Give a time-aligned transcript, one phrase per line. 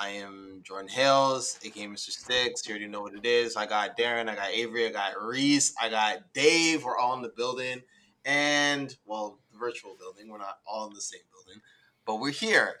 [0.00, 2.10] I am Jordan Hales, aka Mr.
[2.10, 2.64] Sticks.
[2.66, 3.56] You already know what it is.
[3.56, 6.84] I got Darren, I got Avery, I got Reese, I got Dave.
[6.84, 7.82] We're all in the building.
[8.24, 10.28] And, well, the virtual building.
[10.28, 11.60] We're not all in the same building.
[12.06, 12.76] But we're here.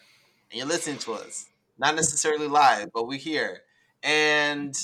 [0.52, 1.46] And you're listening to us.
[1.76, 3.62] Not necessarily live, but we're here.
[4.04, 4.74] And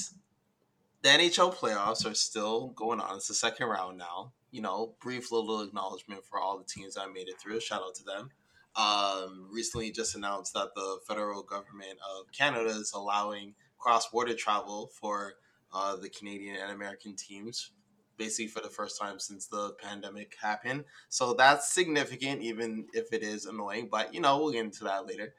[1.02, 3.16] the NHL playoffs are still going on.
[3.16, 4.32] It's the second round now.
[4.50, 7.60] You know, brief little acknowledgement for all the teams that made it through.
[7.60, 8.30] Shout out to them
[8.76, 14.90] um, recently just announced that the federal government of Canada is allowing cross border travel
[15.00, 15.34] for
[15.72, 17.70] uh, the Canadian and American teams,
[18.16, 20.84] basically for the first time since the pandemic happened.
[21.08, 23.88] So that's significant, even if it is annoying.
[23.90, 25.34] But you know, we'll get into that later.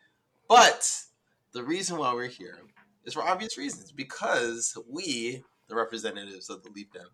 [0.47, 0.89] But
[1.51, 2.59] the reason why we're here
[3.03, 7.07] is for obvious reasons because we, the representatives of the Leaf Den,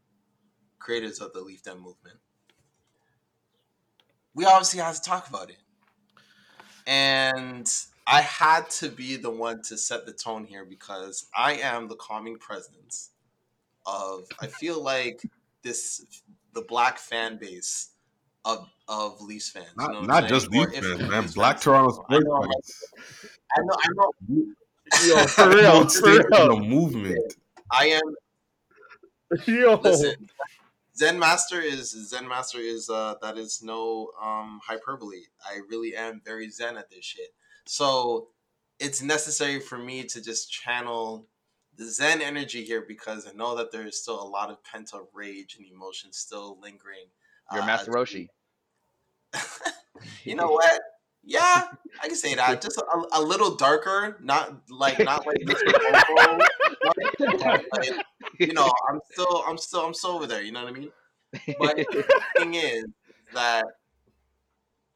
[0.79, 2.17] creators of the Leaf Den movement,
[4.33, 5.57] we obviously have to talk about it
[6.91, 7.73] and
[8.05, 11.95] I had to be the one to set the tone here because I am the
[11.95, 13.11] calming presence
[13.85, 14.25] of.
[14.41, 15.21] I feel like
[15.63, 16.05] this
[16.53, 17.91] the black fan base
[18.43, 19.67] of of Leafs fans.
[19.77, 21.27] Not, you know not just Leafs fans, man.
[21.33, 21.63] Black fans.
[21.63, 22.83] Toronto sports I fans.
[23.55, 23.75] I know.
[23.79, 24.11] I know.
[25.07, 26.55] Yo, for real, for real.
[26.55, 27.35] The movement.
[27.71, 28.01] I am.
[29.45, 29.75] Yo.
[29.75, 30.27] Listen,
[30.95, 35.23] Zen Master is Zen Master is uh that is no um hyperbole.
[35.45, 37.29] I really am very zen at this shit.
[37.65, 38.29] So
[38.79, 41.27] it's necessary for me to just channel
[41.77, 44.93] the zen energy here because I know that there is still a lot of pent
[44.93, 47.07] up rage and emotion still lingering.
[47.53, 48.27] You're uh, Master Roshi.
[50.23, 50.81] you know what?
[51.23, 51.67] Yeah,
[52.01, 52.61] I can say that.
[52.61, 55.37] Just a, a little darker, not like not like,
[56.83, 58.05] like
[58.39, 60.41] you know, I'm still, I'm still, I'm still over there.
[60.41, 60.91] You know what I mean?
[61.59, 62.85] But the thing is
[63.33, 63.65] that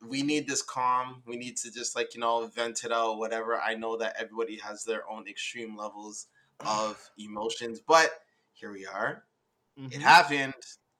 [0.07, 1.23] we need this calm.
[1.25, 3.59] We need to just like you know vent it out, whatever.
[3.59, 6.27] I know that everybody has their own extreme levels
[6.61, 8.11] of emotions, but
[8.53, 9.23] here we are.
[9.79, 9.93] Mm-hmm.
[9.93, 10.53] It happened.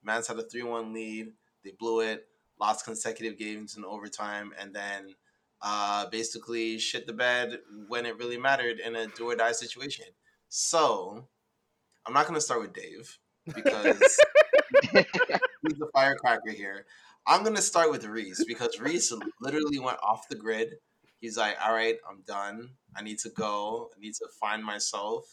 [0.03, 1.31] Mans had a three-one lead.
[1.63, 2.27] They blew it.
[2.59, 5.15] Lost consecutive games in overtime, and then
[5.61, 10.05] uh, basically shit the bed when it really mattered in a do or die situation.
[10.57, 11.27] So
[12.05, 13.19] I'm not going to start with Dave
[13.53, 13.99] because
[14.93, 15.03] he's
[15.77, 16.85] the firecracker here.
[17.27, 19.11] I'm going to start with Reese because Reese
[19.41, 20.75] literally went off the grid.
[21.19, 22.69] He's like, all right, I'm done.
[22.95, 23.89] I need to go.
[23.93, 25.25] I need to find myself.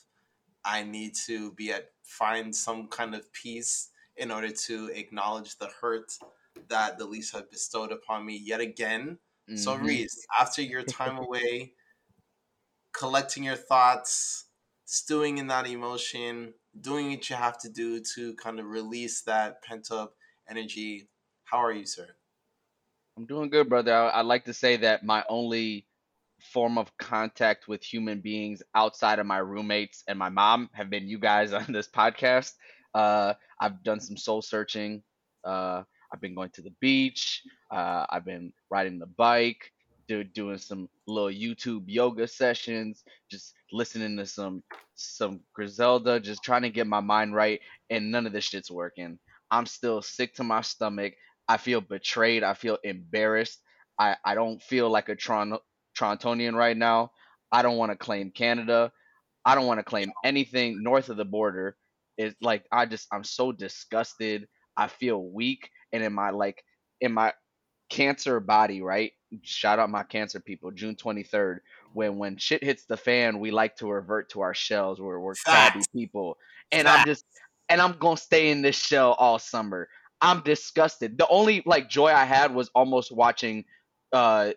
[0.64, 5.68] I need to be at find some kind of peace in order to acknowledge the
[5.80, 6.18] hurt
[6.68, 9.18] that the Leafs have bestowed upon me yet again.
[9.48, 9.56] Mm-hmm.
[9.56, 11.74] So Reese, after your time away,
[12.92, 14.46] collecting your thoughts,
[14.92, 19.62] stewing in that emotion, doing what you have to do to kind of release that
[19.62, 20.12] pent up
[20.50, 21.08] energy.
[21.44, 22.06] How are you, sir?
[23.16, 23.94] I'm doing good, brother.
[23.94, 25.86] I, would like to say that my only
[26.52, 31.08] form of contact with human beings outside of my roommates and my mom have been
[31.08, 32.52] you guys on this podcast.
[32.94, 35.02] Uh, I've done some soul searching.
[35.42, 37.40] Uh, I've been going to the beach.
[37.70, 39.72] Uh, I've been riding the bike
[40.12, 44.62] do, doing some little YouTube yoga sessions, just listening to some
[44.94, 49.18] some Griselda, just trying to get my mind right, and none of this shit's working.
[49.50, 51.14] I'm still sick to my stomach.
[51.48, 52.42] I feel betrayed.
[52.42, 53.60] I feel embarrassed.
[53.98, 55.60] I, I don't feel like a Toronto,
[55.98, 57.12] Torontonian right now.
[57.52, 58.92] I don't want to claim Canada.
[59.44, 61.76] I don't want to claim anything north of the border.
[62.16, 64.48] It's like I just I'm so disgusted.
[64.76, 66.64] I feel weak and in my like
[67.00, 67.32] in my
[67.90, 69.12] cancer body, right?
[69.42, 70.70] Shout out my cancer people.
[70.70, 71.60] June 23rd,
[71.92, 75.00] when when shit hits the fan, we like to revert to our shells.
[75.00, 76.36] Where we're crabby people,
[76.70, 76.98] and Facts.
[77.00, 77.24] I'm just
[77.68, 79.88] and I'm gonna stay in this shell all summer.
[80.20, 81.18] I'm disgusted.
[81.18, 83.64] The only like joy I had was almost watching
[84.12, 84.52] uh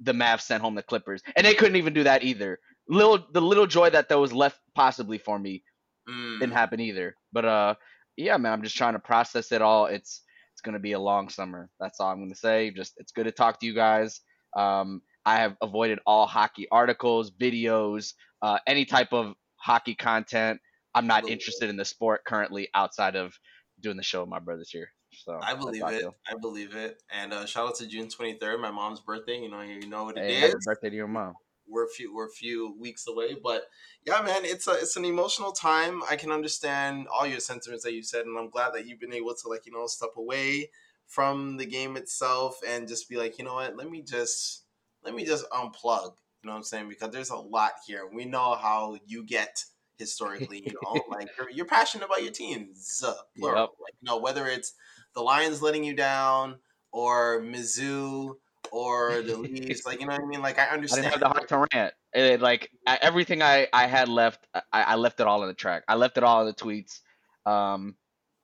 [0.00, 2.58] the Mavs send home the Clippers, and they couldn't even do that either.
[2.88, 5.62] Little the little joy that there was left possibly for me
[6.08, 6.40] mm.
[6.40, 7.16] didn't happen either.
[7.32, 7.74] But uh,
[8.16, 9.86] yeah, man, I'm just trying to process it all.
[9.86, 10.22] It's
[10.60, 11.70] it's going to be a long summer.
[11.80, 12.70] That's all I'm going to say.
[12.70, 14.20] Just it's good to talk to you guys.
[14.54, 18.12] Um, I have avoided all hockey articles, videos,
[18.42, 20.60] uh, any type of hockey content.
[20.94, 23.32] I'm not interested in the sport currently outside of
[23.80, 24.90] doing the show with my brothers here.
[25.12, 26.04] So I believe it.
[26.04, 27.02] I, I, believe it.
[27.10, 29.40] And uh, shout out to June 23rd, my mom's birthday.
[29.40, 30.42] You know, you know what it hey, is.
[30.42, 31.34] Happy birthday to your mom
[31.70, 33.36] we're a few we're a few weeks away.
[33.42, 33.62] But
[34.04, 36.02] yeah, man, it's a it's an emotional time.
[36.10, 39.14] I can understand all your sentiments that you said, and I'm glad that you've been
[39.14, 40.70] able to like you know step away
[41.06, 44.64] from the game itself and just be like, you know what, let me just
[45.04, 46.14] let me just unplug.
[46.42, 46.88] You know what I'm saying?
[46.88, 48.08] Because there's a lot here.
[48.10, 49.64] We know how you get
[49.98, 50.62] historically.
[50.64, 53.60] You know, like you're, you're passionate about your teams, uh, plural.
[53.60, 53.70] Yep.
[53.80, 54.72] Like you know whether it's
[55.14, 56.56] the Lions letting you down
[56.92, 58.36] or Mizzou
[58.72, 59.86] or the Leafs.
[59.86, 60.42] Like you know what I mean?
[60.42, 61.06] Like I understand.
[61.06, 61.94] I didn't have the heart to rant.
[62.12, 65.84] And like everything I I had left, I, I left it all in the track.
[65.88, 67.00] I left it all in the tweets.
[67.46, 67.96] Um,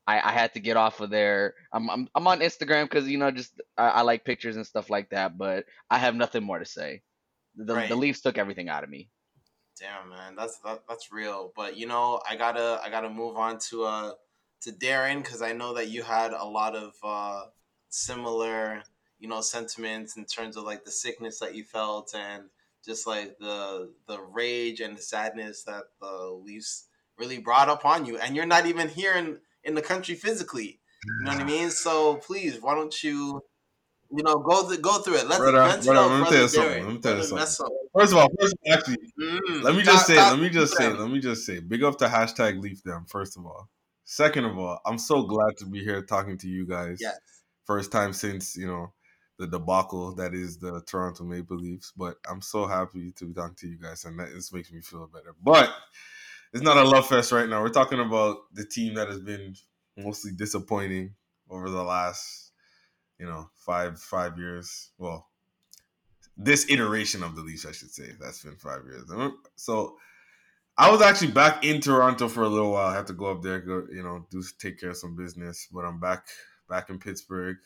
[0.06, 1.54] I, I had to get off of there.
[1.72, 4.88] I'm I'm, I'm on Instagram because you know just I, I, like pictures and stuff
[4.88, 5.36] like that.
[5.36, 7.02] But I have nothing more to say.
[7.56, 7.88] The right.
[7.88, 9.08] the Leafs took everything out of me.
[9.78, 11.52] Damn man, that's that, that's real.
[11.56, 14.12] But you know I gotta I gotta move on to uh
[14.62, 17.44] to Darren because I know that you had a lot of uh,
[17.88, 18.82] similar
[19.18, 22.44] you know sentiments in terms of like the sickness that you felt and
[22.84, 28.18] just like the the rage and the sadness that the Leafs really brought upon you.
[28.18, 30.80] And you're not even here in in the country physically.
[31.18, 31.70] You know what I mean?
[31.70, 33.40] So please, why don't you,
[34.10, 35.28] you know, go th- go through it.
[35.28, 36.84] Let's brother, brother, brother, let me tell you something.
[36.84, 37.46] Let me tell you something.
[37.94, 40.76] First of all, first of all, actually, mm, let me just say, let me just
[40.76, 43.04] say, let me just say, big up to hashtag Leaf them.
[43.08, 43.68] First of all,
[44.04, 46.98] second of all, I'm so glad to be here talking to you guys.
[47.00, 47.18] Yes.
[47.66, 48.92] First time since you know
[49.38, 53.56] the debacle that is the Toronto Maple Leafs, but I'm so happy to be talking
[53.56, 55.34] to you guys, and that this makes me feel better.
[55.42, 55.70] But
[56.52, 57.62] it's not a love fest right now.
[57.62, 59.54] We're talking about the team that has been
[59.96, 61.14] mostly disappointing
[61.50, 62.52] over the last,
[63.18, 64.90] you know, five five years.
[64.96, 65.28] Well,
[66.36, 69.10] this iteration of the Leafs, I should say, that's been five years.
[69.56, 69.96] So
[70.78, 72.86] I was actually back in Toronto for a little while.
[72.86, 75.68] I had to go up there, go, you know, do take care of some business,
[75.72, 76.26] but I'm back
[76.68, 77.56] back in Pittsburgh.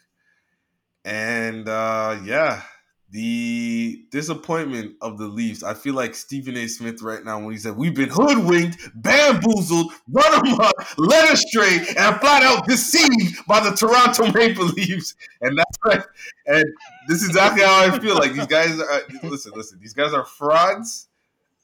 [1.05, 2.63] And uh yeah,
[3.11, 5.63] the disappointment of the Leafs.
[5.63, 6.69] I feel like Stephen A.
[6.69, 12.17] Smith right now when he said we've been hoodwinked, bamboozled, run amok, led astray, and
[12.21, 15.17] flat out deceived by the Toronto Maple Leafs.
[15.41, 16.03] And that's right.
[16.47, 16.65] And
[17.09, 18.15] this is exactly how I feel.
[18.15, 21.09] Like these guys are listen, listen, these guys are frauds.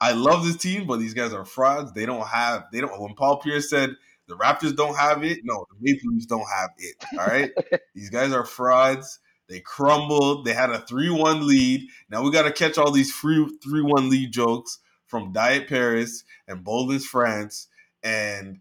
[0.00, 1.92] I love this team, but these guys are frauds.
[1.92, 3.90] They don't have they don't when Paul Pierce said
[4.26, 6.96] the Raptors don't have it, no, the Maple Leafs don't have it.
[7.12, 7.52] All right.
[7.94, 10.44] these guys are frauds they crumbled.
[10.44, 11.88] They had a 3 1 lead.
[12.10, 16.24] Now we got to catch all these free 3 1 lead jokes from Diet Paris
[16.48, 17.68] and Boldens France.
[18.02, 18.60] And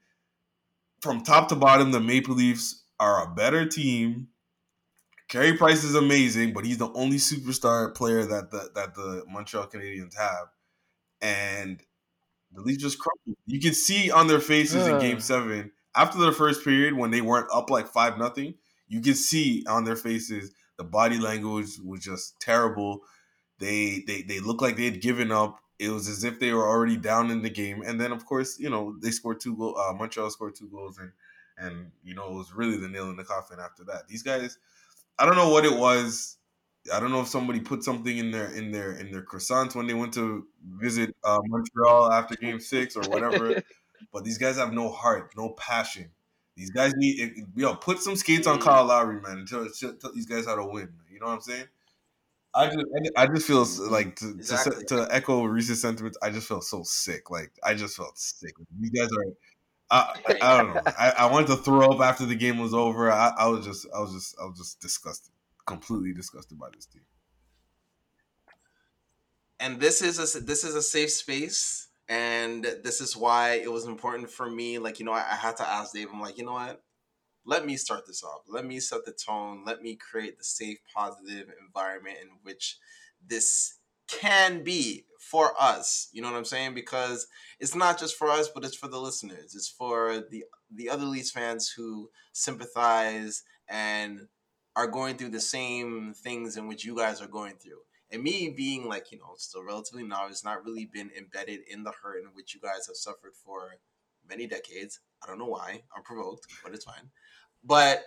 [1.02, 4.28] from top to bottom, the Maple Leafs are a better team.
[5.28, 9.68] Carey Price is amazing, but he's the only superstar player that the that the Montreal
[9.68, 10.50] Canadiens have.
[11.20, 11.82] And
[12.52, 13.38] the Leafs just crumbled.
[13.48, 17.22] You can see on their faces in game seven, after the first period when they
[17.22, 18.54] weren't up like five nothing,
[18.88, 23.02] you can see on their faces the body language was just terrible.
[23.60, 25.60] They they they looked like they had given up.
[25.80, 27.82] It was as if they were already down in the game.
[27.86, 29.78] And then of course, you know, they scored two goals.
[29.80, 31.12] Uh, Montreal scored two goals, and
[31.58, 34.08] and you know it was really the nail in the coffin after that.
[34.08, 34.58] These guys,
[35.18, 36.38] I don't know what it was.
[36.94, 39.88] I don't know if somebody put something in their in their in their croissants when
[39.88, 40.46] they went to
[40.78, 43.62] visit uh, Montreal after Game Six or whatever.
[44.14, 46.12] but these guys have no heart, no passion.
[46.56, 50.26] These guys need yo put some skates on Kyle Lowry, man, and tell, tell these
[50.26, 50.90] guys how to win.
[51.12, 51.66] You know what I'm saying?
[52.54, 52.86] I just
[53.18, 54.86] I just feel like to, exactly.
[54.86, 56.18] to, to echo Reese's sentiments.
[56.22, 57.30] I just felt so sick.
[57.30, 58.54] Like I just felt sick.
[58.80, 59.26] You guys are.
[59.92, 60.82] I, I don't know.
[60.98, 63.12] I, I wanted to throw up after the game was over.
[63.12, 65.34] I, I was just I was just I was just disgusted,
[65.66, 67.04] completely disgusted by this team.
[69.60, 73.86] And this is a this is a safe space and this is why it was
[73.86, 74.78] important for me.
[74.78, 76.82] Like, you know, I, I had to ask Dave, I'm like, you know what?
[77.46, 78.42] Let me start this off.
[78.48, 79.64] Let me set the tone.
[79.66, 82.78] Let me create the safe, positive environment in which
[83.28, 86.10] this can be for us.
[86.12, 86.74] You know what I'm saying?
[86.74, 87.28] Because
[87.60, 89.56] it's not just for us, but it's for the listeners.
[89.56, 94.28] It's for the the other Leafs fans who sympathize and
[94.76, 97.80] are going through the same things in which you guys are going through.
[98.16, 101.92] And me being like, you know, still relatively novice, not really been embedded in the
[102.02, 103.76] hurt in which you guys have suffered for
[104.28, 105.02] many decades.
[105.22, 105.84] I don't know why.
[105.94, 107.10] I'm provoked, but it's fine.
[107.62, 108.04] But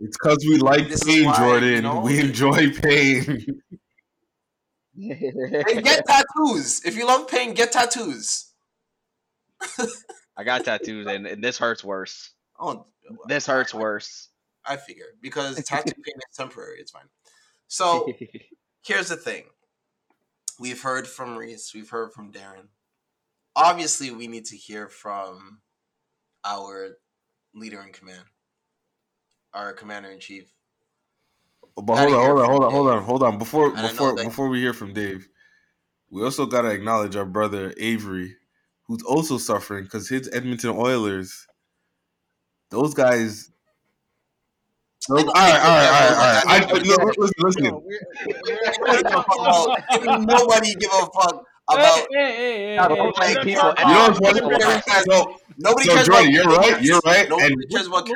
[0.00, 1.72] it's because we like pain, why, Jordan.
[1.72, 3.62] You know, we enjoy pain.
[4.98, 6.84] and get tattoos.
[6.84, 8.52] If you love pain, get tattoos.
[10.36, 12.34] I got tattoos, and, and, this hurts worse.
[12.60, 12.86] Oh,
[13.28, 14.28] this hurts worse.
[14.66, 16.80] I figure because tattoo pain is temporary.
[16.80, 17.08] It's fine.
[17.66, 18.12] So
[18.88, 19.44] here's the thing
[20.58, 22.68] we've heard from Reese, we've heard from Darren.
[23.54, 25.60] Obviously, we need to hear from
[26.44, 26.96] our
[27.54, 28.24] leader in command,
[29.52, 30.52] our commander in chief.
[31.76, 33.38] But hold on, hold on, hold on, hold on, hold on.
[33.38, 35.28] Before before before we hear from Dave,
[36.10, 38.36] we also gotta acknowledge our brother Avery,
[38.84, 41.46] who's also suffering because his Edmonton Oilers,
[42.70, 43.50] those guys
[45.10, 46.44] all right, all right, all right, all right.
[46.46, 47.64] I, no, listen, listen.
[50.26, 53.72] Nobody give a fuck about hey, hey, hey, hey, people.
[53.78, 55.02] You know what's funny?
[55.10, 56.82] So, Nobody so cares Jordan, you're right.
[56.82, 57.28] You're right.
[57.28, 58.08] Nobody and, cares about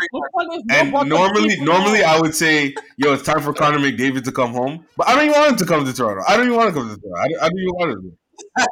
[0.70, 4.86] And normally, normally I would say, "Yo, it's time for Connor McDavid to come home,"
[4.96, 6.22] but I don't even want him to come to Toronto.
[6.28, 7.20] I don't even want to come to Toronto.
[7.20, 8.18] I don't, I don't even want him.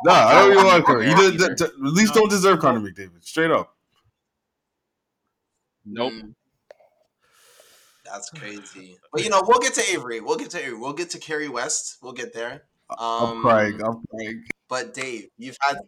[0.05, 1.07] No, I don't even want Curry.
[1.07, 1.37] He Either.
[1.37, 3.25] does, the, the Leafs don't deserve Connor McDavid.
[3.25, 3.75] Straight up.
[5.85, 6.13] Nope.
[8.13, 8.99] That's crazy.
[9.13, 10.21] But you know, we'll get to Avery.
[10.21, 10.79] We'll get to Avery.
[10.79, 11.99] We'll get to Kerry West.
[12.03, 12.65] We'll get there.
[12.91, 12.99] I'm
[13.33, 13.81] Um, crying.
[13.85, 14.45] I'm crying.
[14.69, 15.79] But Dave, you've had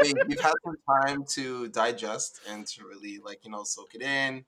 [0.00, 4.02] Dave, you've had some time to digest and to really like you know soak it
[4.02, 4.44] in.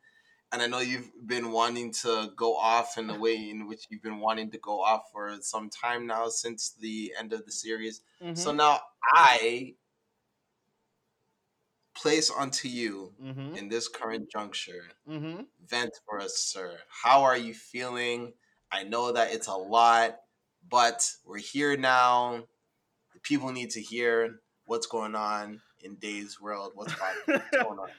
[0.52, 4.02] And I know you've been wanting to go off in the way in which you've
[4.02, 8.02] been wanting to go off for some time now since the end of the series.
[8.22, 9.74] Mhm, So now I
[11.94, 15.46] place onto you mhm, in this current juncture mhm.
[15.66, 16.76] vent for us, sir.
[16.88, 18.32] How are you feeling?
[18.72, 20.16] I know that it's a lot,
[20.68, 22.42] but we're here now.
[23.12, 26.72] The people need to hear what's going on in Dave's world.
[26.74, 26.94] What's
[27.26, 27.42] poppin'?
[27.50, 27.90] What's going on?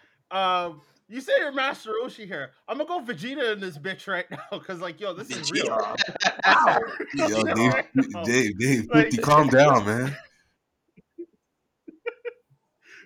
[0.72, 2.52] Um, you say you're Master Roshi here.
[2.68, 5.68] I'm gonna go Vegeta in this bitch right now because, like, yo, this is real.
[5.70, 5.96] Wow.
[7.16, 8.24] Yo, Yeah, Dave.
[8.26, 10.18] Dave, Dave, Like- calm down, man.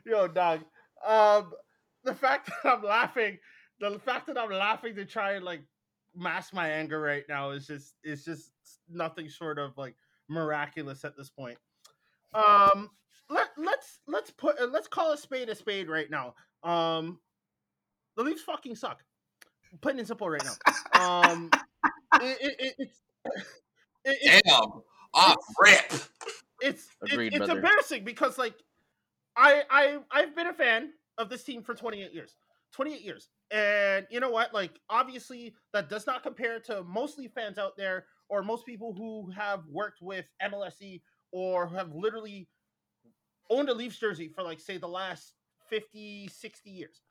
[0.05, 0.61] Yo, dog.
[1.07, 1.53] Um,
[2.03, 3.37] the fact that I'm laughing,
[3.79, 5.61] the fact that I'm laughing to try and like
[6.15, 8.51] mask my anger right now is just, it's just
[8.89, 9.95] nothing short of like
[10.27, 11.57] miraculous at this point.
[12.33, 12.89] Um,
[13.29, 16.35] let let's let's put uh, let's call a spade a spade right now.
[16.63, 17.19] Um,
[18.15, 19.03] the Leafs fucking suck.
[19.81, 20.99] Putting and simple right now.
[20.99, 21.49] Um,
[22.15, 23.01] it, it, it, it's
[24.05, 24.81] it, it, Damn.
[25.13, 25.91] Off rip.
[26.61, 27.57] it's Agreed, it's brother.
[27.57, 28.55] embarrassing because like
[29.39, 32.35] I I I've been a fan of this team for 28 years.
[32.73, 33.29] 28 years.
[33.51, 34.53] And you know what?
[34.53, 39.31] Like obviously that does not compare to mostly fans out there or most people who
[39.31, 42.47] have worked with MLSE or have literally
[43.49, 45.33] owned a Leafs jersey for like say the last
[45.69, 47.01] 50 60 years.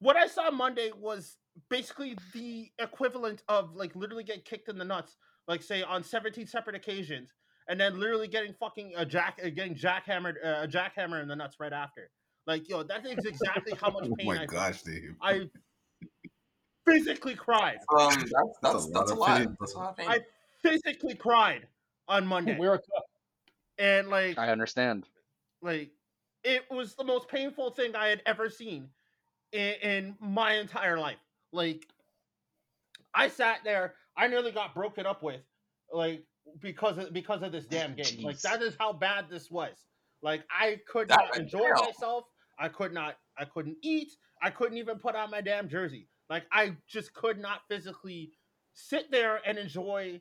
[0.00, 1.36] What I saw Monday was
[1.68, 5.16] basically the equivalent of like literally get kicked in the nuts
[5.46, 7.30] like say on 17 separate occasions
[7.70, 11.36] and then literally getting fucking a jack uh, getting jackhammered uh, a jackhammer in the
[11.36, 12.10] nuts right after
[12.46, 14.12] like yo that is exactly how much pain.
[14.12, 14.50] Oh pain my I felt.
[14.50, 15.14] gosh, Dave.
[15.22, 15.48] I
[16.86, 19.46] physically cried Um, that's that's, that's, a lot.
[19.60, 20.08] That's a lot of pain.
[20.08, 20.18] I
[20.62, 21.66] physically cried
[22.08, 23.04] on Monday We're a cup.
[23.78, 25.06] and like I understand.
[25.62, 25.90] like
[26.42, 28.88] it was the most painful thing I had ever seen
[29.52, 31.18] in, in my entire life.
[31.52, 31.86] Like
[33.14, 35.42] I sat there, I nearly got broken up with,
[35.92, 36.24] like
[36.60, 38.22] because of because of this damn game.
[38.22, 39.76] Like that is how bad this was.
[40.22, 41.86] Like I could That not enjoy down.
[41.86, 42.24] myself.
[42.58, 43.16] I could not.
[43.38, 44.12] I couldn't eat.
[44.42, 46.08] I couldn't even put on my damn jersey.
[46.28, 48.32] Like I just could not physically
[48.74, 50.20] sit there and enjoy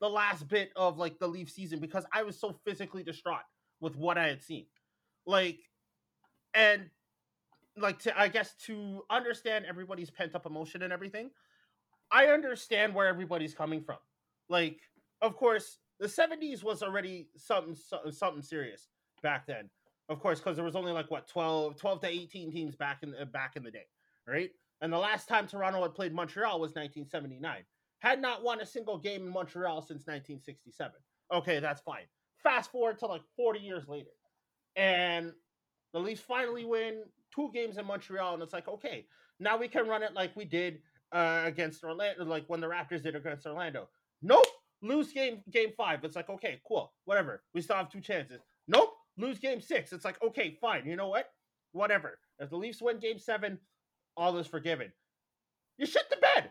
[0.00, 3.42] the last bit of like the Leaf season because I was so physically distraught
[3.80, 4.66] with what I had seen.
[5.26, 5.58] Like,
[6.54, 6.90] and
[7.76, 11.30] like to I guess to understand everybody's pent up emotion and everything,
[12.10, 13.98] I understand where everybody's coming from.
[14.48, 14.78] Like,
[15.22, 18.88] of course, the 70s was already something so- something serious
[19.22, 19.70] back then.
[20.08, 23.14] Of course, because there was only like what 12, 12 to 18 teams back in
[23.14, 23.86] uh, back in the day,
[24.26, 24.50] right?
[24.80, 27.64] And the last time Toronto had played Montreal was 1979.
[28.00, 30.92] Had not won a single game in Montreal since 1967.
[31.32, 32.06] Okay, that's fine.
[32.42, 34.10] Fast forward to like 40 years later.
[34.74, 35.32] And
[35.92, 37.02] the Leafs finally win
[37.34, 39.06] two games in Montreal, and it's like, okay,
[39.38, 40.80] now we can run it like we did
[41.12, 43.88] uh, against Orlando, like when the Raptors did against Orlando.
[44.22, 44.46] Nope,
[44.82, 46.04] lose game game five.
[46.04, 47.42] It's like, okay, cool, whatever.
[47.54, 48.40] We still have two chances.
[48.68, 49.92] Nope, lose game six.
[49.92, 50.86] It's like, okay, fine.
[50.86, 51.26] You know what?
[51.72, 52.18] Whatever.
[52.38, 53.58] If the Leafs win game seven,
[54.16, 54.92] all is forgiven.
[55.78, 56.50] You shit the bed.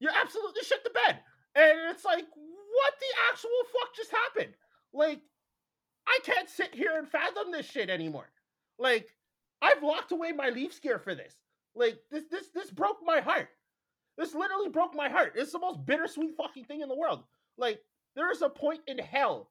[0.00, 1.20] You're absolutely shit the bed.
[1.54, 4.54] And it's like, what the actual fuck just happened?
[4.92, 5.20] Like,
[6.06, 8.30] I can't sit here and fathom this shit anymore.
[8.78, 9.08] Like,
[9.60, 11.34] I've locked away my Leafs gear for this.
[11.74, 13.48] Like, this this this broke my heart.
[14.16, 15.34] This literally broke my heart.
[15.36, 17.22] It's the most bittersweet fucking thing in the world.
[17.58, 17.80] Like,
[18.14, 19.50] there is a point in hell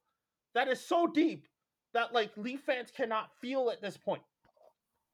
[0.55, 1.47] that is so deep
[1.93, 4.21] that like Leaf fans cannot feel at this point.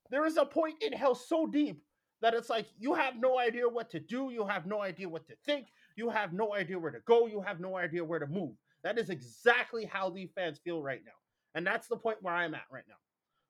[0.10, 1.82] There is a point in hell so deep
[2.22, 5.28] that it's like you have no idea what to do, you have no idea what
[5.28, 8.28] to think, you have no idea where to go, you have no idea where to
[8.28, 8.56] move.
[8.84, 11.12] That is exactly how Leaf fans feel right now.
[11.56, 12.96] And that's the point where I'm at right now.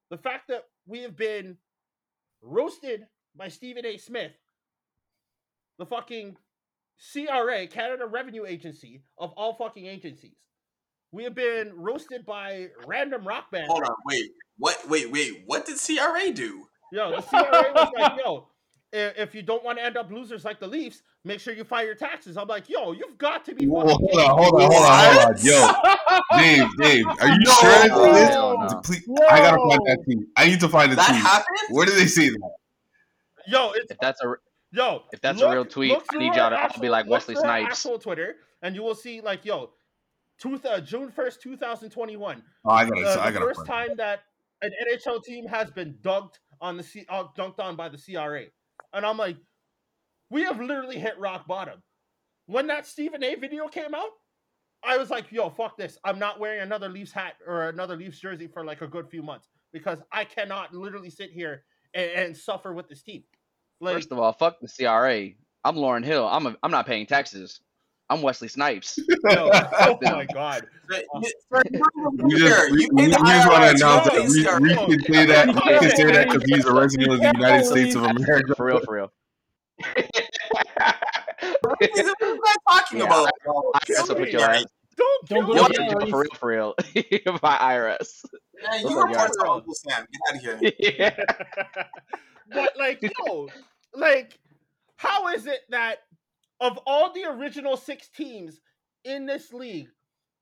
[0.09, 1.57] The fact that we have been
[2.41, 3.97] roasted by Stephen A.
[3.97, 4.33] Smith,
[5.79, 6.35] the fucking
[7.11, 10.37] CRA, Canada Revenue Agency, of all fucking agencies.
[11.11, 13.67] We have been roasted by random rock band.
[13.67, 14.31] Hold on, wait.
[14.57, 14.79] What?
[14.89, 15.43] Wait, wait.
[15.45, 16.67] What did CRA do?
[16.91, 18.47] Yo, the CRA was like, yo,
[18.91, 21.85] if you don't want to end up losers like the Leafs, make sure you file
[21.85, 22.37] your taxes.
[22.37, 24.99] I'm like, yo, you've got to be Whoa, fucking hold on, hold on, hold on,
[24.99, 25.35] hold on.
[25.41, 25.73] Yo,
[26.37, 27.53] Dave, Dave, are you No.
[27.53, 28.35] sure No, this?
[28.35, 28.81] no, no.
[28.83, 30.19] Please, I gotta find that tweet.
[30.35, 31.21] I need to find the That tweet.
[31.21, 31.57] happened?
[31.69, 32.51] Where did they say that?
[33.47, 34.35] Yo, it's If that's a
[34.73, 35.03] yo.
[35.13, 37.11] If that's a real tweet, I through need y'all to all be actual- like look
[37.11, 37.71] Wesley through her Snipes.
[37.71, 39.71] Actual Twitter, and you will see like, yo,
[40.39, 42.43] two, uh, June first, two thousand twenty-one.
[42.65, 43.45] Oh, I Uh, gotta, the I gotta.
[43.45, 44.21] first time that
[44.61, 48.45] an NHL team has been dunked on the C, uh, dunked on by the CRA,
[48.93, 49.37] and I'm like,
[50.29, 51.81] we have literally hit rock bottom.
[52.47, 53.35] When that Stephen A.
[53.35, 54.09] video came out,
[54.83, 55.97] I was like, yo, fuck this.
[56.03, 59.23] I'm not wearing another Leafs hat or another Leafs jersey for like a good few
[59.23, 61.63] months because I cannot literally sit here
[61.93, 63.23] and, and suffer with this team.
[63.79, 65.29] Like, First of all, fuck the CRA.
[65.65, 66.27] I'm Lauryn Hill.
[66.27, 67.59] I'm a, I'm not paying taxes.
[68.09, 68.97] I'm Wesley Snipes.
[69.29, 70.65] yo, oh my god.
[70.89, 71.61] You- sir,
[72.23, 75.79] We just, we, we just want to announce that we, we can say that we
[75.79, 78.53] can say that because he's a resident of the United States of America.
[78.55, 79.11] For real, for real.
[81.61, 83.29] What are you guys talking Yeah, about?
[83.47, 84.65] IRS will put your Yeah, ass.
[84.95, 85.75] Don't Don't kill go You'll me.
[85.75, 86.75] get in jail for real, for real.
[87.41, 88.25] By IRS.
[88.61, 89.37] Yeah, you Those were are part yours.
[89.43, 90.07] of Uncle Sam.
[90.11, 90.71] Get out of here.
[90.79, 91.23] yeah.
[92.53, 93.49] but like, yo,
[93.93, 94.39] like,
[94.97, 96.03] how is it that
[96.59, 98.61] of all the original six teams
[99.03, 99.89] in this league,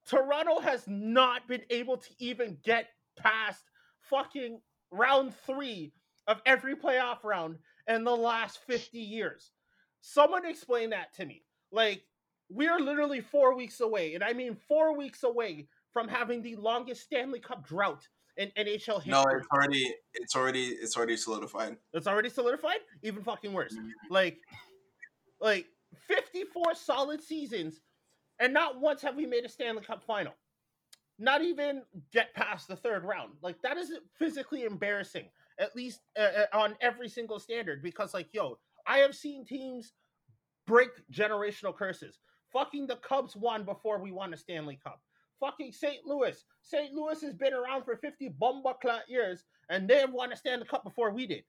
[0.07, 3.63] Toronto has not been able to even get past
[4.09, 4.59] fucking
[4.91, 5.93] round three
[6.27, 9.51] of every playoff round in the last 50 years?
[10.01, 11.43] Someone explain that to me.
[11.71, 12.03] Like,
[12.49, 16.55] we are literally four weeks away, and I mean four weeks away from having the
[16.55, 18.07] longest Stanley Cup drought
[18.37, 19.11] in NHL history.
[19.11, 21.77] No, it's already, it's already, it's already solidified.
[21.93, 22.79] It's already solidified.
[23.03, 23.75] Even fucking worse.
[23.75, 23.91] Mhm.
[24.09, 24.39] Like,
[25.39, 25.67] like
[26.07, 27.81] 54 solid seasons,
[28.39, 30.33] and not once have we made a Stanley Cup final.
[31.19, 33.33] Not even get past the third round.
[33.41, 35.29] Like that is physically embarrassing.
[35.59, 38.57] At least uh, uh, on every single standard, because like, yo,
[38.87, 39.93] I have seen teams
[40.65, 42.17] break generational curses.
[42.51, 45.01] Fucking the Cubs won before we won a Stanley Cup.
[45.41, 46.05] Fucking St.
[46.05, 46.41] Louis.
[46.61, 46.93] St.
[46.93, 50.65] Louis has been around for 50 bomba clat years, and they have won a Stanley
[50.67, 51.43] Cup before we did.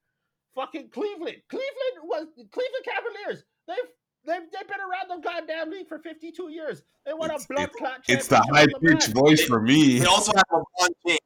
[0.54, 1.37] Fucking Cleveland.
[1.49, 3.44] Cleveland was Cleveland Cavaliers.
[3.68, 3.76] They've
[4.26, 6.82] they've, they've been around the goddamn league for 52 years.
[7.06, 9.99] They won It's- a blood clot It's the high pitched voice for me.
[9.99, 11.18] They also have LeBron James.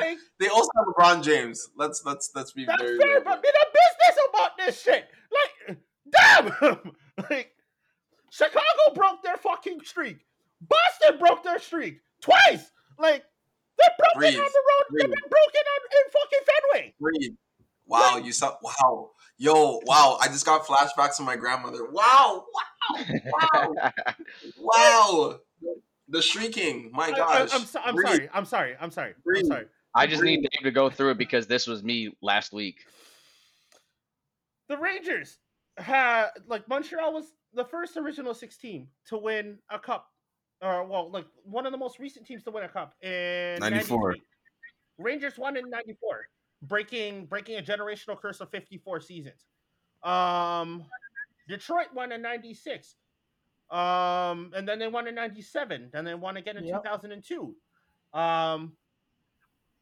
[0.00, 1.68] Like they also have LeBron James.
[1.76, 2.98] Let's let's let's be that's very.
[2.98, 5.08] fair, but be the business about this shit.
[5.68, 5.78] Like,
[6.10, 6.92] damn.
[7.30, 7.52] like
[8.32, 10.24] Chicago broke their fucking streak.
[10.62, 12.70] Boston broke their streak twice.
[12.98, 13.24] Like
[13.78, 14.34] they broke Breathe.
[14.34, 14.86] it on the road.
[14.90, 15.14] They've Breathe.
[15.20, 16.38] been broken on in fucking
[16.72, 16.94] Fenway.
[16.98, 17.34] Breathe.
[17.86, 18.56] Wow, you saw.
[18.62, 20.16] Wow, yo, wow!
[20.20, 21.84] I just got flashbacks of my grandmother.
[21.90, 22.44] Wow,
[22.94, 23.04] wow,
[23.52, 23.74] wow!
[24.58, 25.38] Wow!
[26.08, 26.90] The shrieking.
[26.94, 27.52] My I, gosh.
[27.54, 28.06] am so, I'm Breathe.
[28.06, 28.28] sorry.
[28.32, 28.74] I'm sorry.
[28.80, 29.14] I'm sorry.
[29.36, 29.66] I'm sorry.
[29.94, 32.86] I just need Dave to go through it because this was me last week.
[34.68, 35.36] the Rangers
[35.76, 40.08] had like Montreal was the first original six team to win a cup,
[40.60, 44.16] or well, like one of the most recent teams to win a cup in 94.
[44.98, 46.26] Rangers won in '94,
[46.62, 49.46] breaking breaking a generational curse of 54 seasons.
[50.02, 50.84] Um,
[51.48, 52.96] Detroit won in '96.
[53.70, 55.82] Um, and then they won in '97.
[55.82, 56.82] and Then they won again in Yep.
[56.84, 57.56] 2002.
[58.12, 58.76] Um,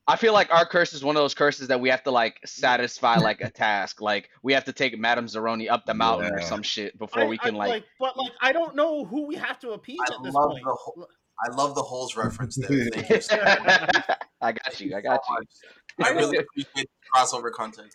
[0.07, 2.41] I feel like our curse is one of those curses that we have to like
[2.45, 4.01] satisfy like a task.
[4.01, 7.27] Like we have to take Madame Zeroni up the mountain or some shit before I-
[7.27, 10.15] we can I- like, but like I don't know who we have to appease I
[10.15, 10.65] at this love point.
[10.65, 11.09] the whole-
[11.43, 12.91] I love the holes reference there.
[12.93, 13.21] Thank you.
[13.23, 13.37] so
[14.43, 14.95] I got you.
[14.95, 16.05] I got you.
[16.05, 17.95] I really appreciate the crossover content.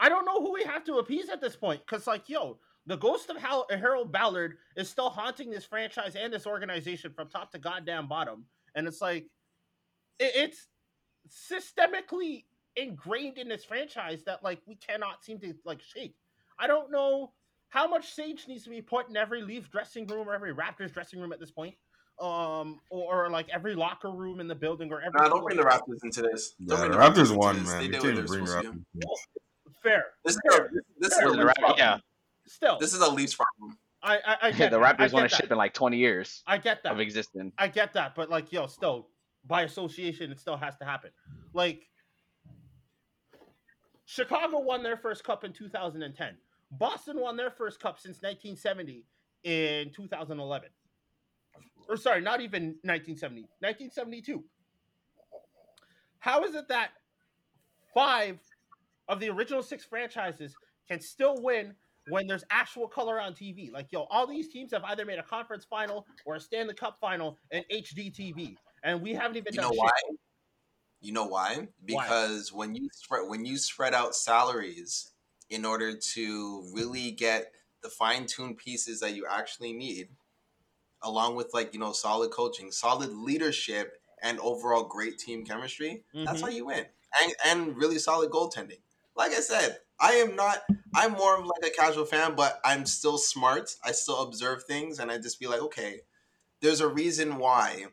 [0.00, 2.96] I don't know who we have to appease at this point because, like, yo, the
[2.96, 7.52] ghost of Hal- Harold Ballard is still haunting this franchise and this organization from top
[7.52, 9.30] to goddamn bottom, and it's like, it,
[10.18, 10.66] it's
[11.28, 12.44] systemically
[12.76, 16.14] ingrained in this franchise that like we cannot seem to like shake.
[16.58, 17.32] I don't know
[17.68, 20.92] how much sage needs to be put in every Leaf dressing room or every Raptors
[20.92, 21.74] dressing room at this point,
[22.20, 25.18] um, or, or like every locker room in the building or every.
[25.20, 26.54] Nah, don't bring the Raptors into this.
[26.58, 27.78] Yeah, Don't the bring Raptors won, man.
[27.78, 28.78] They You did can't what even they're bring supposed to do.
[28.98, 29.74] Raptors.
[29.82, 30.04] Fair.
[30.24, 30.66] This is Fair.
[30.66, 30.68] a,
[31.00, 31.78] this is a The Leafs problem.
[31.78, 31.98] yeah,
[32.46, 33.78] Still, This is a Leafs problem.
[34.02, 34.68] I I, I yeah.
[34.68, 36.92] The Raptors want get to ship in like 20 years I get that.
[36.92, 37.52] of existing.
[37.58, 39.08] I get that, but like, yo, still
[39.46, 41.10] by association, it still has to happen.
[41.52, 41.88] Like,
[44.04, 46.36] Chicago won their first cup in 2010.
[46.72, 49.04] Boston won their first cup since 1970
[49.44, 50.68] in 2011.
[51.88, 54.44] Or sorry, not even 1970, 1972.
[56.20, 56.90] How is it that
[57.92, 58.38] five
[59.08, 60.54] of the original six franchises
[60.88, 61.74] can still win
[62.08, 63.72] when there's actual color on TV.
[63.72, 66.98] Like, yo, all these teams have either made a conference final or a Stanley Cup
[67.00, 69.72] final in HD TV, and we haven't even You know shit.
[69.72, 69.92] why?
[71.00, 71.68] You know why?
[71.84, 75.12] Because when you spread when you spread out salaries
[75.50, 80.10] in order to really get the fine tuned pieces that you actually need,
[81.02, 86.40] along with like you know solid coaching, solid leadership, and overall great team chemistry, that's
[86.40, 86.42] Mhm.
[86.42, 86.86] how you win.
[87.22, 88.82] And and really solid goaltending.
[89.16, 90.64] like I said, I am not.
[90.94, 93.76] I'm more of like a casual fan, but I'm still smart.
[93.84, 96.02] I still observe things, and I just be like, okay,
[96.60, 97.86] there's a reason why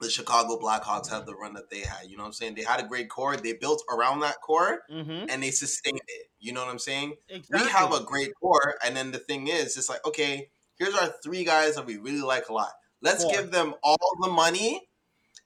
[0.00, 2.06] the Chicago Blackhawks had the run that they had.
[2.08, 2.54] You know what I'm saying?
[2.54, 3.36] They had a great core.
[3.36, 5.26] They built around that core, Mm-hmm.
[5.30, 6.26] and they sustained it.
[6.38, 7.14] You know what I'm saying?
[7.28, 7.66] Exactly.
[7.66, 11.14] we have a great core, and then the thing is, it's like, okay, here's our
[11.24, 12.72] three guys that we really like a lot.
[13.00, 13.32] Let's Four.
[13.32, 14.88] give them all the money,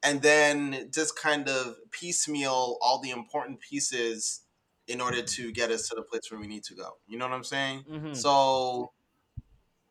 [0.03, 4.41] and then just kind of piecemeal all the important pieces
[4.89, 6.97] in order to get us to the place where we need to go.
[7.07, 7.85] You know what I'm saying?
[7.89, 8.17] Mhm.
[8.17, 8.93] So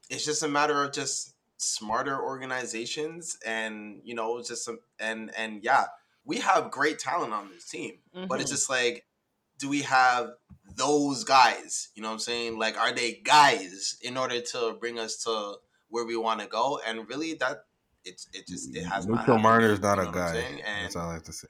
[0.10, 5.64] it's just a matter of just smarter organizations, and you know, just some and and
[5.64, 5.86] yeah,
[6.26, 8.56] we have great talent on this team but it's Mhm.
[8.56, 9.06] just like
[9.58, 10.32] do we have
[10.76, 11.90] those guys?
[11.94, 12.58] You know what i'm saying?
[12.58, 15.56] Like are they guys in order to bring us to
[15.90, 16.80] where we want to go?
[16.86, 17.66] And really that
[18.06, 19.44] it's it just it has not Mitchell happened.
[19.44, 20.38] Marner is not you a know what guy.
[20.38, 21.48] and That's all I have to say.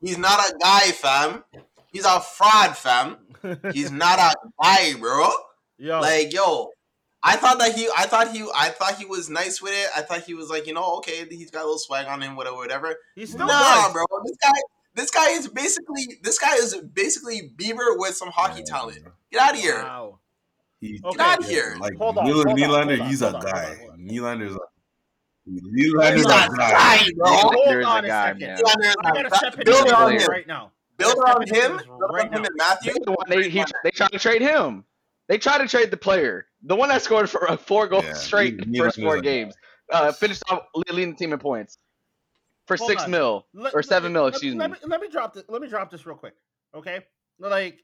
[0.00, 1.44] he's not a guy fam.
[1.92, 3.16] He's a fraud fam.
[3.72, 5.28] He's not a guy bro.
[5.78, 6.70] Yo, like yo
[7.22, 9.88] I thought that he, I thought he, I thought he was nice with it.
[9.96, 12.34] I thought he was like, you know, okay, he's got a little swag on him,
[12.34, 12.96] whatever, whatever.
[13.14, 13.92] he's still nah, good.
[13.92, 14.04] bro.
[14.24, 14.60] This guy,
[14.94, 18.98] this guy is basically, this guy is basically Bieber with some hockey Yeah, talent.
[19.30, 19.82] Get out of here.
[19.82, 20.18] Wow.
[20.80, 21.16] He- Okay.
[21.16, 21.76] Get out of here.
[21.78, 23.70] Like Hold on, Nyla- hold on, Nylander, on, he's hold a on, guy.
[23.70, 23.98] on, hold on.
[24.00, 24.58] Nylander's a
[25.44, 25.60] He's
[25.92, 27.04] Nylander's a a guy, guy.
[27.16, 27.26] bro.
[27.28, 28.40] Hold on a a guy, second.
[28.40, 28.94] man.
[29.04, 29.62] I gotta a step guy.
[29.64, 30.26] Build this around him.
[30.28, 30.72] right now.
[30.96, 31.76] Build Let's around him.
[31.86, 32.92] Build right around him and Matthew.
[32.94, 34.84] The they, he, they tried to trade him.
[35.32, 38.12] They tried to trade the player, the one that scored for uh, four goals Yeah,
[38.12, 39.54] straight he- first four a games.
[39.90, 41.78] Uh, finished off leading the team in points
[42.66, 43.10] for Hold six on.
[43.12, 44.26] mil Let- or let- seven mil.
[44.26, 44.76] Excuse let me.
[44.82, 44.88] me.
[44.90, 45.44] Let me drop this.
[45.48, 46.34] Let me drop this real quick.
[46.74, 47.00] Okay,
[47.38, 47.78] like,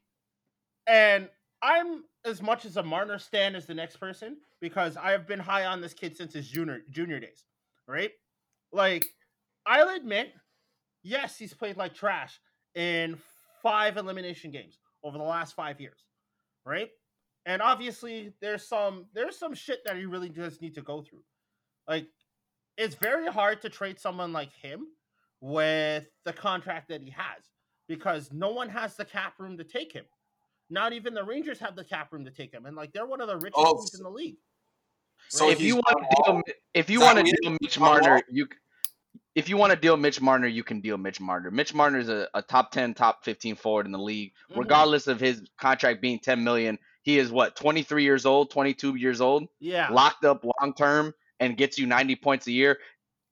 [0.86, 1.30] and
[1.62, 5.38] I'm as much as a Marner stan as the next person because I have been
[5.40, 7.46] high on this kid since his junior junior days.
[7.86, 8.10] Right,
[8.72, 9.06] like,
[9.64, 10.34] I'll admit,
[11.02, 12.38] yes, he's played like trash
[12.74, 13.16] in
[13.62, 16.04] five elimination games over the last five years.
[16.66, 16.90] Right,
[17.46, 21.22] and obviously there's some there's some shit that he really does need to go through.
[21.86, 22.06] Like,
[22.76, 24.86] it's very hard to trade someone like him
[25.40, 27.44] with the contract that he has
[27.88, 30.04] because no one has the cap room to take him.
[30.70, 33.20] Not even the Rangers have the cap room to take him, and like they're one
[33.22, 34.36] of the richest Oh, teams in the league.
[35.30, 36.42] So if he's you want to deal,
[36.74, 37.36] if you want to weird?
[37.42, 37.82] deal Mitch On?
[37.84, 38.46] Marner, you.
[39.34, 41.50] If you want to deal Mitch Marner, you can deal Mitch Marner.
[41.50, 44.58] Mitch Marner is a, a top ten, top fifteen forward in the league, Mhm.
[44.58, 46.78] regardless of his contract being ten million.
[47.02, 49.48] He is what twenty three years old, twenty two years old.
[49.60, 52.78] Yeah, locked up long term and gets you 90 points a year.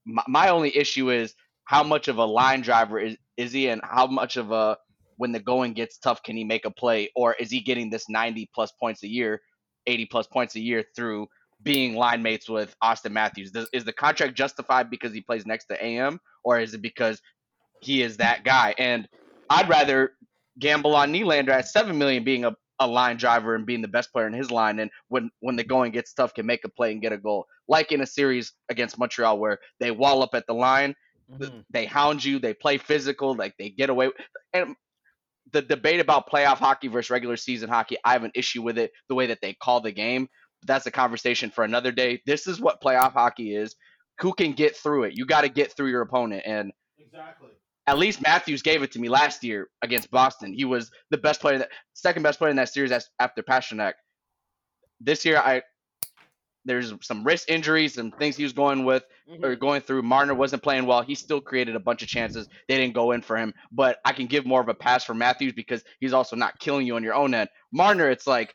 [0.05, 3.81] My, my only issue is how much of a line driver is, is he and
[3.85, 4.79] how much of a
[5.19, 8.09] when the going gets tough can he make a play or is he getting this
[8.09, 9.41] 90 plus points a year
[9.87, 11.27] 80 plus points a year through
[11.63, 15.67] being line mates with Austin Matthews Does, is the contract justified because he plays next
[15.67, 17.21] to AM or is it because
[17.81, 19.09] he is that guy and
[19.49, 20.13] I'd rather
[20.59, 24.13] gamble on Nylander at 7 million being a a line driver and being the best
[24.13, 26.93] player in his line and when when the going gets tough can make a play
[26.93, 27.47] and get a goal.
[27.69, 30.95] Like in a series against Montreal where they wall up at the line
[31.33, 31.65] Mhm.
[31.71, 34.11] they hound you they play physical like they get away
[34.53, 34.77] and
[35.53, 38.93] the debate about playoff hockey versus regular season hockey I have an issue with it
[39.09, 40.29] the way that they call the game.
[40.61, 42.23] But that's a conversation for another day.
[42.27, 43.75] This is what playoff hockey is.
[44.21, 45.15] Who can get through it?
[45.17, 47.51] You got to get through your opponent and exactly.
[47.87, 50.53] At least Matthews gave it to me last year against Boston.
[50.53, 53.95] He was the best player, that second best player in that series after Pastrnak.
[55.01, 55.63] This year, I
[56.65, 59.45] there's some wrist injuries and things he was going with Mhm.
[59.45, 60.03] or going through.
[60.03, 61.01] Marner wasn't playing well.
[61.01, 62.49] He still created a bunch of chances.
[62.67, 65.15] They didn't go in for him, but I can give more of a pass for
[65.15, 67.49] Matthews because he's also not killing you on your own end.
[67.71, 68.53] Marner, it's like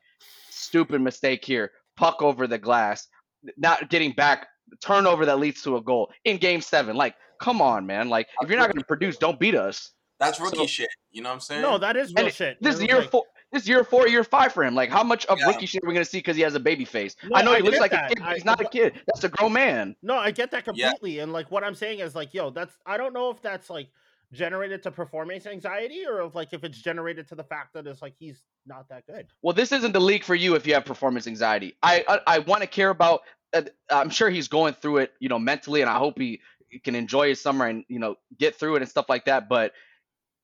[0.50, 3.08] stupid mistake here, puck over the glass,
[3.56, 4.48] not getting back,
[4.82, 6.98] turnover that leads to a goal in game seven.
[6.98, 8.08] Like, come on, man.
[8.10, 9.92] Like, if you're not going to produce, don't beat us.
[10.20, 10.90] That's rookie So- shit.
[11.12, 11.62] You know what I'm saying?
[11.62, 12.58] No, that is real And shit.
[12.62, 13.24] This It is was year like- four.
[13.52, 14.76] This year four, year five for him.
[14.76, 15.48] Like, how much of Yeah.
[15.48, 17.18] rookie shit are we gonna see because he has a baby face?
[17.24, 18.06] No, I know I he looks like that.
[18.06, 19.02] a kid, but I- he's not a kid.
[19.08, 19.94] That's a grown man.
[20.02, 20.92] No, I get that Yeah.
[20.92, 21.20] completely.
[21.20, 23.90] And like what I'm saying is like, yo, that's I don't know if that's like
[24.32, 28.02] generated to performance anxiety or if like if it's generated to the fact that it's
[28.02, 29.28] like he's not that good.
[29.42, 31.76] Well, this isn't the league for you if you have performance anxiety.
[31.84, 33.24] I I, I want to care about.
[33.54, 36.40] Uh, I'm sure he's going through it, you know, mentally, and I hope he
[36.80, 39.50] can enjoy his summer and you know get through it and stuff like that.
[39.50, 39.74] But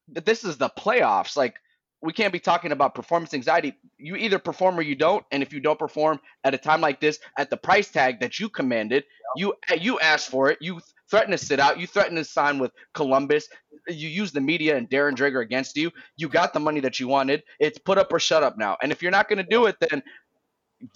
[0.07, 1.37] this is the playoffs.
[1.37, 1.55] Like
[2.01, 3.73] we can't be talking about performance anxiety.
[3.97, 6.99] You either perform or you don't, and if you don't perform at a time like
[6.99, 9.03] this, at the price tag that you commanded,
[9.35, 10.59] you you asked for it.
[10.61, 11.79] You threatened to sit out.
[11.79, 13.47] You threatened to sign with Columbus.
[13.87, 15.91] You used the media and Darren Dreger against you.
[16.17, 17.43] You got the money that you wanted.
[17.59, 18.77] It's put up or shut up now.
[18.81, 20.03] And if you're not going to do it, then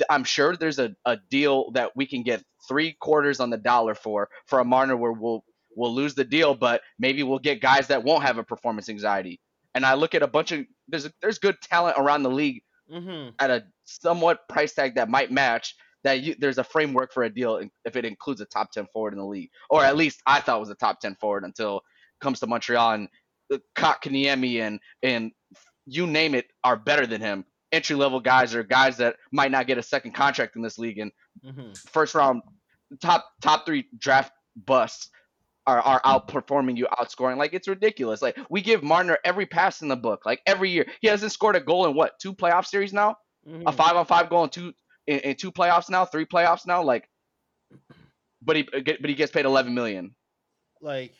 [0.09, 3.95] I'm sure there's a, a deal that we can get three quarters on the dollar
[3.95, 5.43] for for a Marner where we'll
[5.75, 9.39] we'll lose the deal, but maybe we'll get guys that won't have a performance anxiety.
[9.73, 13.29] and I look at a bunch of there's there's good talent around the league Mm-hmm.
[13.39, 15.75] at a somewhat price tag that might match.
[16.03, 19.13] That you, there's a framework for a deal if it includes a top ten forward
[19.13, 21.83] in the league, or at least I thought was a top ten forward until it
[22.21, 23.07] comes to Montreal and
[23.53, 25.31] uh, Kotkaniemi and and
[25.85, 27.45] you name it are better than him.
[27.71, 30.99] Entry level guys or guys that might not get a second contract in this league
[30.99, 31.11] and
[31.45, 31.71] Mm-hmm.
[31.87, 32.41] first round
[32.99, 34.33] top top three draft
[34.65, 35.09] busts
[35.65, 37.37] are, are outperforming you, outscoring.
[37.37, 38.21] Like it's ridiculous.
[38.21, 40.85] Like we give Marner every pass in the book, like every year.
[40.99, 43.15] He hasn't scored a goal in what two playoff series now?
[43.47, 43.65] Mm-hmm.
[43.65, 44.73] A five on five goal in two
[45.07, 46.83] in, in two playoffs now, three playoffs now.
[46.83, 47.07] Like,
[48.41, 50.13] but he but he gets paid eleven million.
[50.81, 51.13] like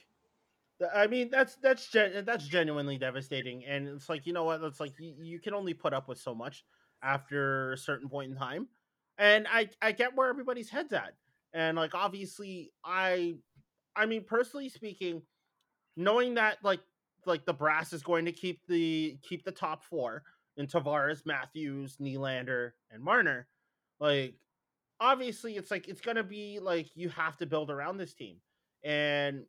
[0.94, 4.80] i mean that's that's gen- that's genuinely devastating and it's like you know what it's
[4.80, 6.64] like you, you can only put up with so much
[7.04, 8.68] after a certain point in time
[9.18, 11.14] and i i get where everybody's heads at
[11.54, 13.36] and like obviously i
[13.96, 15.22] i mean personally speaking
[15.98, 16.82] knowing that like
[17.26, 20.24] like the brass is going to keep the keep the top four
[20.58, 23.48] in Tavares, Matthews, Nylander, and Marner,
[24.00, 24.36] like
[25.00, 28.38] obviously it's like it's gonna be like you have to build around this team
[28.84, 29.44] and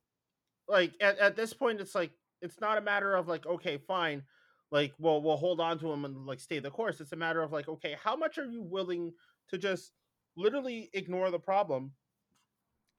[0.69, 4.23] like at, at this point it's like it's not a matter of like okay fine
[4.71, 7.01] like well we'll hold on to him and like stay the course.
[7.01, 9.13] It's a matter of like okay how much are you willing
[9.51, 9.93] to just
[10.37, 11.93] literally ignore the problem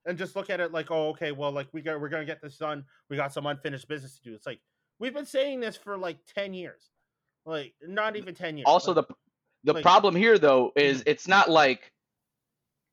[0.06, 2.41] and just look at it like oh okay well like we got we're gonna get
[2.41, 2.86] this done.
[3.10, 4.36] We got some unfinished business to do.
[4.36, 4.60] It's like
[4.99, 6.91] we've been saying this for like 10 years
[7.45, 9.15] like not even 10 years Also, like, the
[9.65, 10.80] the like- problem here though mm-hmm.
[10.80, 11.91] is it's not like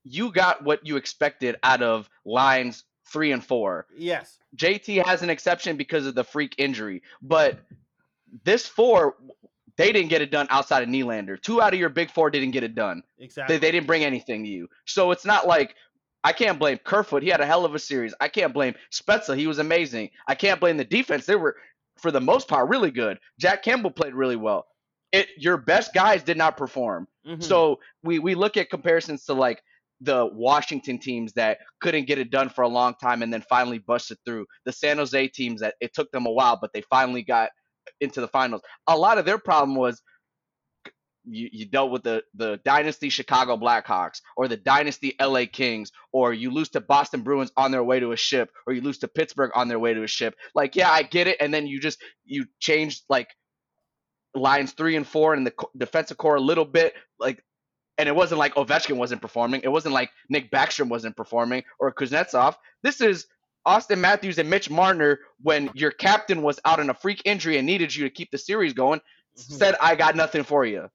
[0.05, 3.87] you got what you expected out of lines three and four.
[3.97, 7.59] yes JT has an exception because of the freak injury, but
[8.45, 9.17] this four,
[9.77, 11.41] they didn't get it done outside of Nylander.
[11.41, 13.03] Two out of your big four didn't get it done.
[13.19, 14.69] exactly They, they didn't bring anything to you.
[14.87, 15.75] So it's not like
[16.25, 17.23] I can't blame Kerfoot.
[17.23, 18.13] He had a hell of a series.
[18.21, 19.37] I can't blame Spezza.
[19.37, 20.11] He was amazing.
[20.27, 21.25] I can't blame the defense.
[21.27, 21.57] They were,
[21.97, 23.19] for the most part, really good.
[23.39, 24.67] Jack Campbell played really well.
[25.13, 27.09] It your best guys did not perform.
[27.27, 27.43] Mhm.
[27.43, 29.63] So we we look at comparisons to like
[30.01, 33.79] the Washington teams that couldn't get it done for a long time and then finally
[33.79, 34.47] busted through.
[34.65, 37.51] The San Jose teams that it took them a while, but they finally got
[38.01, 38.63] into the finals.
[38.87, 40.01] A lot of their problem was
[41.25, 46.33] you, you dealt with the the dynasty Chicago Blackhawks or the dynasty LA Kings or
[46.33, 49.09] you lose to Boston Bruins on their way to a ship or you lose to
[49.09, 50.35] Pittsburgh on their way to a ship.
[50.55, 53.29] Like yeah, I get it and then you just you changed like
[54.35, 57.45] lines 3 and 4 and the defensive core a little bit like
[58.01, 59.61] and it wasn't like Ovechkin wasn't performing.
[59.63, 62.55] It wasn't like Nick Backstrom wasn't performing or Kuznetsov.
[62.83, 63.27] This is
[63.67, 67.67] Austin Matthews and Mitch Marner when your captain was out on a freak injury and
[67.67, 69.01] needed you to keep the series going
[69.37, 69.59] Mhm.
[69.59, 70.89] said I got nothing for you.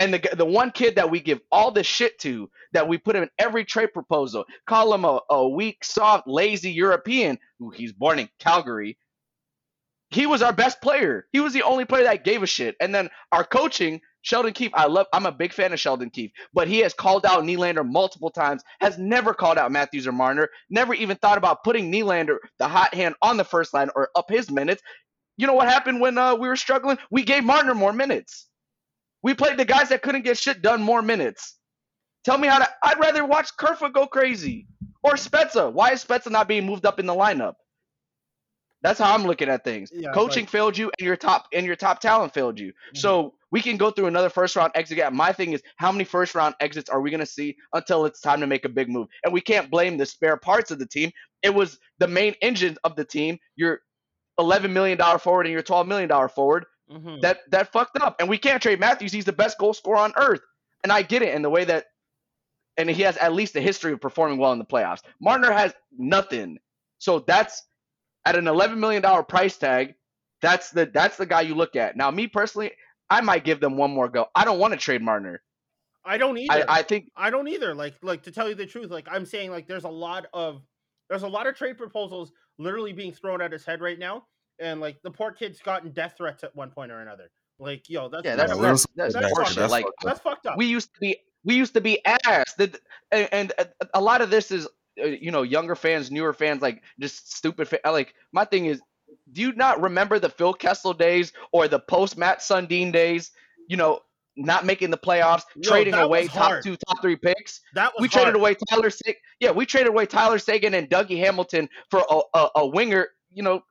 [0.00, 3.14] And the the one kid that we give all this shit to, that we put
[3.14, 7.92] him in every trade proposal, call him a, a weak, soft, lazy European, who he's
[7.92, 8.96] born in Calgary.
[10.08, 11.26] He was our best player.
[11.30, 12.74] He was the only player that gave a shit.
[12.80, 16.30] And then our coaching, Sheldon Keefe, I love I'm a big fan of Sheldon Keefe,
[16.54, 20.48] but he has called out Nylander multiple times, has never called out Matthews or Marner,
[20.70, 24.30] never even thought about putting Nylander, the hot hand, on the first line or up
[24.30, 24.82] his minutes.
[25.36, 26.98] You know what happened when uh, we were struggling?
[27.10, 28.48] We gave Marner more minutes.
[29.22, 31.58] We played the guys that couldn't get shit done more minutes.
[32.24, 32.68] Tell me how to.
[32.84, 34.66] I'd rather watch Kerfoot go crazy
[35.02, 35.72] or Spezza.
[35.72, 37.54] Why is Spezza not being moved up in the lineup?
[38.82, 39.90] That's how I'm looking at things.
[39.92, 42.72] Yeah, Coaching like- failed you, and your top and your top talent failed you.
[42.94, 44.98] So we can go through another first round exit.
[44.98, 45.14] Again.
[45.14, 48.20] My thing is, how many first round exits are we going to see until it's
[48.20, 49.06] time to make a big move?
[49.24, 51.12] And we can't blame the spare parts of the team.
[51.42, 53.38] It was the main engine of the team.
[53.54, 53.82] Your
[54.38, 57.20] 11 million dollar forward and your 12 million dollar forward Mhm.
[57.20, 58.16] that that fucked up.
[58.18, 59.12] And we can't trade Matthews.
[59.12, 60.40] He's the best goal scorer on earth.
[60.82, 61.86] And I get it in the way that
[62.78, 65.02] and he has at least a history of performing well in the playoffs.
[65.20, 66.58] Marner has nothing.
[66.98, 67.62] So that's
[68.24, 69.94] at an 11 million dollar price tag,
[70.40, 71.96] that's the that's the guy you look at.
[71.96, 72.72] Now me personally,
[73.12, 74.28] I might give them one more go.
[74.34, 75.42] I don't want to trade Marner.
[76.04, 76.64] I don't either.
[76.68, 77.74] I, I think I don't either.
[77.74, 80.62] Like like to tell you the truth, like I'm saying like there's a lot of
[81.08, 84.24] there's a lot of trade proposals literally being thrown at his head right now.
[84.58, 87.30] And like the poor kid's gotten death threats at one point or another.
[87.58, 89.70] Like, yo, that's yeah, that's that's, that's, that's fucked up.
[89.70, 90.56] Like that's fucked up.
[90.56, 92.78] we used to be we used to be ass the,
[93.10, 94.66] and, and a- a lot of this is
[95.00, 98.80] uh, you know younger fans newer fans like just stupid fa- like my thing is
[99.32, 103.30] do you not remember the phil kessel days or the post mats sundin days
[103.68, 104.00] you know
[104.34, 106.64] not making the playoffs Yo, trading away top hard.
[106.64, 110.06] two top three picks that was we traded away tyler Sa- yeah we traded away
[110.06, 113.62] tyler seguin and dougie hamilton for a, a, a winger you know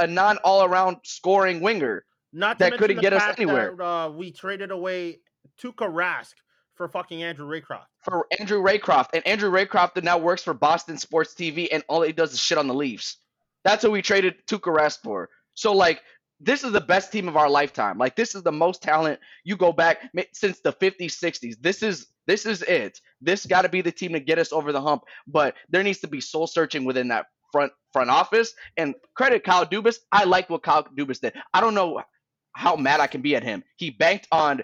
[0.00, 3.74] a non all-around scoring winger Not that couldn't get us anywhere.
[3.76, 5.20] That, uh, we traded away
[5.62, 6.32] Tuukka Rask
[6.74, 7.84] for fucking Andrew Raycroft.
[8.02, 12.00] for Andrew Raycroft, and Andrew Raycroft that now works for Boston Sports TV, and all
[12.02, 13.18] he does is shit on the Leafs.
[13.64, 15.28] That's what we traded Tuukka for.
[15.54, 16.02] So like,
[16.40, 17.98] this is the best team of our lifetime.
[17.98, 19.20] Like this is the most talent.
[19.44, 21.56] You go back since the 50s, 60s.
[21.60, 23.00] This is this is it.
[23.20, 25.02] This got to be the team to get us over the hump.
[25.26, 28.54] But there needs to be soul searching within that front front office.
[28.76, 29.96] And credit Kyle Dubas.
[30.12, 31.34] I like what Kyle Dubas did.
[31.52, 32.02] I don't know
[32.52, 33.62] how mad I can be at him.
[33.76, 34.62] He banked on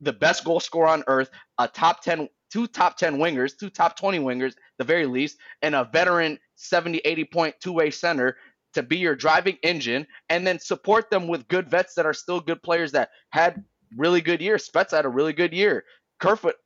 [0.00, 3.96] the best goal scorer on earth, a top 10 two top 10 wingers, two top
[3.96, 8.36] 20 wingers, the very least, and a veteran 70, 80 point two way center
[8.74, 12.40] to be your driving engine, and then support them with good vets that are still
[12.40, 13.64] good players that had
[13.96, 14.68] really good years.
[14.68, 15.84] Spets had a really good year.
[16.20, 16.56] Kerfoot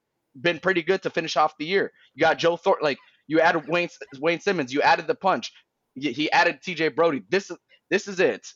[0.40, 1.92] been pretty good to finish off the year.
[2.14, 3.88] You got Joe Thornton, like you added Wayne
[4.18, 5.52] Wayne Simmonds, you added the punch.
[5.94, 6.88] He added T.J.
[6.88, 7.22] Brodie.
[7.28, 7.56] This is
[7.90, 8.46] this is it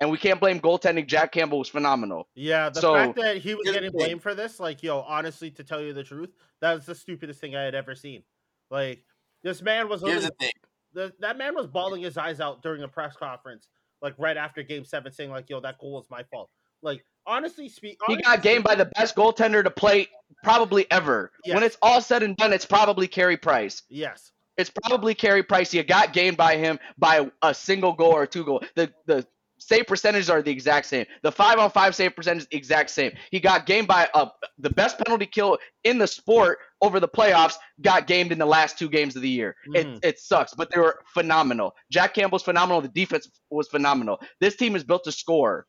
[0.00, 1.06] and we can't blame goaltending.
[1.06, 2.28] Jack Campbell was phenomenal.
[2.34, 5.64] Yeah, the so, fact that he was getting blamed for this, like, yo, honestly, to
[5.64, 6.30] tell you the truth,
[6.60, 8.22] that was the stupidest thing I had ever seen.
[8.70, 9.04] Like,
[9.42, 10.50] this man was here's the thing.
[10.94, 13.68] The, that man was bawling his eyes out during a press conference,
[14.00, 16.50] like right after Game Seven, saying like, "Yo, that goal was my fault."
[16.82, 17.98] Like, honestly, speak.
[18.06, 20.08] He got gamed by the best goaltender to play
[20.42, 21.32] probably ever.
[21.44, 21.54] Yes.
[21.54, 23.82] When it's all said and done, it's probably Carey Price.
[23.88, 24.32] Yes.
[24.56, 25.74] It's probably Carey Price.
[25.74, 28.62] You got gamed by him by a single goal or two goal.
[28.76, 29.26] The the
[29.66, 31.06] save percentages are the exact same.
[31.22, 33.12] The five on five save percentage exact same.
[33.30, 34.26] He got gamed by uh,
[34.58, 37.54] the best penalty kill in the sport over the playoffs.
[37.80, 39.56] Got gamed in the last two games of the year.
[39.68, 39.76] Mm.
[39.76, 41.74] It it sucks, but they were phenomenal.
[41.90, 42.80] Jack Campbell's phenomenal.
[42.82, 44.20] The defense was phenomenal.
[44.40, 45.66] This team is built to score.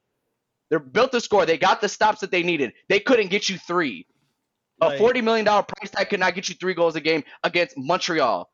[0.69, 1.45] They're built to score.
[1.45, 2.73] They got the stops that they needed.
[2.89, 4.07] They couldn't get you three.
[4.81, 7.77] A forty million dollar price tag could not get you three goals a game against
[7.77, 8.49] Montreal.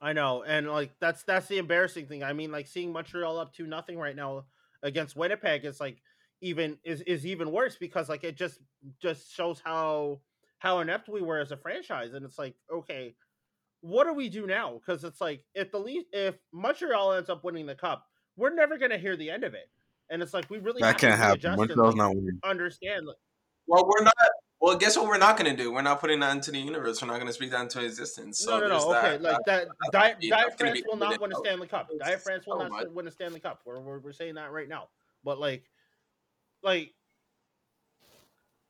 [0.00, 2.22] I know, and like that's that's the embarrassing thing.
[2.22, 4.44] I mean, like seeing Montreal up to nothing right now
[4.82, 5.98] against Winnipeg is like
[6.40, 8.60] even is is even worse because like it just
[9.00, 10.20] just shows how
[10.58, 13.14] how inept we were as a franchise, and it's like okay,
[13.82, 14.74] what do we do now?
[14.74, 18.78] Because it's like if the least if Montreal ends up winning the cup, we're never
[18.78, 19.68] gonna hear the end of it,
[20.08, 21.56] and it's like we really that can't happen.
[21.56, 22.40] Montreal's not winning.
[22.42, 23.06] Understand?
[23.66, 24.14] Well, we're not
[24.60, 25.72] well, guess what we're not going to do?
[25.72, 27.00] We're not putting that into the universe.
[27.00, 28.40] We're not going to speak that into existence.
[28.40, 28.94] So no, no, no.
[28.94, 29.68] Okay, that, like that.
[29.90, 31.88] Diet, Diet France will not win a Stanley Cup.
[31.98, 33.60] Diet France will oh not win a Stanley Cup.
[33.64, 34.88] We're, we're we're saying that right now.
[35.24, 35.64] But like,
[36.62, 36.92] like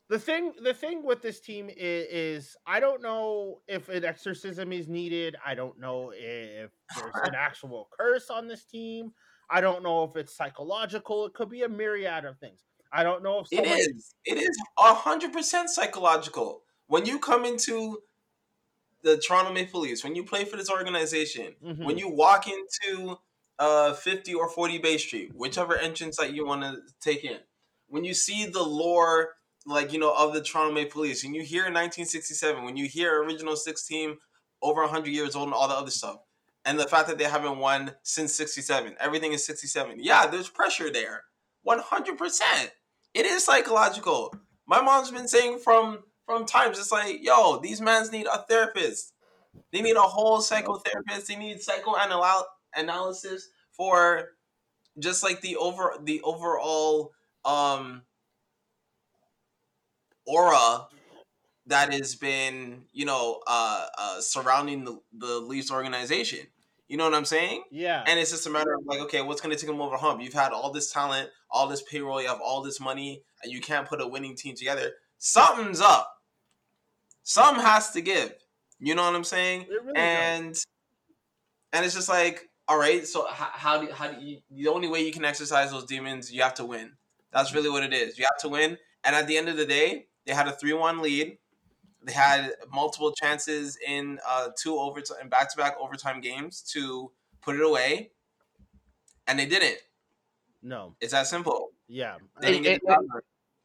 [0.09, 2.07] the thing the thing with this team is,
[2.47, 5.35] is, I don't know if an exorcism is needed.
[5.45, 9.13] I don't know if there's an actual curse on this team.
[9.51, 11.27] I don't know if it's psychological.
[11.27, 12.61] It could be a myriad of things.
[12.93, 13.71] I don't know if somebody...
[13.71, 14.15] it is.
[14.25, 16.63] It is hundred percent psychological.
[16.87, 17.99] When you come into
[19.03, 21.85] the Toronto Maple Leafs, when you play for this organization, mm-hmm.
[21.85, 23.19] when you walk into
[23.59, 27.39] uh 50 or 40 Bay Street, whichever entrance that you want to take in,
[27.89, 29.31] when you see the lore
[29.67, 33.23] like you know of the Toronto Maple Leafs, and you hear 1967, when you hear
[33.23, 34.19] original six team
[34.63, 36.19] over 100 years old and all the other stuff,
[36.65, 39.97] and the fact that they haven't won since 67, everything is 67.
[39.99, 41.25] Yeah, there's pressure there,
[41.63, 42.73] 100 percent
[43.15, 44.35] it is psychological.
[44.67, 49.13] My mom's been saying from from times it's like, yo, these mans need a therapist.
[49.73, 51.27] They need a whole psychotherapist.
[51.27, 54.29] They need psychoanalysis for
[54.99, 57.13] just like the over the overall
[57.45, 58.03] um
[60.27, 60.87] aura
[61.67, 66.47] that has been you know uh, uh surrounding the, the Leafs organization.
[66.91, 67.63] You know what I'm saying?
[67.71, 68.03] Yeah.
[68.05, 69.99] And it's just a matter of like, okay, what's going to take them over the
[69.99, 70.21] hump?
[70.21, 73.61] You've had all this talent, all this payroll, you have all this money, and you
[73.61, 74.91] can't put a winning team together.
[75.17, 76.13] Something's up.
[77.23, 78.33] Some has to give.
[78.81, 79.67] You know what I'm saying?
[79.71, 80.67] Really and does.
[81.73, 83.07] and it's just like, all right.
[83.07, 84.39] So how, how do how do you?
[84.51, 86.95] The only way you can exercise those demons, you have to win.
[87.33, 88.19] That's really what it is.
[88.19, 88.79] You have to win.
[89.05, 91.39] And at the end of the day, they had a three-one lead.
[92.03, 98.13] They had multiple chances in uh, two overtime, back-to-back overtime games to put it away,
[99.27, 99.79] and they didn't.
[100.63, 101.71] No, it's that simple.
[101.89, 102.83] Yeah, it, it,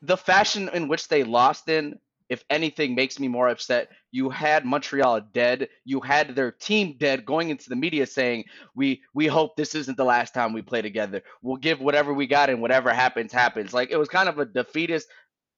[0.01, 3.89] the fashion in which they lost in, if anything, makes me more upset.
[4.11, 5.69] You had Montreal dead.
[5.83, 8.45] You had their team dead, going into the media saying,
[8.75, 11.21] "We we hope this isn't the last time we play together.
[11.41, 14.45] We'll give whatever we got, and whatever happens, happens." Like it was kind of a
[14.45, 15.07] defeatist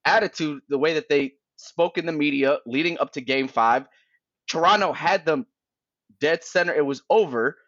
[0.04, 3.86] attitude, the way that they spoke in the media leading up to game five.
[4.48, 5.46] Toronto had them
[6.20, 6.72] dead center.
[6.74, 7.58] It was over.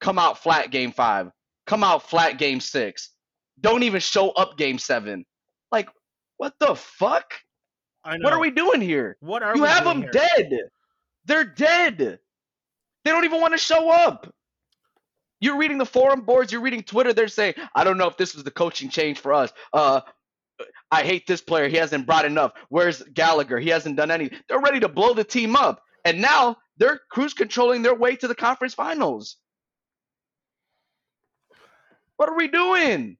[0.00, 1.30] Come out flat game five.
[1.66, 3.10] Come out flat game six.
[3.60, 5.24] Don't even show up game seven.
[5.72, 5.88] Like,
[6.36, 7.32] what the fuck?
[8.04, 9.16] What are we doing here?
[9.20, 10.10] What are you have them here?
[10.10, 10.52] dead?
[11.24, 11.98] They're dead.
[13.04, 14.32] They don't even want to show up.
[15.40, 16.50] You're reading the forum boards.
[16.50, 17.12] You're reading Twitter.
[17.12, 19.52] They're saying, "I don't know if this was the coaching change for us.
[19.72, 20.00] Uh,
[20.90, 21.68] I hate this player.
[21.68, 22.52] He hasn't brought enough.
[22.68, 23.58] Where's Gallagher?
[23.58, 24.38] He hasn't done anything.
[24.48, 25.82] They're ready to blow the team up.
[26.04, 29.36] And now they're cruise controlling their way to the conference finals.
[32.16, 33.16] What are we doing?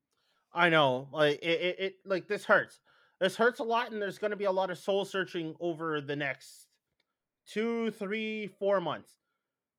[0.52, 2.80] I know, like it, it, it, like this hurts.
[3.20, 6.00] This hurts a lot, and there's going to be a lot of soul searching over
[6.00, 6.66] the next
[7.46, 9.10] two, three, four months.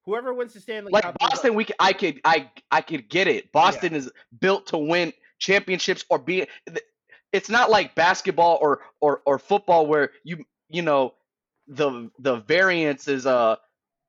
[0.05, 3.27] Whoever wins the Stanley like Cup, Boston, we could, I could I I could get
[3.27, 3.51] it.
[3.51, 3.99] Boston yeah.
[3.99, 6.47] is built to win championships or be.
[7.31, 11.13] It's not like basketball or or or football where you you know
[11.67, 13.57] the the variance is a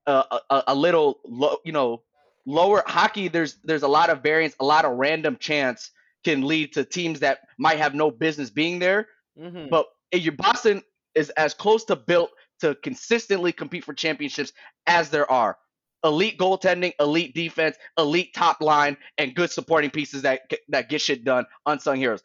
[0.06, 2.02] a, a, a little low, you know
[2.46, 2.82] lower.
[2.86, 5.90] Hockey there's there's a lot of variance a lot of random chance
[6.24, 9.08] can lead to teams that might have no business being there.
[9.38, 9.68] Mm-hmm.
[9.70, 10.82] but your boston
[11.14, 14.52] is as close to built to consistently compete for championships
[14.86, 15.56] as there are.
[16.02, 21.24] Elite goaltending elite defense elite top line and good supporting pieces that that get shit
[21.24, 22.22] done unsung heroes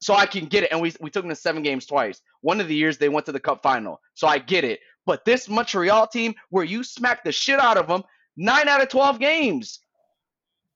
[0.00, 0.72] so I can get it.
[0.72, 2.20] And we, we took them to seven games twice.
[2.40, 4.00] One of the years they went to the cup final.
[4.14, 4.80] So I get it.
[5.06, 8.02] But this Montreal team, where you smack the shit out of them,
[8.36, 9.80] nine out of 12 games,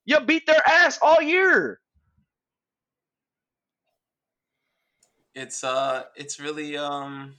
[0.04, 1.80] you beat their ass all year.
[5.34, 7.36] It's uh it's really um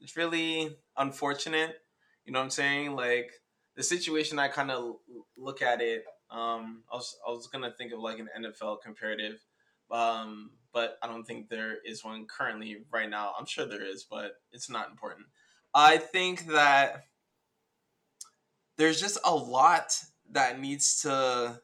[0.00, 1.76] it's really unfortunate.
[2.24, 2.96] You know what I'm saying?
[2.96, 3.32] Like
[3.76, 4.96] the situation I kind of
[5.36, 9.40] look at it um I was I was to think of like an NFL comparative.
[9.90, 13.32] Um but I don't think there is one currently right now.
[13.38, 15.26] I'm sure there is, but it's not important.
[15.72, 17.04] I think that
[18.76, 19.96] there's just a lot
[20.32, 21.60] that needs to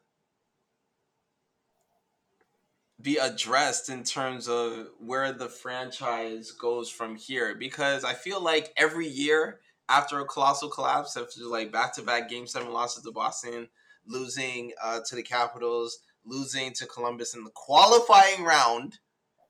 [3.03, 8.73] be addressed in terms of where the franchise goes from here because I feel like
[8.77, 13.11] every year after a colossal collapse, after like back to back game seven losses to
[13.11, 13.69] Boston,
[14.07, 18.99] losing uh, to the Capitals, losing to Columbus in the qualifying round,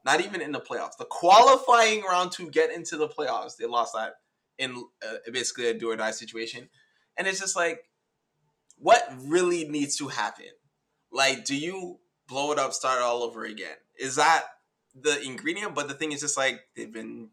[0.04, 0.96] not even in the playoffs.
[0.98, 4.14] The qualifying round to get into the playoffs, they lost that
[4.58, 6.68] in uh, basically a do or die situation.
[7.16, 7.84] And it's just like,
[8.76, 10.46] what really needs to happen?
[11.12, 11.98] Like, do you
[12.28, 13.76] blow it up, start all over again?
[13.98, 14.44] Is that
[14.94, 15.74] the ingredient?
[15.74, 17.30] But the thing is just like, they've been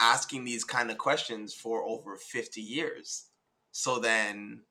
[0.00, 3.26] asking these kind of questions for over 50 years.
[3.70, 4.62] So then,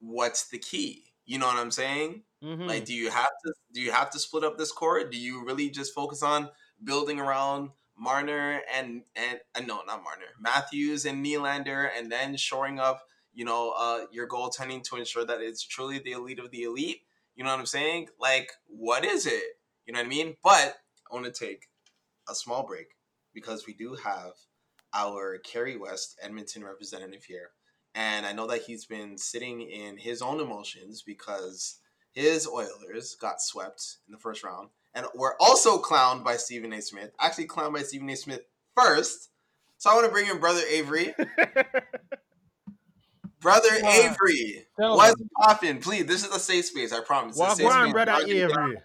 [0.00, 1.12] what's the key?
[1.26, 2.22] You know what I'm saying?
[2.44, 2.66] Mm-hmm.
[2.66, 5.02] Like, do you have to do you have to split up this core?
[5.04, 6.50] Do you really just focus on
[6.82, 12.78] building around Marner and and uh, no, not Marner, Matthews and Nylander, and then shoring
[12.78, 16.64] up, you know, uh, your goaltending to ensure that it's truly the elite of the
[16.64, 17.02] elite.
[17.34, 18.08] You know what I'm saying?
[18.20, 19.42] Like, what is it?
[19.86, 20.36] You know what I mean?
[20.42, 20.76] But
[21.10, 21.66] I want to take
[22.28, 22.88] a small break
[23.32, 24.32] because we do have
[24.92, 27.50] our Kerry West Edmonton representative here.
[27.94, 31.78] And I know that he's been sitting in his own emotions because
[32.14, 36.80] his Oilers got swept in the first round and were also clowned by Stephen A.
[36.80, 37.10] Smith.
[37.20, 38.16] Actually, clowned by Stephen A.
[38.16, 38.42] Smith
[38.76, 39.30] first.
[39.78, 41.14] So I want to bring in Brother Avery.
[43.40, 43.90] Brother wow.
[43.90, 45.80] Avery, what's popping?
[45.80, 46.92] Please, this is a safe space.
[46.94, 47.36] I promise.
[47.36, 48.78] Walk on, Brother Avery.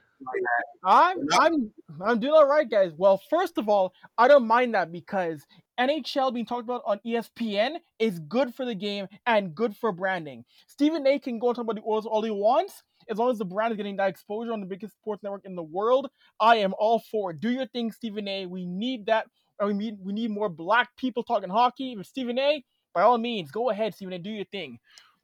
[0.84, 1.72] I'm I'm
[2.04, 2.92] I'm doing all right, guys.
[2.98, 5.46] Well, first of all, I don't mind that because
[5.80, 10.44] NHL being talked about on ESPN is good for the game and good for branding.
[10.68, 11.20] Stephen A.
[11.20, 13.72] can go and talk about the Oilers all he wants, as long as the brand
[13.72, 17.00] is getting that exposure on the biggest sports network in the world, I am all
[17.12, 17.42] for it.
[17.42, 18.46] Do your thing, Stephen A.
[18.46, 19.28] We need that.
[19.64, 21.96] We need we need more black people talking hockey.
[21.98, 24.20] With Stephen A, by all means, go ahead, Stephen A.
[24.20, 24.80] Do your thing.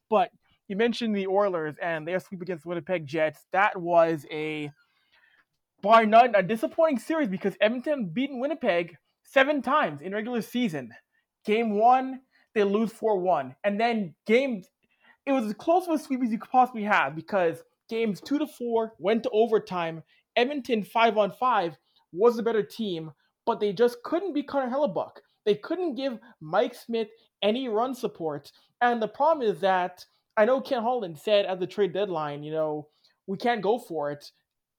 [0.10, 0.32] But
[0.68, 3.46] you mentioned the Oilers and their sweep against the Winnipeg Jets.
[3.52, 4.72] That was a
[5.82, 10.92] by none a disappointing series because Edmonton beaten Winnipeg seven times in regular season.
[11.46, 12.22] Game one,
[12.56, 13.56] they lose 4-1.
[13.64, 14.64] And then game
[15.26, 18.40] it was as close of a sweep as you could possibly have because games two
[18.40, 20.04] to four went to overtime.
[20.36, 21.78] Edmonton five on five
[22.12, 23.12] was a better team,
[23.46, 25.18] but they just couldn't beat Connor Hellebuyck.
[25.46, 27.08] They couldn't give Mike Smith
[27.42, 28.52] any run support.
[28.82, 30.06] And the problem is that
[30.38, 32.90] I know Ken Holland said at the trade deadline, you know,
[33.28, 34.32] we can't go for it.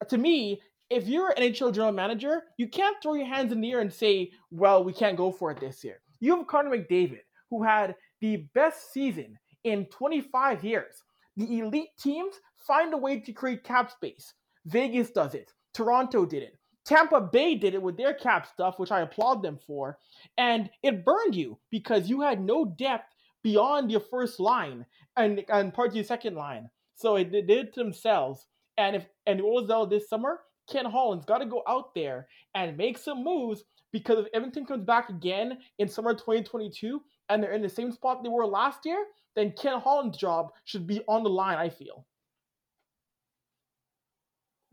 [0.09, 3.73] To me, if you're an NHL general manager, you can't throw your hands in the
[3.73, 6.01] air and say, well, we can't go for it this year.
[6.21, 11.03] You have Connor McDavid, who had the best season in 25 years.
[11.37, 12.35] The elite teams
[12.67, 14.35] find a way to create cap space.
[14.67, 15.53] Vegas does it.
[15.75, 16.59] Toronto did it.
[16.85, 19.99] Tampa Bay did it with their cap stuff, which I applaud them for.
[20.39, 23.13] And it burned you because you had no depth
[23.43, 24.87] beyond your first line
[25.17, 26.71] and, and part of your second line.
[26.95, 28.47] So it, did it to themselves.
[28.79, 30.41] And if and Ozell this summer,
[30.71, 34.85] Ken Holland's got to go out there and make some moves because if Edmonton comes
[34.85, 39.05] back again in summer 2022 and they're in the same spot they were last year,
[39.35, 42.07] then Ken Holland's job should be on the line, I feel.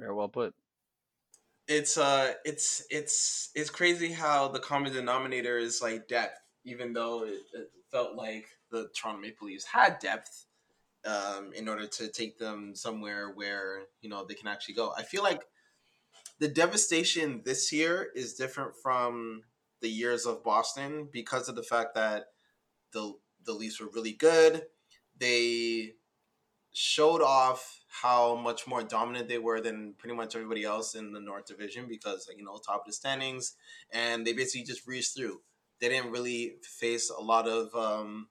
[0.04, 0.54] Very well put.
[1.70, 7.24] It's uh, it's it's it's crazy how the common denominator is like depth, even though
[7.24, 10.46] it, it felt like the Toronto Maple Leafs had depth,
[11.06, 14.94] um, in order to take them somewhere where you know they can actually go.
[14.98, 15.44] I feel like
[16.38, 19.44] the devastation this year is different from
[19.80, 22.26] the years of Boston because of the fact that
[22.92, 23.14] the
[23.46, 24.64] the Leafs were really good.
[25.18, 25.94] They
[26.74, 31.20] showed off how much more dominant they were than pretty much everybody else in the
[31.20, 33.56] North Division because you know top of the standings,
[33.92, 35.42] and they basically just breezed through.
[35.80, 38.30] They didn't really face a lot of um,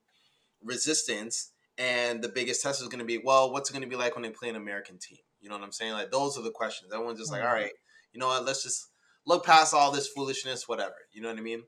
[0.65, 3.97] resistance, and the biggest test is going to be well, what's it going to be
[3.97, 5.19] like when they play an American team?
[5.41, 5.93] You know what I'm saying?
[5.93, 6.93] Like those are the questions.
[6.93, 7.73] Everyone's just like, all right,
[8.13, 8.45] you know what?
[8.45, 8.89] Let's just
[9.27, 10.97] look past all this foolishness, whatever.
[11.13, 11.63] You know what I mean?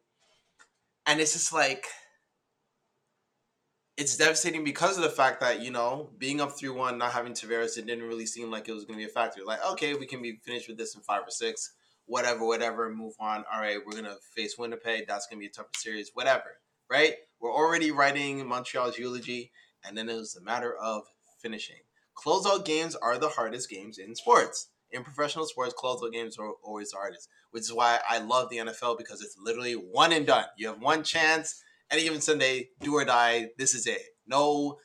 [1.07, 1.87] And it's just like
[3.97, 7.33] it's devastating because of the fact that you know being up three one, not having
[7.33, 9.43] Tavares, it didn't really seem like it was going to be a factor.
[9.45, 11.73] Like, okay, we can be finished with this in five or six,
[12.07, 13.45] whatever, whatever, move on.
[13.53, 15.07] All right, we're gonna face Winnipeg.
[15.07, 16.59] That's gonna be a tougher series, whatever.
[16.91, 17.15] Right?
[17.41, 19.53] We're already writing Montreal's eulogy,
[19.85, 21.05] and then it was a matter of
[21.41, 21.81] finishing.
[22.17, 24.69] Closeout games are the hardest games in sports.
[24.91, 28.59] In professional sports, closeout games are always the hardest, which is why I love the
[28.59, 30.45] NFL because it's literally one and done.
[30.57, 31.63] You have one chance
[31.95, 33.49] any given Sunday, do or die.
[33.57, 34.03] This is it.
[34.27, 34.79] No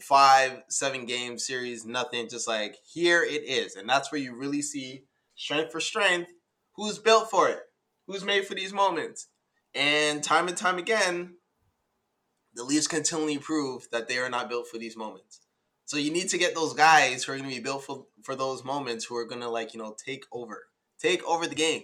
[0.00, 2.28] five, seven game series, nothing.
[2.28, 5.04] Just like here it is, and that's where you really see
[5.34, 6.30] strength for strength.
[6.76, 7.60] Who's built for it?
[8.06, 9.28] Who's made for these moments?
[9.74, 11.36] And time and time again,
[12.54, 15.40] the Leafs continually prove that they are not built for these moments.
[15.84, 18.34] So you need to get those guys who are going to be built for, for
[18.34, 20.64] those moments, who are going to like you know take over,
[21.00, 21.82] take over the game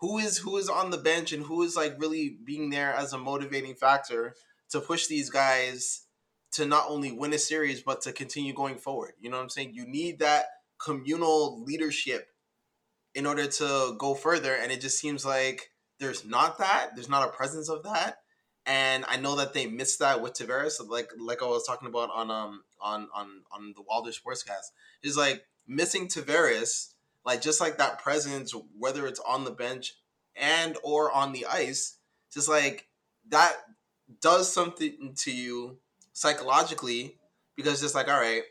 [0.00, 3.12] who is who is on the bench and who is like really being there as
[3.12, 4.34] a motivating factor
[4.70, 6.02] to push these guys
[6.52, 9.12] to not only win a series but to continue going forward.
[9.20, 9.72] You know what I'm saying?
[9.74, 10.46] You need that
[10.78, 12.28] communal leadership
[13.14, 16.90] in order to go further and it just seems like there's not that.
[16.94, 18.18] There's not a presence of that.
[18.66, 22.10] And I know that they missed that with Tavares, like like I was talking about
[22.12, 24.72] on um on on on the Wilder Sportscast.
[25.02, 26.88] Is like missing Tavares
[27.26, 29.94] like just like that presence, whether it's on the bench
[30.36, 31.98] and or on the ice,
[32.32, 32.86] just like
[33.28, 33.56] that
[34.20, 35.78] does something to you
[36.12, 37.18] psychologically
[37.56, 38.42] because it's like, all right,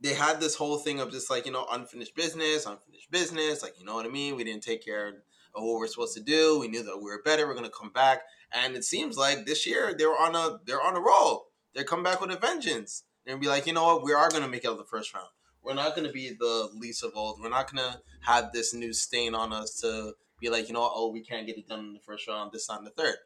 [0.00, 3.78] they had this whole thing of just like, you know, unfinished business, unfinished business, like
[3.78, 4.34] you know what I mean?
[4.34, 6.58] We didn't take care of what we're supposed to do.
[6.58, 8.22] We knew that we were better, we're gonna come back.
[8.50, 11.48] And it seems like this year they're on a they're on a roll.
[11.74, 13.02] They're coming back with a vengeance.
[13.26, 15.28] And be like, you know what, we are gonna make it out the first round.
[15.64, 17.40] We're not going to be the least of old.
[17.40, 20.90] We're not going to have this new stain on us to be like, you know,
[20.92, 23.16] oh, we can't get it done in the first round, this time the third.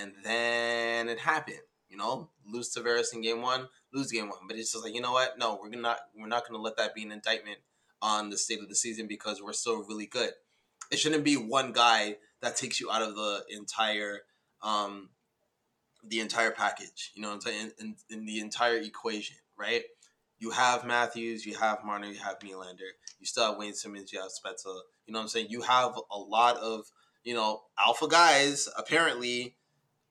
[0.00, 1.60] And then it happened.
[1.88, 4.38] You know, lose to Tavares in game one, lose game one.
[4.48, 5.38] But it's just like, you know what?
[5.38, 5.98] No, we're not.
[6.16, 7.58] We're not to let that be an indictment
[8.00, 10.30] on the state of the season because we're still really good.
[10.90, 14.20] It shouldn't be one guy that takes you out of the entire
[14.62, 15.10] um,
[16.02, 17.12] the entire package.
[17.14, 17.72] You know I'm saying?
[17.78, 19.82] In, in, in the entire equation, right?
[20.42, 22.90] You have Matthews, you have Marner, you have Nylander,
[23.20, 24.74] you still have Wayne Simmonds, you have Spezza.
[25.06, 25.46] You know what I'm saying?
[25.50, 26.86] You have a lot of,
[27.22, 29.54] you know, alpha guys apparently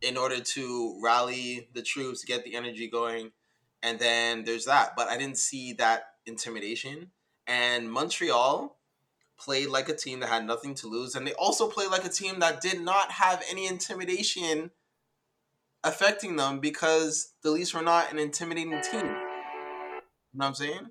[0.01, 3.33] in order to rally the troops, get the energy going.
[3.83, 4.95] And then there's that.
[4.95, 7.11] But I didn't see that intimidation.
[7.45, 8.77] And Montreal
[9.37, 11.13] played like a team that had nothing to lose.
[11.13, 14.71] And they also played like a team that did not have any intimidation
[15.83, 19.20] affecting them because the Leafs were not an intimidating team.
[20.33, 20.87] You know what I'm saying?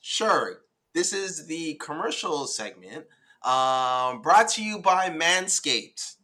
[0.00, 0.60] Sure.
[0.94, 3.06] This is the commercial segment
[3.42, 6.14] um, brought to you by Manscaped.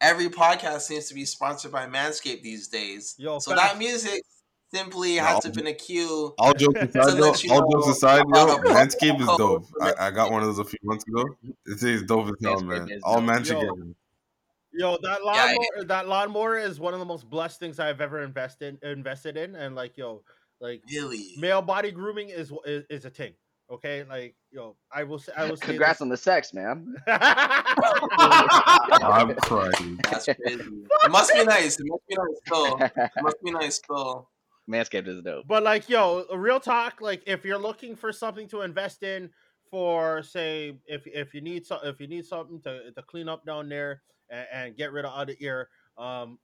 [0.00, 3.14] Every podcast seems to be sponsored by Manscaped these days.
[3.18, 4.22] Yo, so that music
[4.72, 6.34] simply no, has to been a cue.
[6.38, 9.66] All jokes aside, though, all jokes aside, yo, Manscaped is dope.
[9.80, 11.24] I, I, got one of those a few months ago.
[11.66, 12.88] It is dope as hell, man.
[13.04, 13.72] All man together.
[14.72, 18.22] Yo, that lawnmower, yeah, that lawnmower is one of the most blessed things I've ever
[18.22, 20.22] invested invested in, and like, yo,
[20.60, 23.34] like really, male body grooming is is, is a thing.
[23.70, 25.66] Okay, like yo, I will say, I will say.
[25.66, 26.02] Congrats this.
[26.02, 26.94] on the sex, man.
[27.06, 27.66] I'm
[29.36, 30.00] crying.
[30.10, 30.64] That's crazy.
[31.04, 31.78] It must be nice.
[31.78, 32.78] It must be nice, though.
[32.78, 34.28] It must be nice, though.
[34.68, 35.46] Manscaped is dope.
[35.46, 37.00] But like, yo, real talk.
[37.00, 39.30] Like, if you're looking for something to invest in,
[39.70, 43.44] for say, if if you need so, if you need something to to clean up
[43.44, 46.38] down there and, and get rid of other ear, um,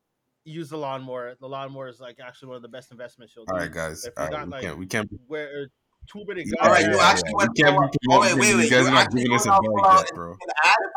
[0.45, 1.35] use the lawnmower.
[1.41, 3.53] The lawnmower is like actually one of the best investments you'll do.
[3.53, 4.09] All right, guys.
[4.17, 4.79] All right, got, we like, can't.
[4.79, 5.11] We can't.
[5.27, 5.67] Where uh,
[6.11, 6.45] too many.
[6.45, 7.57] Guys, All right, you actually yeah, went.
[7.57, 8.65] Can't be oh, wait, wait, wait.
[8.65, 10.37] You guys are not giving us a bag bro.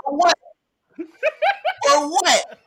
[0.03, 0.33] For what?
[0.97, 2.59] For what?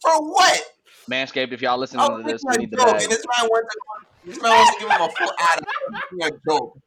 [0.00, 0.62] For what?
[1.10, 3.00] Manscaped, if y'all listening to this, we need the bag.
[3.00, 3.80] This man wants to,
[4.26, 5.60] this man wants to give him a full ad.
[6.22, 6.78] A joke.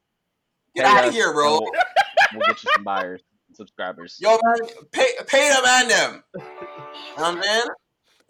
[0.75, 1.59] Get out of here, bro.
[1.59, 1.71] We'll,
[2.33, 3.21] we'll get you some buyers,
[3.53, 4.17] subscribers.
[4.19, 6.23] Yo, man, pay, pay them and them.
[6.33, 6.45] You know
[7.15, 7.67] what I'm saying?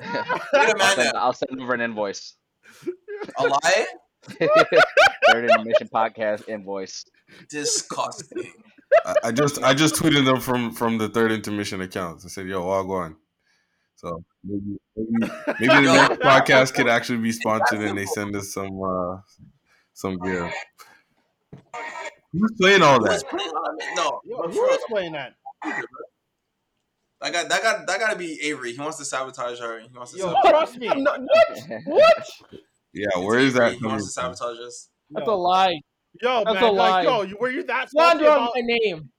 [0.53, 2.35] I'll, send, I'll send over an invoice.
[3.37, 3.85] A lie?
[4.29, 7.05] Third Intermission Podcast invoice.
[7.49, 8.51] Disgusting.
[9.05, 12.25] I, I just I just tweeted them from from the third intermission accounts.
[12.25, 13.15] I said, "Yo, all going."
[13.95, 18.53] So maybe maybe, maybe the next podcast could actually be sponsored and they send us
[18.53, 19.17] some uh
[19.93, 20.51] some gear.
[22.31, 23.29] Who's playing all Who's that?
[23.29, 23.95] playing on it?
[23.95, 25.35] No, Yo, but who for real, is playing that?
[27.23, 28.73] That got that got that got to be Avery.
[28.73, 29.79] He wants to sabotage her.
[29.79, 30.49] He wants to Yo, sabotage.
[30.51, 30.87] trust me.
[30.87, 31.59] Not- what?
[31.85, 32.29] What?
[32.93, 33.73] Yeah, It's where is that Avery.
[33.75, 34.89] He coming wants to sabotage us.
[35.09, 35.79] That's Yo, a lie.
[36.21, 37.01] yo That's man, a like, lie.
[37.03, 38.51] yo, you- were you that salty Slander on about?
[38.55, 39.09] my name.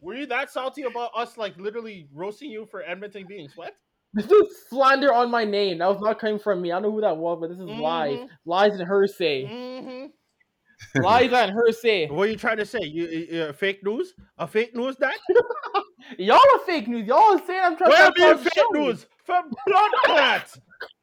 [0.00, 3.76] Were you that salty about us, like literally roasting you for Edmonton being swept?
[4.14, 5.78] This is slander on my name.
[5.78, 6.70] That was not coming from me.
[6.70, 8.18] I don't know who that was, but this is lies.
[8.18, 8.28] Mhm.
[8.44, 9.44] Lies and hearsay.
[9.46, 11.02] Mm-hmm.
[11.02, 12.08] Lies and hearsay.
[12.08, 12.80] What are you trying to say?
[12.82, 14.12] You, you uh, fake news?
[14.38, 15.14] A fake news that?
[16.18, 17.06] Y'all are fake news.
[17.06, 18.80] Y'all are saying I'm trying Where to be sabotage the fake show.
[18.80, 19.06] news?
[19.24, 20.60] For blood clots.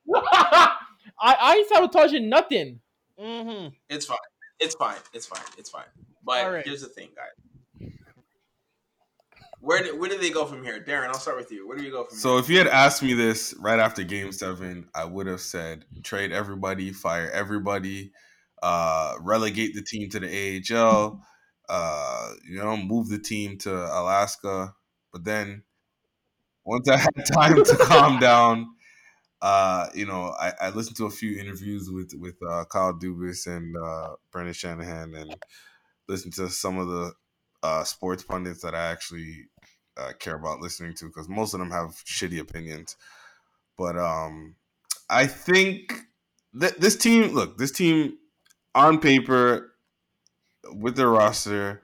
[0.16, 0.78] I,
[1.22, 2.80] I ain't sabotaging nothing.
[3.20, 3.70] Mm-hmm.
[3.90, 4.18] It's fine.
[4.60, 4.98] It's fine.
[5.14, 5.42] It's fine.
[5.58, 5.86] It's fine.
[6.24, 6.66] But All right.
[6.66, 7.90] here's the thing, guys.
[9.62, 11.08] Where did where do they go from here, Darren?
[11.08, 11.68] I'll start with you.
[11.68, 12.40] Where do you go from So here?
[12.40, 16.32] if you had asked me this right after Game Seven, I would have said trade
[16.32, 18.12] everybody, fire everybody,
[18.64, 21.22] uh, relegate the team to the AHL,
[21.68, 24.74] uh, you know, move the team to Alaska.
[25.12, 25.64] But then
[26.66, 28.76] once I had time to calm down,
[29.42, 33.48] uh, you know, I, I listened to a few interviews with with uh, Kyle Dubas
[33.48, 35.36] and uh, Brendan Shanahan, and
[36.08, 37.14] listened to some of the
[37.64, 39.48] uh, sports pundits that I actually
[39.98, 42.98] uh, care about listening to because most of them have shitty opinions.
[43.78, 44.56] But um,
[45.10, 45.94] I think
[46.54, 48.18] that this team, look, this team
[48.76, 49.74] on paper
[50.74, 51.82] with their roster,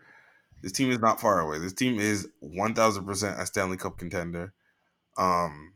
[0.66, 1.60] this team is not far away.
[1.60, 4.52] This team is one thousand percent a Stanley Cup contender.
[5.16, 5.74] Um,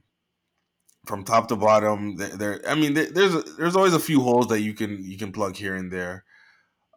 [1.05, 2.59] from top to bottom, there.
[2.67, 5.55] I mean, there, there's there's always a few holes that you can you can plug
[5.55, 6.25] here and there.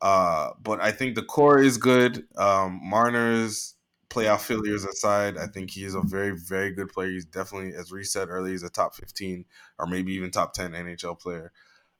[0.01, 2.25] Uh, but I think the core is good.
[2.39, 3.75] Um, Marner's
[4.09, 7.11] playoff failures aside, I think he is a very, very good player.
[7.11, 9.45] He's definitely, as Reese said earlier, he's a top 15
[9.79, 11.53] or maybe even top 10 NHL player.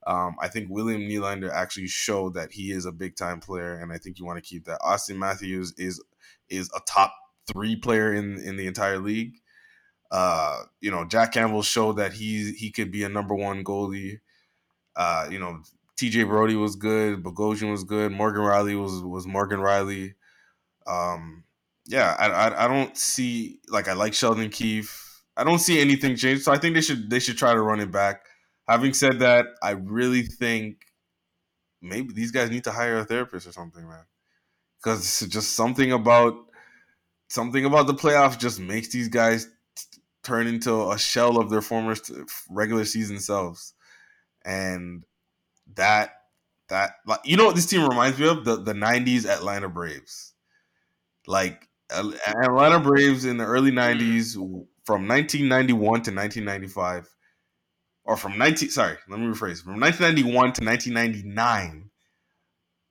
[0.05, 3.91] Um, I think William Nylander actually showed that he is a big time player, and
[3.91, 4.81] I think you want to keep that.
[4.81, 6.03] Auston Matthews is
[6.49, 7.13] is a top
[7.47, 9.35] three player in in the entire league.
[10.11, 14.19] Uh, you know, Jack Campbell showed that he he could be a number one goalie.
[14.95, 15.59] Uh, you know,
[15.97, 20.13] TJ Brodie was good, Bogosian was good, Morgan Rielly was was Morgan Rielly.
[20.85, 21.45] Um,
[21.85, 25.23] yeah, I, I I don't see like I like Sheldon Keefe.
[25.35, 27.79] I don't see anything change, so I think they should they should try to run
[27.79, 28.25] it back.
[28.67, 30.85] Having said that, I really think
[31.81, 34.05] maybe these guys need to hire a therapist or something, man.
[34.81, 36.35] Because just something about
[37.29, 39.45] something about the playoffs just makes these guys
[39.75, 43.73] t- turn into a shell of their former st- regular season selves,
[44.45, 45.03] and
[45.75, 46.11] that
[46.69, 48.45] that like you know what this team reminds me of?
[48.45, 50.33] The the '90s Atlanta Braves,
[51.27, 53.97] like Atlanta Braves in the early mm.
[53.97, 54.35] '90s
[54.85, 57.12] from 1991 to 1995
[58.05, 59.63] or from 19 sorry let me rephrase.
[59.63, 61.89] From 1991 to 1999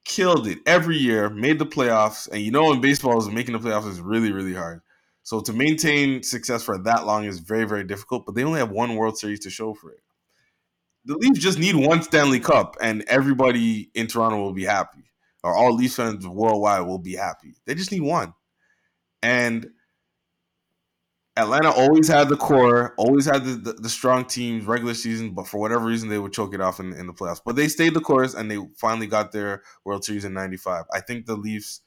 [0.04, 3.58] killed it every year made the playoffs and you know in baseball is making the
[3.58, 4.80] playoffs is really really hard.
[5.24, 8.70] So to maintain success for that long is very very difficult but they only have
[8.70, 10.00] one world series to show for it.
[11.04, 15.10] The leafs just need one stanley cup and everybody in toronto will be happy
[15.42, 17.54] or all leafs fans worldwide will be happy.
[17.66, 18.34] They just need one.
[19.22, 19.70] And
[21.36, 25.46] Atlanta always had the core, always had the, the, the, strong teams regular season, but
[25.46, 27.40] for whatever reason they would choke it off in, in the playoffs.
[27.44, 30.84] But they stayed the course and they finally got their World Series in '95.
[30.92, 31.80] I think the Leafs,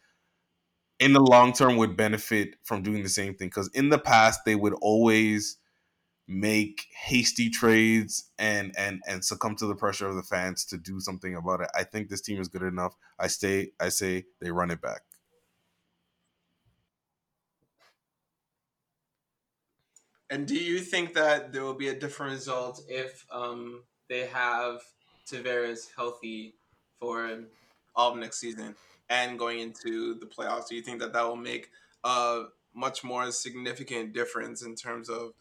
[0.99, 4.41] in the long term, would benefit from doing the same thing because in the past
[4.45, 5.57] they would always
[6.27, 10.99] make hasty trades and and and succumb to the pressure of the fans to do
[10.99, 11.69] something about it.
[11.75, 12.95] I think this team is good enough.
[13.19, 13.73] I stay.
[13.79, 15.01] I say they run it back.
[20.29, 24.81] And do you think that there will be a different result if um, they have
[25.31, 26.55] Tavares healthy
[26.99, 27.39] for
[27.95, 28.75] all of next season
[29.09, 30.67] and going into the playoffs?
[30.67, 31.69] Do you think that that will make
[32.03, 35.33] a much more significant difference in terms of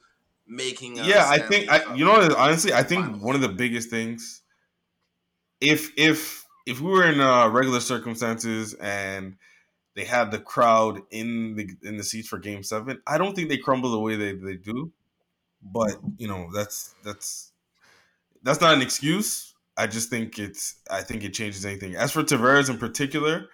[0.47, 0.97] making?
[0.97, 3.23] yeah, I think I, you know honestly, I think finals.
[3.23, 4.43] one of the biggest things,
[5.61, 9.37] if if if we were in uh, regular circumstances and
[9.95, 13.01] they had the crowd in the in the seats for game seven.
[13.07, 14.93] I don't think they crumble the way they, they do.
[15.63, 17.53] But, you know, that's that's
[18.43, 19.55] that's not an excuse.
[19.77, 21.97] I just think it's I think it changes anything.
[21.97, 23.47] As for Tavares in particular,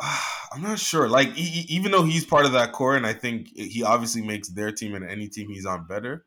[0.00, 1.08] I'm not sure.
[1.08, 4.48] Like he, even though he's part of that core, and I think he obviously makes
[4.48, 6.24] their team and any team he's on better.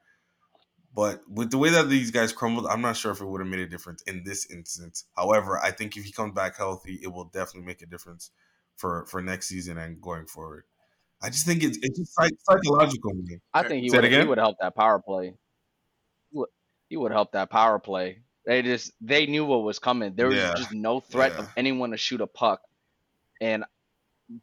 [0.95, 3.49] But with the way that these guys crumbled, I'm not sure if it would have
[3.49, 5.05] made a difference in this instance.
[5.15, 8.31] However, I think if he comes back healthy, it will definitely make a difference
[8.79, 10.63] for for next season and going forward.
[11.21, 13.13] I just think it's it's just psych- psychological.
[13.13, 13.41] Man.
[13.53, 15.35] I think he Say would he would help that power play.
[16.87, 18.21] He would help that power play.
[18.45, 20.15] They just they knew what was coming.
[20.15, 21.39] There was Yeah, just no threat yeah.
[21.39, 22.61] of anyone to shoot a puck.
[23.41, 23.65] And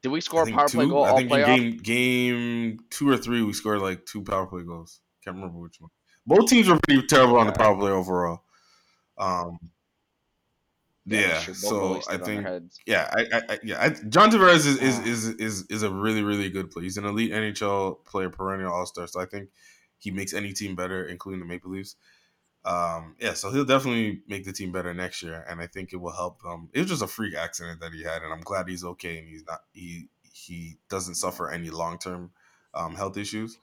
[0.02, 3.16] did we score a power play goal I all think in game game two or
[3.16, 5.00] three we scored like two power play goals.
[5.24, 5.90] Can't remember which one.
[6.26, 8.42] Both teams were pretty terrible on the power play overall.
[9.18, 9.58] Um,
[11.06, 11.38] yeah.
[11.40, 12.46] So I stood on their think
[12.86, 15.04] yeah, I, I, yeah, I, John Tavares is is, Ah.
[15.04, 16.84] is is is a really really good player.
[16.84, 19.06] He's an elite NHL player, perennial All Star.
[19.06, 19.50] So I think
[19.98, 21.96] he makes any team better, including the Maple Leafs.
[22.64, 25.96] Um, yeah, so he'll definitely make the team better next year, and I think it
[25.98, 26.40] will help.
[26.44, 29.18] Um, it was just a freak accident that he had, and I'm glad he's okay
[29.18, 32.32] and he's not he he doesn't suffer any long term
[32.74, 33.58] um, health issues.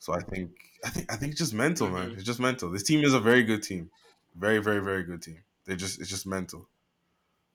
[0.00, 0.50] So I think
[0.84, 2.10] I think I think it's just mental, man.
[2.10, 2.14] Mhm.
[2.14, 2.70] It's just mental.
[2.70, 3.90] This team is a very good team,
[4.34, 5.38] very very very good team.
[5.66, 6.68] They just it's just mental.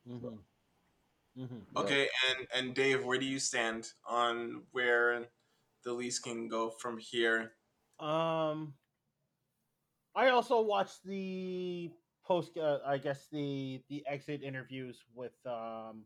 [0.08, 1.42] Mm-hmm.
[1.42, 1.78] Mm-hmm.
[1.78, 5.26] Okay, and and Dave, where do you stand on where
[5.84, 7.54] the Leafs can go from here?
[8.00, 8.74] Um,
[10.16, 11.92] I also watched the
[12.26, 12.58] post.
[12.58, 16.06] Uh, I guess the the exit interviews with um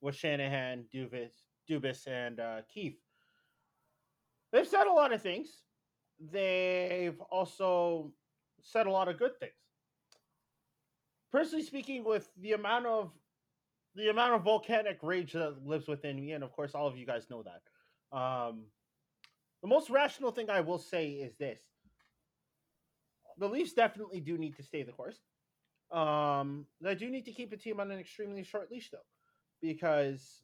[0.00, 1.32] with Shanahan, Dubas,
[1.68, 2.98] Dubas, and uh, Keefe.
[4.52, 5.62] They've said a lot of things.
[6.20, 8.12] They've also
[8.62, 9.52] said a lot of good things.
[11.32, 13.10] Personally speaking, with the amount of
[13.94, 17.06] the amount of volcanic rage that lives within me, and of course, all of you
[17.06, 18.16] guys know that.
[18.16, 18.64] Um,
[19.62, 21.60] the most rational thing I will say is this:
[23.38, 25.18] the Leafs definitely do need to stay the course.
[25.90, 28.98] Um, they do need to keep the team on an extremely short leash, though,
[29.62, 30.42] because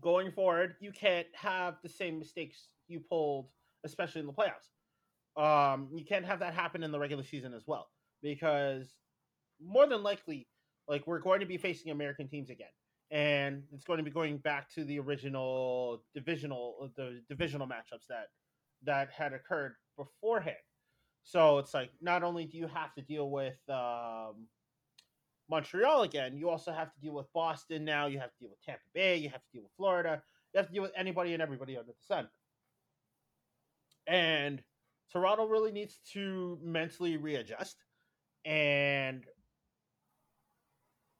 [0.00, 3.48] going forward, you can't have the same mistakes you pulled,
[3.84, 4.70] especially in the playoffs.
[5.36, 7.88] Um, you can't have that happen in the regular season as well,
[8.22, 8.99] because
[9.62, 10.46] more than likely,
[10.88, 12.68] like we're going to be facing American teams again,
[13.10, 18.26] and it's going to be going back to the original divisional the divisional matchups that
[18.84, 20.56] that had occurred beforehand.
[21.22, 24.46] So it's like not only do you have to deal with um,
[25.50, 28.06] Montreal again, you also have to deal with Boston now.
[28.06, 29.16] You have to deal with Tampa Bay.
[29.16, 30.22] You have to deal with Florida.
[30.52, 32.28] You have to deal with anybody and everybody under the sun.
[34.06, 34.62] And
[35.12, 37.76] Toronto really needs to mentally readjust
[38.44, 39.24] and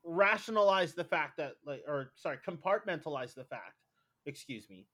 [0.04, 3.74] rationalize the fact that like or sorry compartmentalize the fact
[4.26, 4.86] excuse me.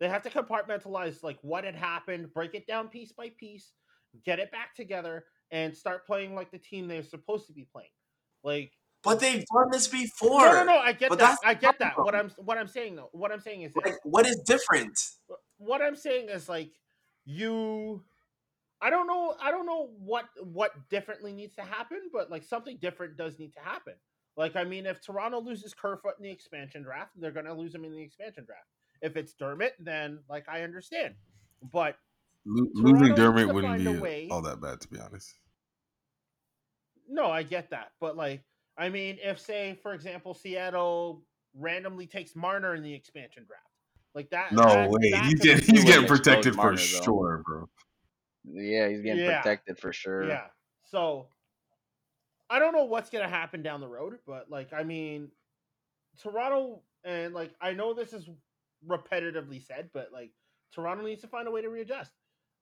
[0.00, 3.72] They have to compartmentalize like what had happened break it down piece by piece
[4.24, 7.88] get it back together and start playing like the team they're supposed to be playing.
[8.44, 8.72] Like
[9.02, 10.46] But they've done this before.
[10.46, 11.94] no no no i get But that i get that.
[11.96, 13.84] What i'm what i'm saying though what i'm saying is this.
[13.84, 14.98] Like, what is different?
[15.58, 16.72] what I'm saying is like
[17.24, 18.02] you
[18.82, 22.76] I don't know I don't know what what differently needs to happen, but like something
[22.80, 23.94] different does need to happen.
[24.36, 27.84] Like I mean if Toronto loses Kerfoot in the expansion draft, they're gonna lose him
[27.84, 28.66] in the expansion draft.
[29.02, 31.14] If it's Dermott, then like I understand.
[31.72, 31.96] But
[32.44, 35.34] Toronto losing Dermott wouldn't be way- all that bad, to be honest.
[37.08, 37.92] no, I get that.
[38.00, 38.42] But like
[38.76, 41.22] I mean if say for example Seattle
[41.54, 43.62] randomly takes Marner in the expansion draft.
[44.14, 45.10] Like that No that- way.
[45.12, 47.68] that He's getting he's getting protected for Marner, sure, bro.
[48.46, 49.42] Yeah, he's getting Yeah.
[49.42, 50.26] protected for sure.
[50.28, 50.50] Yeah.
[50.82, 51.28] So
[52.48, 55.32] I don't know what's gonna happen down the road, but like I mean,
[56.18, 58.28] Toronto and like I know this is
[58.86, 60.32] repetitively said, but like
[60.72, 62.12] Toronto needs to find a way to readjust.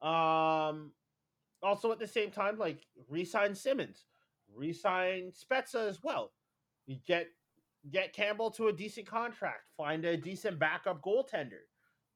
[0.02, 0.92] Um
[1.62, 4.06] also at the same time, like re-sign Simmonds,
[4.54, 6.32] re-sign Spezza as well.
[6.86, 7.28] You get
[7.90, 11.62] get Campbell to a decent contract, find a decent backup goaltender.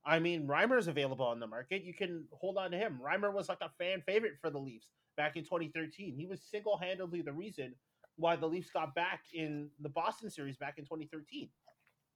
[0.05, 1.85] I mean, Reimer's available on the market.
[1.85, 3.01] You can hold on to him.
[3.05, 6.15] Reimer was like a fan favorite for the Leafs back in 2013.
[6.17, 7.75] He was single handedly the reason
[8.17, 11.49] why the Leafs got back in the Boston series back in 2013.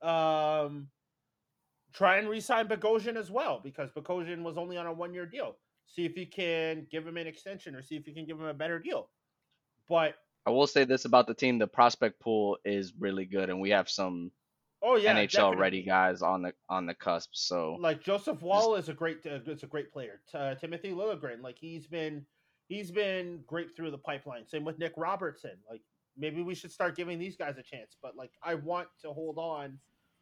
[0.02, 0.88] Um,
[1.92, 5.56] try and re-sign Bogosian as well because Bogosian was only on a one-year deal.
[5.86, 8.46] See if you can give him an extension or see if you can give him
[8.46, 9.10] a better deal.
[9.88, 10.14] But
[10.46, 13.70] I will say this about the team: the prospect pool is really good, and we
[13.70, 14.30] have some
[14.82, 17.30] oh yeah, NHL ready guys on the on the cusp.
[17.32, 20.20] So like Joseph Woll is a great uh, is a great player.
[20.34, 22.24] Uh, Timothy Liljegren, like he's been
[22.68, 24.46] he's been great through the pipeline.
[24.46, 25.56] Same with Nick Robertson.
[25.70, 25.82] Like
[26.16, 27.96] maybe we should start giving these guys a chance.
[28.02, 29.78] But like I want to hold on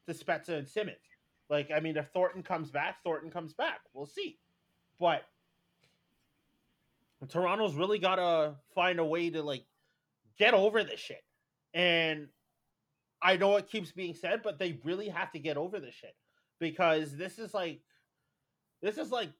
[0.06, 1.00] to Spezza and Simmonds.
[1.48, 3.80] Like I mean, if Thornton comes back, Thornton comes back.
[3.92, 4.38] We'll see.
[4.98, 5.22] But
[7.28, 9.64] Toronto's really got to find a way to like
[10.38, 11.22] get over this shit.
[11.74, 12.28] And
[13.22, 16.14] I know it keeps being said, but they really have to get over this shit
[16.58, 17.80] because this is like
[18.82, 19.30] this is like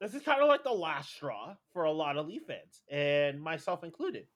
[0.00, 3.40] this is kind of like the last straw for a lot of Leaf fans and
[3.40, 4.26] myself included.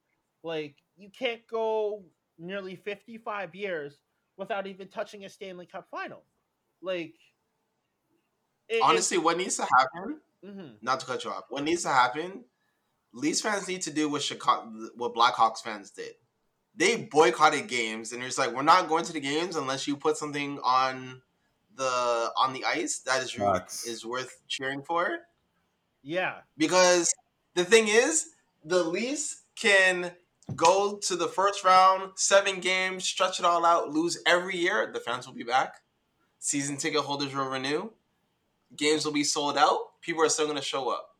[0.43, 2.03] Like you can't go
[2.37, 3.99] nearly 55 years
[4.37, 6.23] without even touching a Stanley Cup final.
[6.81, 7.15] Like,
[8.67, 10.19] it- Honestly, what needs to happen?
[10.43, 10.75] mhm.
[10.81, 11.45] Not to cut you off.
[11.49, 12.43] What needs to happen?
[13.13, 16.13] Leafs fans need to do what Chicago, what Blackhawks fans did.
[16.77, 20.17] They boycotted games, and it's like we're not going to the games unless you put
[20.17, 21.21] something on
[21.75, 23.85] the on the ice that is Facts.
[23.87, 25.19] is worth cheering for.
[26.03, 27.13] yeah, because
[27.53, 28.31] the thing is,
[28.63, 30.11] the Leafs can
[30.55, 34.89] go to the first round, seven games, stretch it all out, lose every year.
[34.93, 35.75] The fans will be back.
[36.39, 37.91] Season ticket holders will renew.
[38.75, 39.99] Games will be sold out.
[40.01, 41.15] People are still going to show up.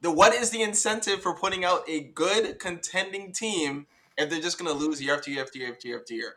[0.00, 3.86] The what is the incentive for putting out a good contending team
[4.16, 6.34] if they're just going to lose year after year after year after year after year?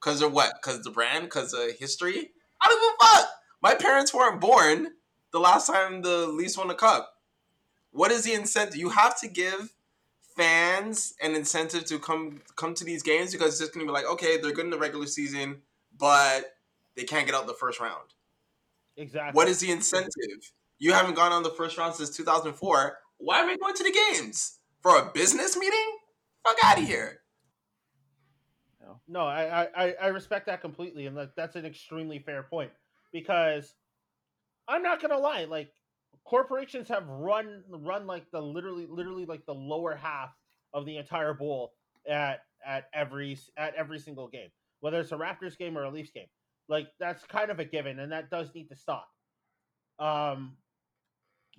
[0.00, 0.54] Because of what?
[0.60, 1.24] Because the brand?
[1.24, 2.30] Because of history?
[2.60, 3.28] I don't give a fuck.
[3.62, 4.88] My parents weren't born
[5.32, 7.14] the last time the Leafs won a cup.
[7.90, 8.76] What is the incentive?
[8.76, 9.74] You have to give
[10.36, 14.04] fans an incentive to come come to these games because it's just gonna be like,
[14.04, 15.62] okay, they're good in the regular season,
[15.96, 16.56] but
[16.96, 18.14] they can't get out the first round.
[18.96, 19.36] exactly.
[19.36, 20.52] What is the incentive?
[20.78, 22.98] You haven't gone on the first round since 2004.
[23.18, 25.98] Why are we going to the games for a business meeting?
[26.44, 27.20] Fuck out of here.
[29.08, 32.70] No, I, I- I I respect that completely, and that's an extremely fair point
[33.12, 33.74] because
[34.68, 35.72] I'm not gonna lie, like
[36.24, 40.34] corporations have run run like the literally literally like the lower half
[40.72, 41.72] of the entire bowl
[42.08, 46.10] at at every at every single game, whether it's a Raptors game or a Leafs
[46.12, 46.28] game.
[46.68, 49.08] Like that's kind of a given, and that does need to stop.
[49.98, 50.56] Um,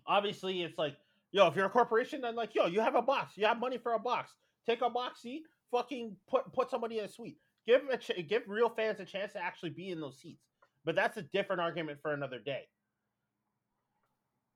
[0.07, 0.95] obviously, it's like
[1.31, 3.77] yo, if you're a corporation, then like yo, you have a box, you have money
[3.77, 4.33] for a box,
[4.65, 7.37] take a box seat, fucking put put somebody in a suite.
[7.67, 10.43] Give a ch- give real fans a chance to actually be in those seats.
[10.83, 12.67] But that's a different argument for another day.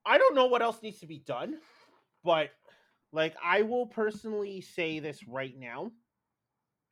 [0.05, 1.57] I don't know what else needs to be done,
[2.23, 2.49] but
[3.11, 5.91] like I will personally say this right now.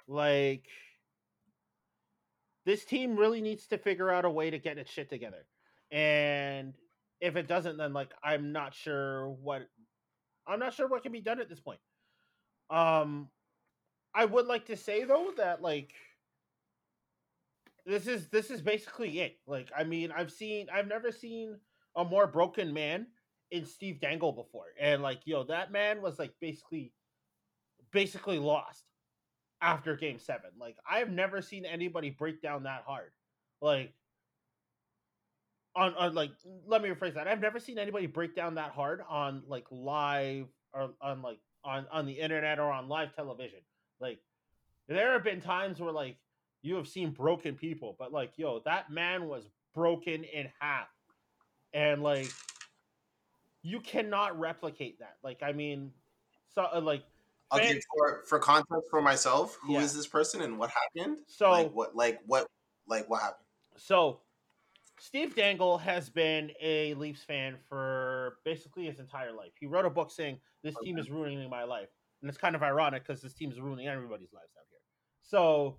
[0.08, 0.66] Like
[2.66, 5.46] this team really needs to figure out a way to get its shit together.
[5.92, 6.74] And
[7.22, 9.64] if it doesn't then like I'm not sure what
[10.48, 11.80] I'm not sure what can be done at this point.
[12.70, 13.30] Um
[14.14, 15.94] I would like to say though that like
[17.86, 19.38] this is this is basically it.
[19.48, 21.58] Like I mean, I've seen I've never seen
[21.96, 23.08] a more broken man
[23.52, 24.66] in Steve Dangle before.
[24.80, 26.94] And like, yo, that man was like basically
[27.92, 28.84] basically lost
[29.62, 30.42] after game 7.
[30.60, 33.12] Like I have never seen anybody break down that hard.
[33.62, 33.94] Like
[35.76, 36.32] on, on like
[36.66, 37.28] let me rephrase that.
[37.28, 41.86] I've never seen anybody break down that hard on like live or on like on
[41.92, 43.60] on the internet or on live television.
[44.00, 44.20] Like
[44.88, 46.16] there have been times where like
[46.62, 50.88] you have seen broken people, but like yo, that man was broken in half.
[51.74, 52.32] And like
[53.62, 55.18] you cannot replicate that.
[55.24, 55.92] Like I mean
[56.56, 57.04] so uh, like
[57.54, 59.98] Okay, for for context for myself, who is Yeah.
[59.98, 61.20] this person and what happened?
[61.28, 62.48] so like what like what
[62.88, 63.46] like what happened?
[63.78, 64.20] So,
[65.00, 69.52] Steve Dangle has been a Leafs fan for basically his entire life.
[69.60, 71.90] He wrote a book saying, This team is ruining my life.
[72.22, 74.80] And it's kind of ironic because this team is ruining everybody's lives out here.
[75.22, 75.78] So,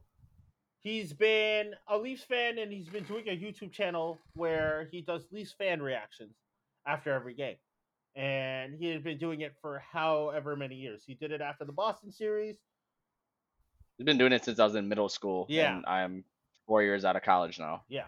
[0.78, 5.26] he's been a Leafs fan and he's been doing a YouTube channel where he does
[5.32, 6.36] Leafs fan reactions
[6.86, 7.56] after every game.
[8.14, 11.02] And he had been doing it for however many years.
[11.04, 12.56] He did it after the Boston series.
[13.96, 15.46] He's been doing it since I was in middle school.
[15.48, 15.76] Yeah.
[15.76, 16.24] And I'm
[16.66, 17.82] four years out of college now.
[17.88, 18.04] Yeah.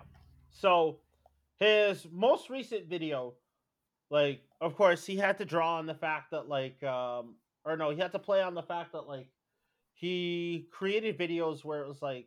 [0.52, 0.98] So
[1.58, 3.34] his most recent video,
[4.10, 7.90] like, of course, he had to draw on the fact that, like, um, or no,
[7.90, 9.28] he had to play on the fact that, like,
[10.00, 12.26] he created videos where it was like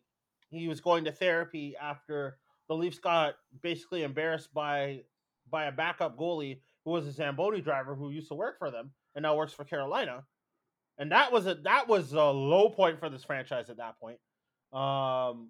[0.51, 2.37] he was going to therapy after
[2.69, 5.01] the Leafs got basically embarrassed by
[5.49, 8.91] by a backup goalie who was a Zamboni driver who used to work for them
[9.15, 10.23] and now works for Carolina.
[10.99, 14.19] And that was a that was a low point for this franchise at that point.
[14.71, 15.49] Um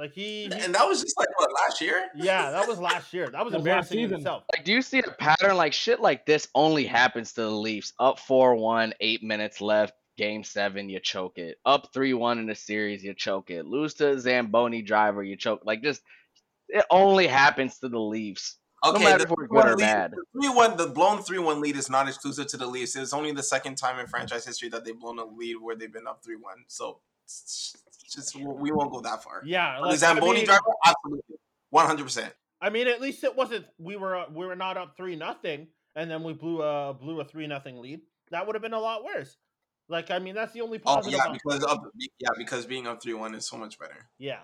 [0.00, 2.06] like he, he And that was just like what last year?
[2.16, 3.28] yeah, that was last year.
[3.30, 4.44] That was That was last embarrassing in itself.
[4.54, 7.92] Like, do you see a pattern like shit like this only happens to the Leafs?
[8.00, 11.58] Up four one, eight minutes left, game seven, you choke it.
[11.64, 13.64] Up 3 1 in the series, you choke it.
[13.66, 15.62] Lose to a Zamboni driver, you choke.
[15.64, 16.02] Like, just,
[16.68, 18.56] it only happens to the Leafs.
[18.84, 20.10] Okay, matter the if we're good or 3-1 lead- bad.
[20.12, 22.96] The three one, the blown three one lead is not exclusive to the Leafs.
[22.96, 25.92] It's only the second time in franchise history that they've blown a lead where they've
[25.92, 26.64] been up three one.
[26.66, 29.42] So it's it's just we won't go that far.
[29.44, 31.36] Yeah, the like, I Zamboni mean, driver, absolutely,
[31.70, 32.32] one hundred percent.
[32.60, 35.68] I mean, at least it wasn't we were uh, we were not up three nothing,
[35.96, 38.00] and then we blew a blew a three nothing lead.
[38.30, 39.36] That would have been a lot worse.
[39.88, 41.18] Like, I mean, that's the only Oh positive.
[41.18, 41.82] yeah, on- because up,
[42.20, 44.08] yeah, because being up three one is so much better.
[44.18, 44.40] yeah.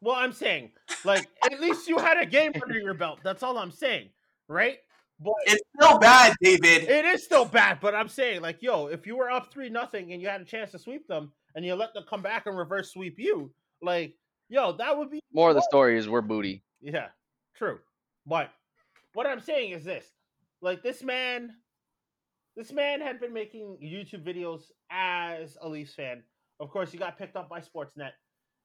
[0.00, 0.72] Well, I'm saying,
[1.04, 3.20] like, at least you had a game under your belt.
[3.22, 4.08] That's all I'm saying,
[4.48, 4.78] right?
[5.22, 6.84] But It's still bad, David.
[6.84, 7.78] it is still bad.
[7.80, 10.44] But I'm saying, like, yo, if you were up three nothing and you had a
[10.44, 13.52] chance to sweep them, and you let them come back and reverse sweep you,
[13.82, 14.14] like,
[14.48, 16.62] yo, that would be More of the story is we're booty.
[16.80, 17.08] Yeah,
[17.54, 17.78] true.
[18.26, 18.50] But
[19.14, 20.06] what I'm saying is this:
[20.60, 21.54] like this man,
[22.56, 26.22] this man had been making YouTube videos as a Leafs fan.
[26.60, 28.12] Of course, he got picked up by Sportsnet,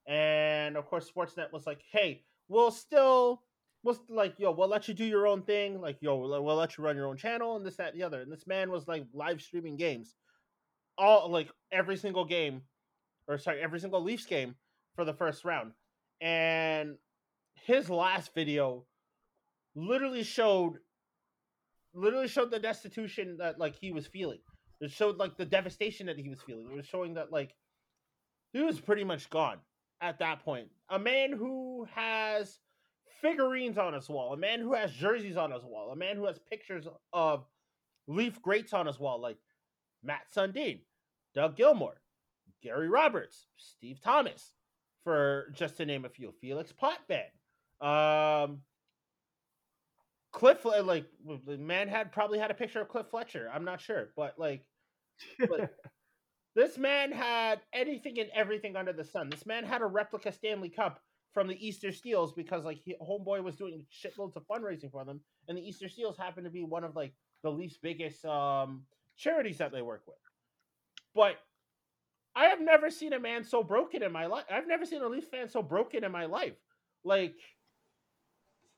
[0.08, 3.42] and of course, Sportsnet was like, "Hey, we'll still."
[3.88, 5.80] Was like, yo, we'll let you do your own thing.
[5.80, 8.20] Like, yo, we'll, let you run your own channel and this, that, and the other.
[8.20, 10.14] And this man was like live streaming games,
[10.98, 12.64] all like every single game,
[13.30, 14.56] or sorry, every single Leafs game
[14.98, 15.72] for the first round.
[16.20, 16.96] And
[17.66, 18.84] his last video
[19.74, 20.80] literally showed
[21.94, 24.40] literally showed the destitution that like he was feeling.
[24.82, 26.68] It showed like the devastation that he was feeling.
[26.70, 27.56] It was showing that like
[28.52, 29.60] he was pretty much gone
[30.02, 30.68] at that point.
[30.90, 32.60] A man who has
[33.22, 36.26] figurines on his wall, a man who has jerseys on his wall, a man who
[36.26, 37.46] has pictures of
[38.08, 39.38] Leaf greats on his wall, like
[40.04, 40.80] Mats Sundin,
[41.34, 41.96] Doug Gilmour,
[42.64, 44.54] Gary Roberts, Steve Thomas,
[45.04, 47.26] for just to name a few, Felix Potvin,
[47.82, 48.62] um,
[50.32, 51.06] Cliff, like
[51.46, 53.50] the man had probably had a picture of Cliff Fletcher.
[53.54, 54.64] I'm not sure, but like,
[55.48, 55.74] but
[56.56, 59.30] this man had anything and everything under the sun.
[59.30, 61.02] This man had a replica Stanley Cup
[61.38, 65.56] from the Easter Seals because like Homeboy was doing shitloads of fundraising for them, and
[65.56, 67.14] the Easter Seals happened to be one of like
[67.44, 68.82] the least biggest um,
[69.16, 70.18] charities that they work with.
[71.14, 71.36] But
[72.36, 74.46] I have never seen a man so broken in my life.
[74.52, 76.58] I've never seen a Leaf fan so broken in my life.
[77.04, 77.36] Like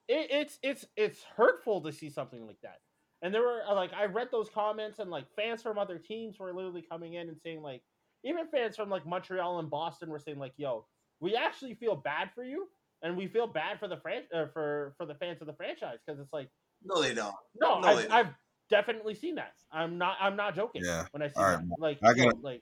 [0.10, 2.82] it, it's it's it's hurtful to see something like that.
[3.22, 6.52] And there were like I read those comments and like fans from other teams were
[6.52, 7.84] literally coming in and saying like
[8.26, 10.86] even fans from like Montreal and Boston were saying like yo
[11.20, 12.68] we actually feel bad for you
[13.02, 15.98] and we feel bad for the fran- uh, for for the fans of the franchise
[16.06, 16.50] because it's like
[16.84, 18.12] no they don't no, no I've, they don't.
[18.12, 18.34] I've
[18.70, 21.06] definitely seen that I'm not I'm not joking Yeah.
[21.12, 22.62] when I see All right, that like I gotta- yo, like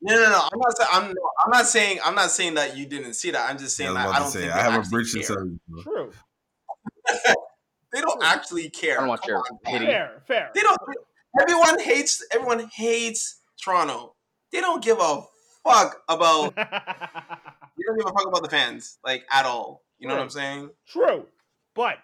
[0.00, 0.48] No, no, no.
[0.52, 0.74] I'm not.
[0.92, 1.04] I'm.
[1.44, 1.98] I'm not saying.
[2.04, 3.50] I'm not saying that you didn't see that.
[3.50, 4.76] I'm just Yeah, I saying was that I to don't say, think I have a
[4.76, 5.36] actually bridge to care.
[5.36, 5.60] tell you.
[5.82, 6.12] true
[7.92, 8.96] They don't actually care.
[8.98, 9.86] I don't want Come your on, pity.
[9.86, 10.78] fair fair They don't.
[11.40, 12.24] Everyone hates.
[12.32, 14.14] Everyone hates Toronto.
[14.52, 15.22] They don't give a
[15.66, 16.54] fuck about.
[17.76, 19.82] you don't give a fuck about the fans, like at all.
[19.98, 20.70] You know what I'm saying?
[20.86, 21.26] True.
[21.74, 21.98] But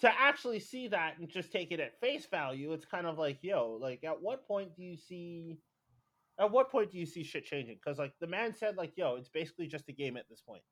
[0.00, 3.38] to actually see that and just take it at face value, it's kind of like,
[3.42, 5.58] yo, like at what point do you see
[6.38, 7.76] at what point do you see shit changing?
[7.76, 10.62] Because like the man said, like, yo, it's basically just a game at this point.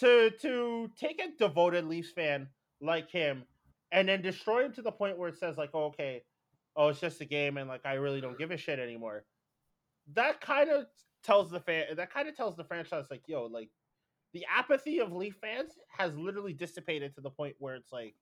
[0.00, 2.48] To to take a devoted Leafs fan
[2.80, 3.44] like him
[3.90, 6.22] and then destroy him to the point where it says like, oh, okay,
[6.76, 9.24] oh, it's just a game and like I really don't give a shit anymore.
[10.14, 10.86] That kind of
[11.28, 13.68] tells the fan that kind of tells the franchise like, yo, like
[14.32, 18.14] the apathy of Leaf fans has literally dissipated to the point where it's like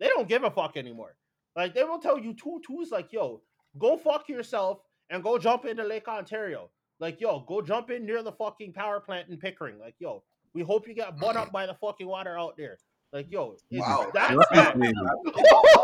[0.00, 1.16] they don't give a fuck anymore.
[1.56, 3.42] Like they will tell you two twos like, yo,
[3.78, 4.80] go fuck yourself
[5.10, 6.70] and go jump into Lake Ontario.
[6.98, 9.78] Like, yo, go jump in near the fucking power plant in Pickering.
[9.78, 10.22] Like, yo,
[10.52, 12.78] we hope you get butt up by the fucking water out there.
[13.12, 14.10] Like, yo, Wow.
[14.14, 14.76] That's bad.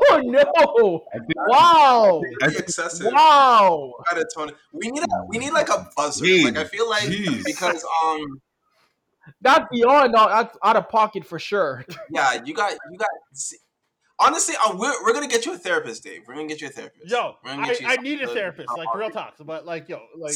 [0.08, 1.04] Oh no!
[1.12, 1.18] I
[1.48, 2.22] Wow!
[2.42, 3.12] It's excessive.
[3.12, 3.94] Wow!
[4.08, 4.52] Gotta tone.
[4.72, 5.02] We need.
[5.02, 6.24] A, we need like a buzzer.
[6.24, 6.44] Jeez.
[6.44, 7.44] Like I feel like Jeez.
[7.44, 8.40] because um
[9.42, 10.12] That's beyond.
[10.12, 11.84] No, that's out of pocket for sure.
[12.10, 13.08] yeah you got you got.
[14.18, 16.22] Honestly, um, we're, we're gonna get you a therapist, Dave.
[16.26, 17.10] We're gonna get you a therapist.
[17.10, 19.34] Yo, I, I need a therapist, like real talk.
[19.40, 20.32] but like, yo, like,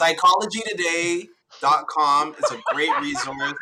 [1.61, 3.55] psychologytoday.com is a great resource.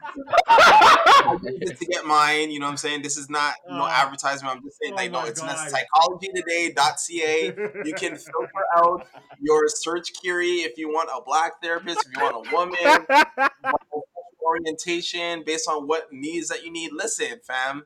[1.66, 3.02] Just to get mine you know what i'm saying?
[3.02, 4.56] This is not no Uh, advertisement.
[4.56, 5.56] I'm just saying oh like no my it's God.
[5.56, 9.06] not psychologytoday.ca you can filter out
[9.40, 13.06] your search query if you want a black therapist if you want a woman.
[14.44, 16.92] Orientation based on what needs that you need.
[16.92, 17.84] Listen fam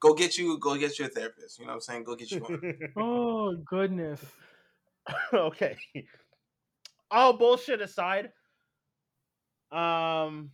[0.00, 1.58] go get you go get you a therapist.
[1.58, 2.04] You know what i'm saying?
[2.04, 2.78] Go get you one.
[2.96, 4.24] Oh goodness.
[5.34, 5.76] okay.
[7.10, 8.30] All bullshit aside,
[9.72, 10.50] um,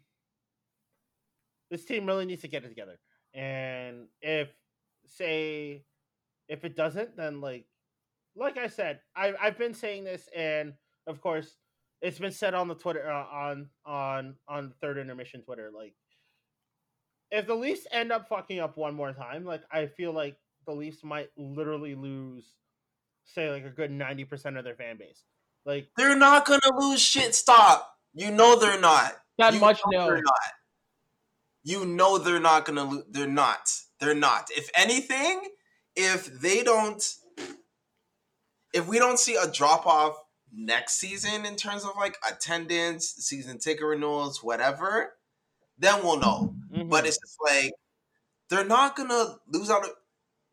[1.70, 2.98] this team really needs to get it together.
[3.34, 4.48] And if,
[5.06, 5.84] say,
[6.48, 7.66] if it doesn't, then like,
[8.36, 10.74] like I said, I I've been saying this, and
[11.06, 11.56] of course,
[12.02, 15.70] it's been said on the Twitter uh, on on on the third intermission Twitter.
[15.74, 15.94] Like,
[17.30, 20.36] if the Leafs end up fucking up one more time, like I feel like
[20.66, 22.52] the Leafs might literally lose,
[23.24, 25.22] say, like a good ninety percent of their fan base.
[25.64, 30.06] Like, they're not gonna lose shit stop you know they're not That You much no.
[30.06, 30.52] They're not.
[31.62, 33.04] You know they're not gonna lose.
[33.10, 33.70] They're not.
[34.00, 34.48] They're not.
[34.50, 35.42] If anything,
[35.96, 37.02] if they don't,
[38.72, 40.16] if we don't see a drop off
[40.52, 45.14] next season in terms of like attendance, season ticket renewals, whatever,
[45.78, 46.54] then we'll know.
[46.72, 46.90] mhm.
[46.90, 47.72] But it's just like
[48.50, 49.84] they're not gonna lose out.
[49.84, 49.90] Of,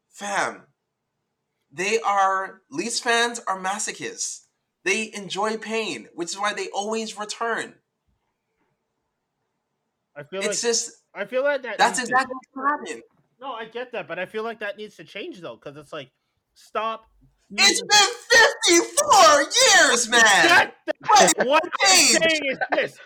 [0.10, 0.64] fam,
[1.72, 2.62] they are.
[2.70, 4.46] Leafs fans are masochists.
[4.84, 7.76] They enjoy pain, which is why they always return
[10.16, 11.78] I feel it's like just I feel like that.
[11.78, 13.04] That's to- exactly what happened.
[13.40, 15.92] No, I get that, but I feel like that needs to change though, because it's
[15.92, 16.10] like,
[16.54, 17.10] stop.
[17.54, 18.80] It's been
[19.10, 20.22] 54 years, man.
[20.22, 20.76] That-
[21.08, 21.48] What?
[21.48, 23.00] what I'm saying is this: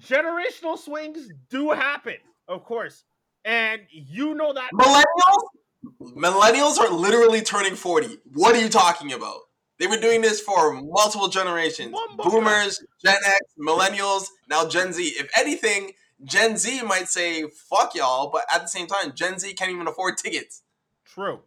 [0.00, 2.16] generational swings do happen,
[2.46, 3.04] of course,
[3.44, 4.70] and you know that.
[4.74, 6.14] Millennials?
[6.14, 8.18] Millennials are literally turning 40.
[8.34, 9.40] What are you talking about?
[9.80, 11.92] They've been doing this for multiple generations.
[11.92, 15.02] Bumble Boomers, Gen X, Millennials, now Gen Z.
[15.02, 19.54] If anything, Gen Z might say, fuck y'all, but at the same time, Gen Z
[19.54, 20.62] can't even afford tickets.
[21.06, 21.40] True.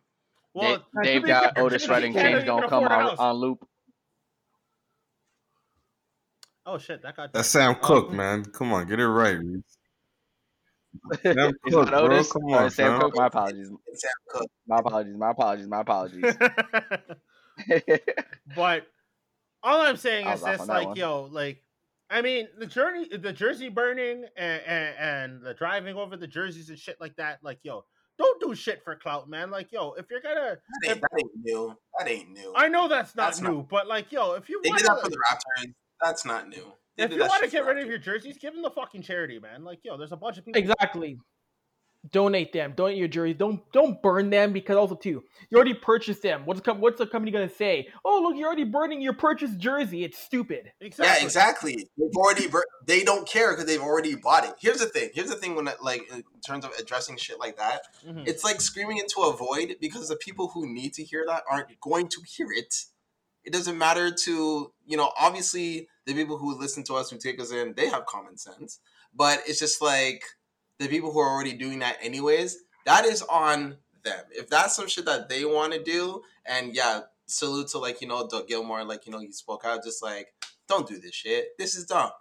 [0.60, 2.86] Dave, to Dave be got fair, Otis Gen Z Redding can't Change even Don't Come
[2.86, 3.68] on, on loop.
[6.66, 7.34] Oh shit, that got.
[7.34, 8.46] That's Sam uh, Cooke, man.
[8.46, 9.38] Come on, get it right.
[9.38, 9.62] Reese.
[11.22, 12.24] Sam Cooke, bro.
[12.24, 13.02] Come on, Sam fam.
[13.02, 13.16] Cooke.
[13.16, 13.70] My apologies.
[13.94, 14.52] Sam Cooke.
[14.66, 15.18] My apologies.
[15.18, 15.68] My apologies.
[15.68, 16.36] My apologies.
[18.56, 18.88] but
[19.64, 20.96] all I'm saying is was this: like, one.
[20.96, 21.64] yo, like,
[22.10, 26.70] I mean, the journey, the jersey burning, and, and and the driving over the jerseys
[26.70, 27.40] and shit like that.
[27.44, 27.86] Like, yo,
[28.18, 29.50] don't do shit for clout, man.
[29.50, 31.76] Like, yo, if you're gonna, That ain't, that ain't new.
[31.98, 32.54] That ain't new.
[32.56, 34.90] I know that's not That's not- new, but like, yo, if you they want did
[34.90, 35.74] that for the Raptors.
[36.02, 36.74] That's not new.
[36.98, 39.40] They if you want to get rid of your jerseys, give them the fucking charity,
[39.40, 39.64] man.
[39.64, 40.62] Like, yo, there's a bunch of people.
[40.62, 41.18] Exactly.
[42.12, 42.74] Donate them.
[42.76, 43.38] Donate your jerseys.
[43.38, 46.46] Don't don't burn them because also too, you already purchased them.
[46.46, 47.88] What's the com- what's the company gonna say?
[48.04, 50.04] Oh look, you're already burning your purchased jersey.
[50.04, 50.74] It's stupid.
[50.82, 51.06] Exactly.
[51.20, 51.76] Yeah, exactly.
[51.98, 54.54] They've already bur- they don't care because they've already bought it.
[54.60, 55.12] Here's the thing.
[55.14, 58.28] Here's the thing when like in terms of addressing shit like that, Mhm.
[58.28, 61.80] it's like screaming into a void because the people who need to hear that aren't
[61.80, 62.76] going to hear it.
[63.46, 65.14] It doesn't matter to you know.
[65.18, 68.80] Obviously, the people who listen to us who take us in, they have common sense.
[69.16, 70.22] But it's just like
[70.80, 72.58] the people who are already doing that anyways.
[72.86, 74.24] That is on them.
[74.32, 78.08] If that's some shit that they want to do, and yeah, salute to like you
[78.08, 80.28] know Doug Gilmour, like you know he spoke out, just like
[80.68, 81.58] don't do this shit.
[81.58, 82.12] This is dumb.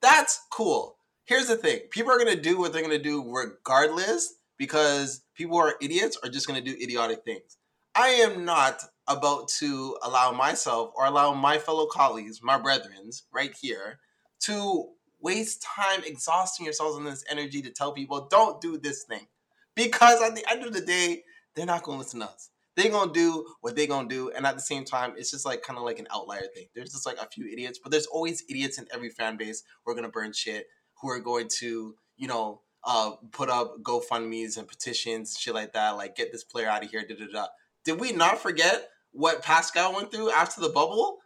[0.00, 0.96] That's cool.
[1.24, 5.64] Here's the thing: people are gonna do what they're gonna do regardless because people who
[5.64, 7.58] are idiots are just gonna do idiotic things.
[7.94, 13.54] I am not about to allow myself or allow my fellow colleagues, my brethrens, right
[13.60, 13.98] here,
[14.40, 14.88] to
[15.22, 19.26] waste time exhausting yourselves on this energy to tell people don't do this thing.
[19.74, 21.22] Because at the end of the day,
[21.54, 22.50] they're not gonna listen to us.
[22.76, 25.62] They're gonna do what they're gonna do, and at the same time, it's just like
[25.62, 26.66] kind of like an outlier thing.
[26.74, 29.92] There's just like a few idiots, but there's always idiots in every fan base who
[29.92, 30.66] are gonna burn shit,
[31.00, 35.90] who are going to, you know, uh, put up GoFundmes and petitions, shit like that,
[35.96, 37.46] like get this player out of here, da da da.
[37.84, 41.18] Did we not forget what Pascal went through after the bubble?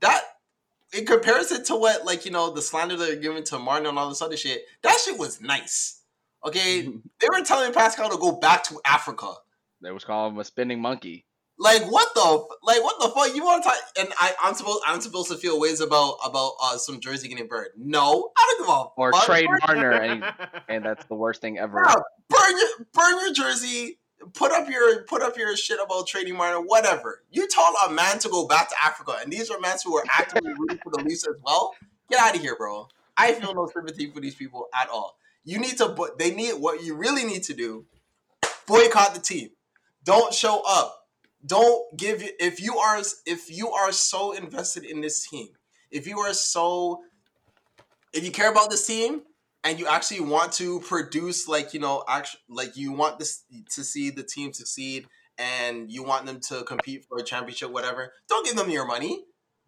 [0.00, 0.22] That
[0.96, 4.08] in comparison to what like you know the slander they're giving to Marner and all
[4.08, 6.02] this other shit, that shit was nice.
[6.44, 6.82] Okay,
[7.20, 9.32] they were telling Pascal to go back to Africa.
[9.82, 11.26] They was calling him a spinning monkey.
[11.56, 13.78] Like what the like what the fuck you want to talk?
[13.98, 17.46] And I I'm supposed I'm supposed to feel ways about about uh some jersey getting
[17.46, 17.70] burned.
[17.76, 18.98] No, I don't give a fuck.
[18.98, 19.24] Or fuck.
[19.24, 20.24] trade Marner, and,
[20.68, 21.80] and that's the worst thing ever.
[21.86, 21.94] Yeah,
[22.28, 24.00] burn your burn your jersey.
[24.34, 27.22] Put up your put up your shit about trading Marner, whatever.
[27.30, 30.04] You told a man to go back to Africa, and these are men who are
[30.10, 31.74] actively rooting for the Leafs as well.
[32.10, 32.88] Get out of here, bro.
[33.16, 35.16] I feel no sympathy for these people at all.
[35.44, 37.86] You need to, but they need what you really need to do.
[38.66, 39.50] Boycott the team.
[40.02, 41.00] Don't show up.
[41.46, 45.48] Don't give if you are if you are so invested in this team.
[45.90, 47.02] If you are so
[48.12, 49.22] if you care about this team
[49.64, 53.82] and you actually want to produce like you know actually like you want this to
[53.82, 55.06] see the team succeed
[55.38, 59.24] and you want them to compete for a championship whatever don't give them your money.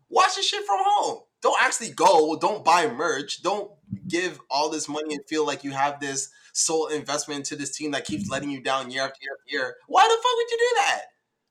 [0.08, 1.20] Watch the shit from home.
[1.42, 2.36] Don't actually go.
[2.36, 3.42] Don't buy merch.
[3.42, 3.70] Don't
[4.06, 7.90] give all this money and feel like you have this sole investment into this team
[7.90, 9.76] that keeps letting you down year after year after year.
[9.88, 11.00] Why the fuck would you do that?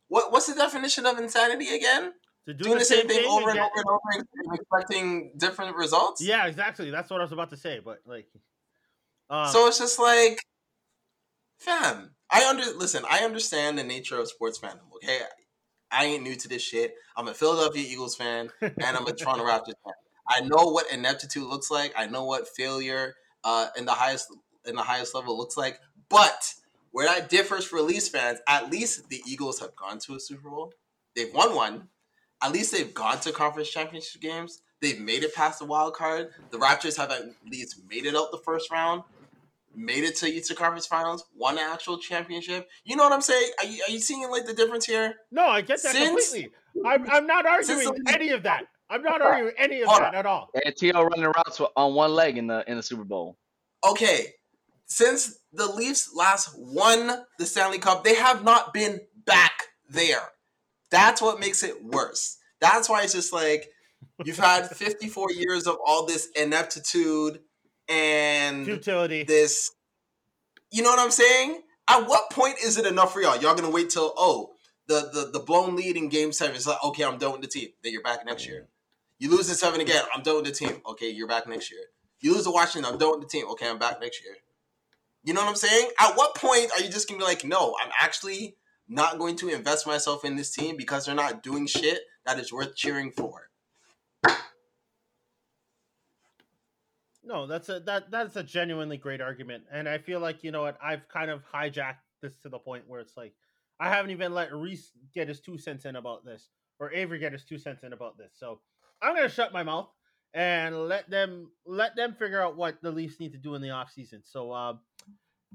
[0.08, 2.14] What what's the definition of insanity again
[2.46, 5.76] to do doing the same thing over and get- over and over and expecting different
[5.76, 6.92] results Yeah, exactly.
[6.92, 7.80] That's what I was about to say.
[7.84, 8.28] But like,
[9.30, 10.40] um, so it's just like,
[11.60, 12.12] fam.
[12.32, 13.04] I under listen.
[13.10, 14.80] I understand the nature of sports fandom.
[14.96, 15.20] Okay,
[15.92, 16.96] I ain't new to this shit.
[17.16, 19.94] I'm a Philadelphia Eagles fan and I'm a Toronto Raptors fan.
[20.28, 21.94] I know what ineptitude looks like.
[21.96, 24.28] I know what failure uh, in the highest
[24.66, 25.80] in the highest level looks like.
[26.10, 26.54] But
[26.92, 30.50] where that differs for Leafs fans, at least the Eagles have gone to a Super
[30.50, 30.74] Bowl.
[31.16, 31.90] They've won one.
[32.46, 34.62] At least they've gone to conference championship games.
[34.80, 36.30] They've made it past the wild card.
[36.52, 39.02] The Raptors have at least made it out the first round,
[39.76, 42.70] made it to Eastern Conference Finals, won an actual championship.
[42.84, 43.50] You know what I'm saying?
[43.58, 45.16] Are you, are you seeing like the difference here?
[45.32, 46.54] no, I get that since- completely.
[46.86, 48.66] I'm, I'm not arguing the- any of that.
[48.92, 50.52] I'm not arguing any of that at all.
[50.54, 51.04] And had T.O.
[51.04, 53.38] running routes on one leg in the in the Super Bowl.
[53.84, 54.28] Okay,
[54.86, 60.22] since the Leafs last won the Stanley Cup, they have not been back there.
[60.92, 62.38] That's what makes it worse.
[62.62, 63.70] That's why it's just like
[64.24, 67.40] you've had 54 years of all this ineptitude
[67.90, 69.24] and Futility.
[69.24, 69.72] this
[70.72, 71.62] you know what I'm saying?
[71.88, 73.38] At what point is it enough for y'all?
[73.38, 74.52] Y'all gonna wait till oh
[74.88, 77.48] the the the blown lead in game seven is like okay I'm done with the
[77.48, 77.70] team.
[77.84, 78.68] Then you're back next year.
[79.20, 80.04] You lose in seven again.
[80.14, 80.82] I'm done with the team.
[80.88, 81.82] Okay, you're back next year.
[82.20, 82.92] You lose to Washington.
[82.92, 83.48] I'm done with the team.
[83.52, 84.36] Okay, I'm back next year.
[85.24, 85.90] You know what I'm saying?
[86.00, 88.56] At what point are you just gonna be like, no, I'm actually
[88.88, 92.54] not going to invest myself in this team because they're not doing shit that is
[92.54, 93.50] worth cheering for?
[97.24, 100.62] No, that's a that that's a genuinely great argument, and I feel like you know
[100.62, 103.34] what I've kind of hijacked this to the point where it's like
[103.80, 106.50] I haven't even let Reese get his two cents in about this,
[106.80, 108.32] or Avery get his two cents in about this.
[108.38, 108.60] So
[109.02, 109.90] I'm gonna shut my mouth
[110.36, 113.72] and let them let them figure out what the Leafs need to do in the
[113.72, 114.22] off season.
[114.24, 114.74] So uh,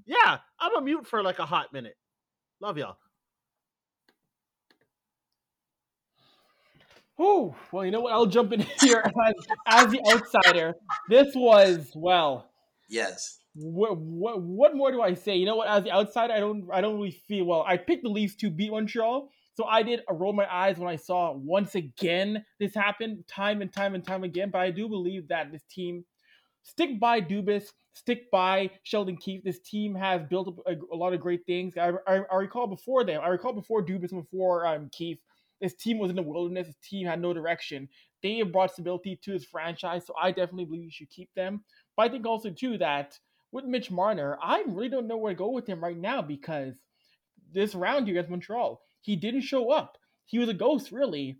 [0.07, 1.97] yeah, I'm a mute for like a hot minute.
[2.61, 2.97] Love y'all.
[7.23, 8.15] Oh, well, you know what?
[8.15, 9.35] I'll jump in here as,
[9.67, 10.75] as the outsider.
[11.11, 12.51] This was well.
[12.89, 13.39] Yes.
[13.55, 15.37] What, what what more do I say?
[15.37, 15.69] You know what?
[15.69, 17.65] As the outsider, I don't I don't really feel well.
[17.67, 20.97] I picked the Leafs to beat Montreal, so I did roll my eyes when I
[20.97, 24.51] saw once again this happen, time and time and time again.
[24.51, 26.05] But I do believe that this team
[26.63, 29.43] stick by Dubas, stick by Sheldon Keefe.
[29.45, 31.77] This team has built up a, a lot of great things.
[31.77, 35.19] I, I, I, recall before them, I recall before Dubas and before um, Keefe,
[35.61, 36.67] this team was in the wilderness.
[36.67, 37.89] This team had no direction.
[38.23, 41.63] They have brought stability to this franchise, so I definitely believe you should keep them.
[41.97, 43.19] But I think also too that
[43.53, 46.75] with Mitch Marner, I really don't know where to go with him right now because
[47.53, 49.99] this round here against Montreal, he didn't show up.
[50.27, 51.39] He was a ghost, really.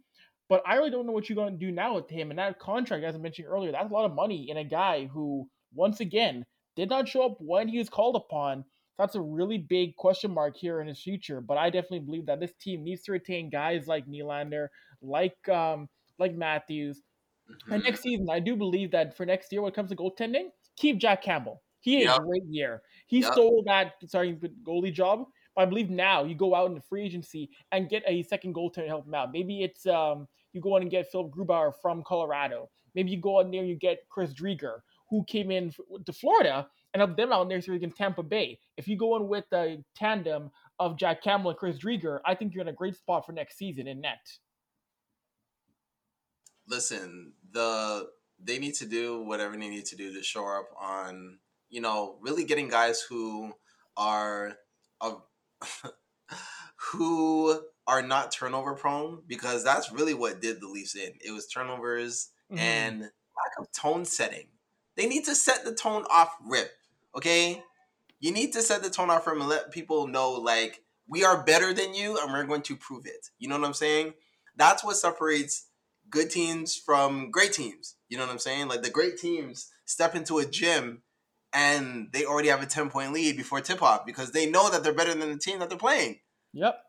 [0.49, 2.31] But I really don't know what you're going to do now with him.
[2.31, 5.07] And that contract, as I mentioned earlier, that's a lot of money in a guy
[5.07, 6.45] who, once again,
[6.75, 8.65] did not show up when he was called upon.
[8.99, 11.41] That's a really big question mark here in his future.
[11.41, 14.69] But I definitely believe that this team needs to retain guys like Nylander,
[15.01, 15.89] like um,
[16.19, 17.01] like Matthews.
[17.51, 17.73] Mm-hmm.
[17.73, 20.51] And next season, I do believe that for next year, when it comes to goaltending,
[20.77, 21.63] keep Jack Campbell.
[21.81, 22.19] He had yep.
[22.19, 22.83] a great year.
[23.07, 23.33] He yep.
[23.33, 25.25] stole that starting goalie job.
[25.57, 28.55] But I believe now you go out in the free agency and get a second
[28.55, 29.33] goaltender to help him out.
[29.33, 32.69] Maybe it's um, you go in and get Philipp Grubauer from Colorado.
[32.95, 35.73] Maybe you go in there and you get Chris Driedger, who came in
[36.05, 38.59] to Florida and helped them out next year against Tampa Bay.
[38.77, 42.55] If you go in with the tandem of Jack Campbell and Chris Driedger, I think
[42.55, 44.27] you're in a great spot for next season in net.
[46.67, 48.09] Listen, the
[48.43, 51.39] they need to do whatever they need to do to show up on,
[51.69, 53.53] you know, really getting guys who
[53.97, 54.57] are
[55.01, 55.23] of
[56.77, 61.13] who are not turnover prone because that's really what did the Leafs in.
[61.25, 62.59] It was turnovers mm-hmm.
[62.59, 64.47] and lack of tone setting.
[64.97, 66.71] They need to set the tone off rip.
[67.17, 67.63] Okay?
[68.19, 71.43] You need to set the tone off rip and let people know like we are
[71.43, 73.29] better than you and we're going to prove it.
[73.39, 74.15] You know what I'm saying?
[74.57, 75.67] That's what separates
[76.11, 77.97] good teams from great teams.
[78.09, 78.69] You know what I'm saying?
[78.69, 81.03] Like the great teams step into a gym
[81.53, 84.85] and they already have a 10 point lead before tip off because they know that
[84.85, 86.21] they're better than the team that they're playing.
[86.53, 86.81] Yep.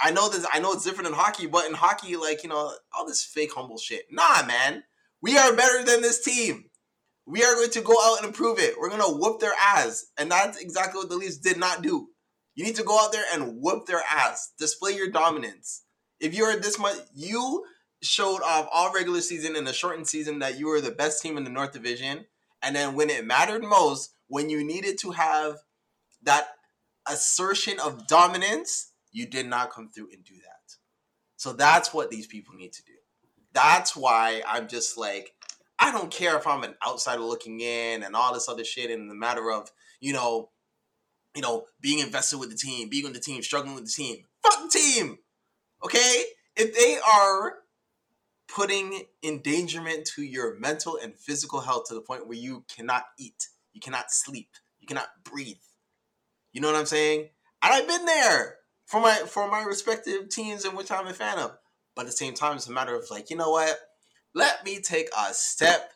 [0.00, 0.46] I know this.
[0.52, 3.52] I know it's different in hockey, but in hockey, like you know, all this fake
[3.54, 4.06] humble shit.
[4.10, 4.82] Nah, man,
[5.22, 6.66] we are better than this team.
[7.26, 8.74] We are going to go out and improve it.
[8.78, 12.08] We're gonna whoop their ass, and that's exactly what the Leafs did not do.
[12.54, 14.52] You need to go out there and whoop their ass.
[14.58, 15.84] Display your dominance.
[16.20, 17.64] If you are this much, you
[18.02, 21.36] showed off all regular season and the shortened season that you were the best team
[21.36, 22.26] in the North Division,
[22.62, 25.56] and then when it mattered most, when you needed to have
[26.22, 26.48] that
[27.06, 30.76] assertion of dominance you did not come through and do that.
[31.36, 32.92] So that's what these people need to do.
[33.52, 35.30] That's why I'm just like,
[35.78, 39.08] I don't care if I'm an outsider looking in and all this other shit in
[39.08, 39.70] the matter of,
[40.00, 40.50] you know,
[41.34, 44.24] you know, being invested with the team, being on the team, struggling with the team.
[44.42, 45.18] Fuck the team.
[45.84, 46.24] Okay?
[46.56, 47.54] If they are
[48.46, 53.48] putting endangerment to your mental and physical health to the point where you cannot eat,
[53.72, 55.56] you cannot sleep, you cannot breathe.
[56.52, 57.28] You know what I'm saying?
[57.62, 61.38] And I've been there for my for my respective teams in which I'm a fan
[61.38, 61.58] of.
[61.96, 63.76] But at the same time, it's a matter of like, you know what?
[64.34, 65.92] Let me take a step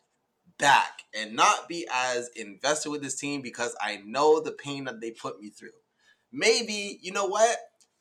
[0.58, 5.00] back and not be as invested with this team because I know the pain that
[5.00, 5.70] they put me through.
[6.32, 7.56] Maybe, you know what?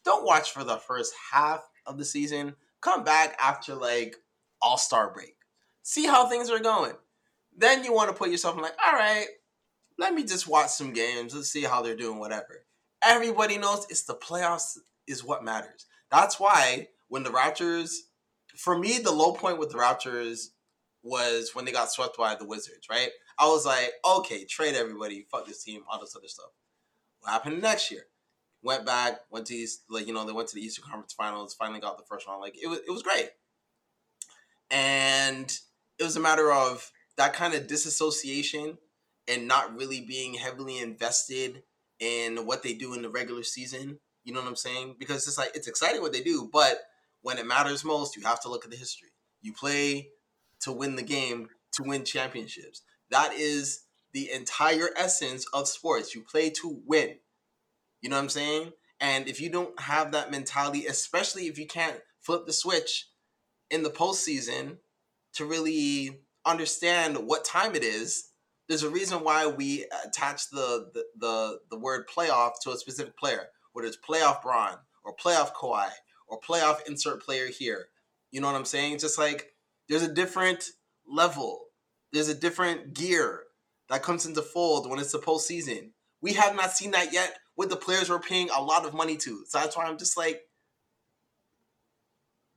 [0.05, 2.55] Don't watch for the first half of the season.
[2.81, 4.17] Come back after like
[4.61, 5.35] All Star break.
[5.81, 6.93] See how things are going.
[7.55, 9.25] Then you want to put yourself in like, all right,
[9.97, 11.33] let me just watch some games.
[11.33, 12.65] Let's see how they're doing, whatever.
[13.03, 14.77] Everybody knows it's the playoffs
[15.07, 15.87] is what matters.
[16.11, 17.95] That's why when the Raptors,
[18.57, 20.47] for me, the low point with the Raptors
[21.03, 23.09] was when they got swept by the Wizards, right?
[23.39, 26.51] I was like, okay, trade everybody, fuck this team, all this other stuff.
[27.19, 28.03] What happened next year?
[28.63, 31.53] Went back, went to East, like you know, they went to the Eastern Conference Finals,
[31.53, 32.41] finally got the first round.
[32.41, 33.29] Like it was, it was great,
[34.71, 35.57] and
[35.99, 38.77] it was a matter of that kind of disassociation
[39.27, 41.63] and not really being heavily invested
[41.99, 43.99] in what they do in the regular season.
[44.23, 44.95] You know what I'm saying?
[44.99, 46.79] Because it's like it's exciting what they do, but
[47.27, 49.09] when it matters most, you have to look at the history.
[49.41, 50.11] You play
[50.61, 52.83] to win the game, to win championships.
[53.11, 53.81] That is
[54.13, 56.15] the entire essence of sports.
[56.15, 57.17] You play to win.
[57.99, 58.71] You know what I'm saying?
[59.01, 63.09] And if you don't have that mentality, especially if you can't flip the switch
[63.69, 64.77] in the postseason
[65.33, 68.29] to really understand what time it is,
[68.69, 73.17] there's a reason why we attach the the the, the word playoff to a specific
[73.17, 75.89] player, whether it's playoff Bron or playoff Kawhi
[76.27, 77.87] or playoff insert player here.
[78.31, 78.99] You know what I'm saying?
[78.99, 79.53] Just like
[79.89, 80.65] there's a different
[81.07, 81.65] level,
[82.11, 83.43] there's a different gear
[83.89, 85.91] that comes into fold when it's the postseason.
[86.21, 89.17] We have not seen that yet with the players we're paying a lot of money
[89.17, 89.43] to.
[89.47, 90.41] So that's why I'm just like,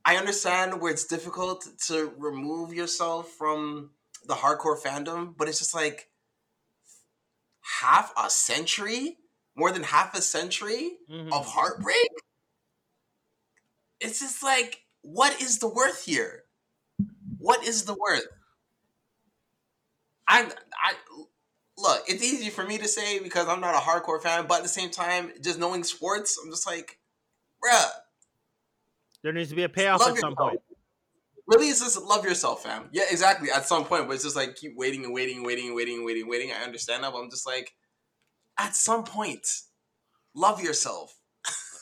[0.03, 3.91] I understand where it's difficult to remove yourself from
[4.25, 6.09] the hardcore fandom, but it's just like
[7.81, 9.17] half a century,
[9.55, 11.31] more than half a century mm-hmm.
[11.31, 12.09] of heartbreak.
[14.01, 16.43] It's just like, what is the worth here?
[17.37, 18.27] What is the worth?
[20.27, 20.49] I,
[20.83, 20.93] I
[21.77, 22.03] look.
[22.07, 24.69] It's easy for me to say because I'm not a hardcore fan, but at the
[24.69, 26.99] same time, just knowing sports, I'm just like,
[27.63, 27.89] bruh.
[29.23, 30.59] There needs to be a payoff at some point.
[31.47, 32.89] Really, it's just love yourself, fam.
[32.91, 33.49] Yeah, exactly.
[33.51, 35.97] At some point, but it's just like keep waiting and waiting and waiting and waiting
[35.97, 36.51] and waiting and waiting.
[36.51, 37.73] I understand that, but I'm just like,
[38.57, 39.45] at some point,
[40.33, 41.15] love yourself.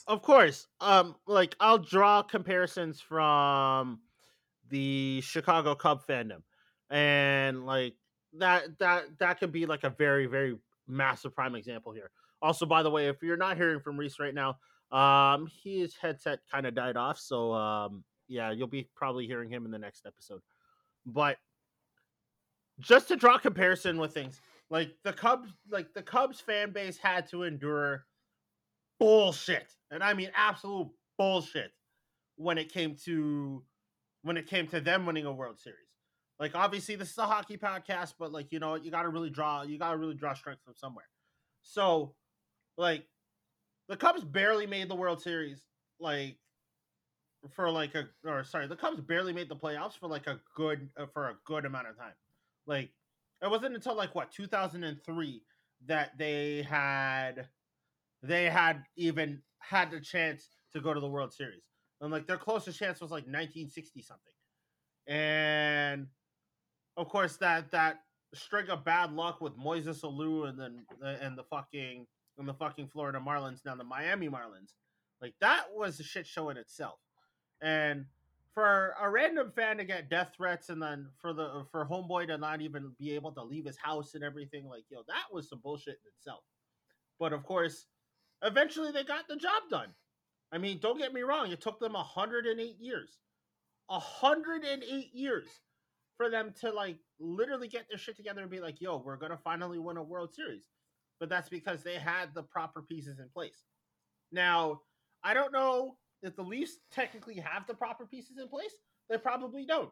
[0.10, 0.68] Of course.
[0.82, 4.00] Um, like I'll draw comparisons from
[4.70, 6.42] the Chicago Cub fandom,
[6.90, 7.94] and like
[8.34, 10.58] that that that could be like a very very
[10.88, 12.10] massive prime example here.
[12.42, 14.58] Also, by the way, if you're not hearing from Reese right now,
[14.92, 19.66] um, his headset kind of died off, so um, yeah, you'll be probably hearing him
[19.66, 20.42] in the next episode.
[21.06, 21.38] But
[22.80, 24.42] just to draw comparison with things,
[24.72, 28.06] like the Cubs, like the Cubs fan base had to endure
[29.00, 31.72] bullshit, and I mean absolute bullshit
[32.36, 33.64] when it came to
[34.22, 35.78] when it came to them winning a World Series.
[36.40, 39.30] Like obviously this is a hockey podcast, but like you know you got to really
[39.30, 41.08] draw you got to really draw strength from somewhere.
[41.62, 42.16] So,
[42.78, 43.04] like
[43.90, 45.62] the Cubs barely made the World Series
[46.00, 46.38] like
[47.52, 50.90] for like a or sorry, the Cubs barely made the playoffs for like a good
[50.98, 52.14] uh, for a good amount of time.
[52.66, 52.90] Like
[53.42, 55.42] it wasn't until like what 2003
[55.88, 57.48] that they had
[58.22, 61.64] they had even had the chance to go to the World Series.
[62.02, 64.34] And like their closest chance was like 1960 something.
[65.08, 66.08] And
[66.98, 68.02] of course that that
[68.34, 72.06] string of bad luck with Moises Alou and then uh, and the fucking
[72.38, 74.74] and the fucking Florida Marlins now the Miami Marlins.
[75.22, 77.00] Like that was a shit show in itself.
[77.62, 78.06] And
[78.54, 82.38] for a random fan to get death threats and then for the for homeboy to
[82.38, 85.60] not even be able to leave his house and everything like yo that was some
[85.64, 86.42] bullshit in itself
[87.20, 87.86] but of course
[88.44, 89.90] eventually they got the job done
[90.52, 93.18] i mean don't get me wrong it took them 108 years
[93.88, 95.48] 108 years
[96.18, 99.40] for them to like literally get their shit together and be like yo we're gonna
[99.44, 100.70] finally win a world series
[101.20, 103.64] but that's because they had the proper pieces in place
[104.32, 104.80] now
[105.24, 108.74] i don't know if the Leafs technically have the proper pieces in place,
[109.10, 109.92] they probably don't.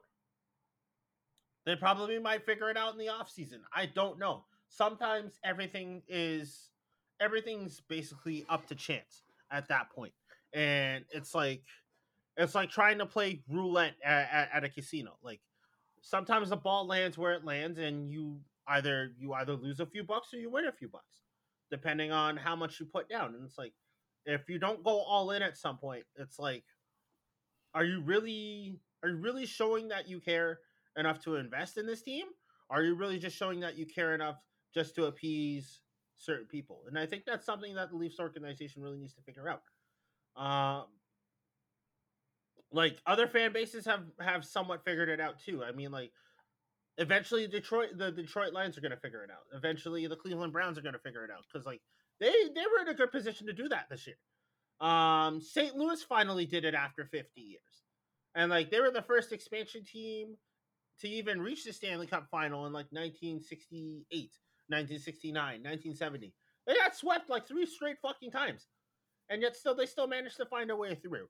[1.65, 3.60] They probably might figure it out in the offseason.
[3.76, 4.45] I don't know.
[4.69, 6.69] Sometimes everything is
[7.19, 10.14] everything's basically up to chance at that point.
[10.53, 11.64] And it's like
[12.38, 15.18] it's like trying to play roulette at, at, at a casino.
[15.23, 15.41] Like
[16.02, 20.03] sometimes the ball lands where it lands and you either you either lose a few
[20.03, 21.23] bucks or you win a few bucks
[21.69, 23.35] depending on how much you put down.
[23.35, 23.73] And it's like
[24.26, 26.64] if you don't go all in at some point, it's like,
[27.73, 30.60] are you really are you really showing that you care
[30.98, 32.26] enough to invest in this team?
[32.69, 34.38] Are you really just showing that you care enough
[34.73, 35.80] just to appease
[36.18, 36.81] certain people?
[36.88, 39.61] And I think that's something that the Leafs organization really needs to figure out.
[40.41, 40.85] Um,
[42.72, 45.64] like other fan bases have have somewhat figured it out too.
[45.64, 46.11] I mean, like
[46.98, 49.57] eventually Detroit, the Detroit Lions are going to figure it out.
[49.57, 51.81] Eventually, the Cleveland Browns are going to figure it out because like
[52.19, 54.18] they they were in a good position to do that this year.
[54.80, 55.76] Um, St.
[55.76, 57.61] Louis finally did it after 50 years,
[58.35, 60.35] and like they were the first expansion team
[60.99, 64.31] to even reach the Stanley Cup final in like 1968,
[64.69, 66.34] 1969, 1970.
[66.65, 68.68] They got swept like three straight fucking times,
[69.30, 71.27] and yet still they still managed to find a way through.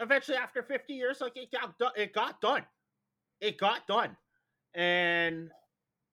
[0.00, 2.64] Eventually, after 50 years, like it got done, it got done,
[3.40, 4.16] it got done,
[4.74, 5.50] and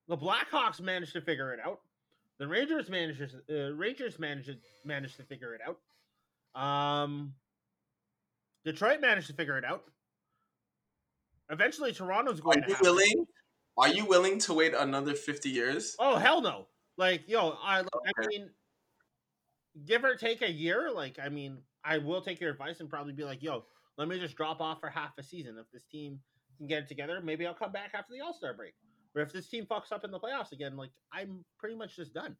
[0.08, 1.80] the Blackhawks managed to figure it out.
[2.38, 5.78] The Rangers managed uh, Rangers managed managed to figure it out.
[6.60, 7.34] Um,
[8.64, 9.84] Detroit managed to figure it out.
[11.50, 12.64] Eventually, Toronto's going.
[12.64, 13.26] Are you willing?
[13.76, 15.96] Are you willing to wait another fifty years?
[15.98, 16.66] Oh hell no!
[16.96, 17.88] Like yo, I, okay.
[18.18, 18.50] I mean,
[19.86, 23.12] give or take a year, like I mean, I will take your advice and probably
[23.12, 23.64] be like, yo,
[23.96, 25.56] let me just drop off for half a season.
[25.58, 26.20] If this team
[26.58, 28.74] can get it together, maybe I'll come back after the All Star break.
[29.14, 32.14] Or if this team fucks up in the playoffs again, like I'm pretty much just
[32.14, 32.36] done.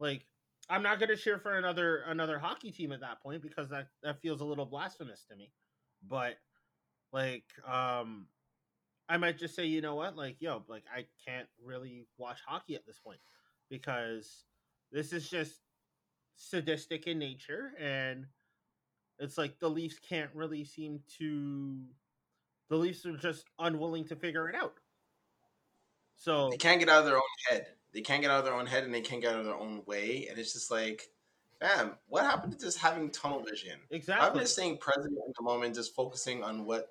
[0.00, 0.26] Like
[0.68, 4.20] I'm not gonna cheer for another another hockey team at that point because that that
[4.20, 5.50] feels a little blasphemous to me.
[6.08, 6.36] But
[7.12, 8.26] like um
[9.12, 12.74] I might just say, you know what, like yo, like I can't really watch hockey
[12.74, 13.20] at this point
[13.68, 14.44] because
[14.90, 15.60] this is just
[16.34, 18.24] sadistic in nature and
[19.18, 21.76] it's like the Leafs can't really seem to
[22.70, 24.80] the Leafs are just unwilling to figure it out.
[26.16, 27.66] So they can't get out of their own head.
[27.92, 29.56] They can't get out of their own head and they can't get out of their
[29.56, 30.28] own way.
[30.30, 31.10] And it's just like,
[31.60, 33.78] fam, what happened to just having tunnel vision?
[33.90, 34.26] exactly.
[34.26, 36.88] I'm just staying present in the moment, just focusing on what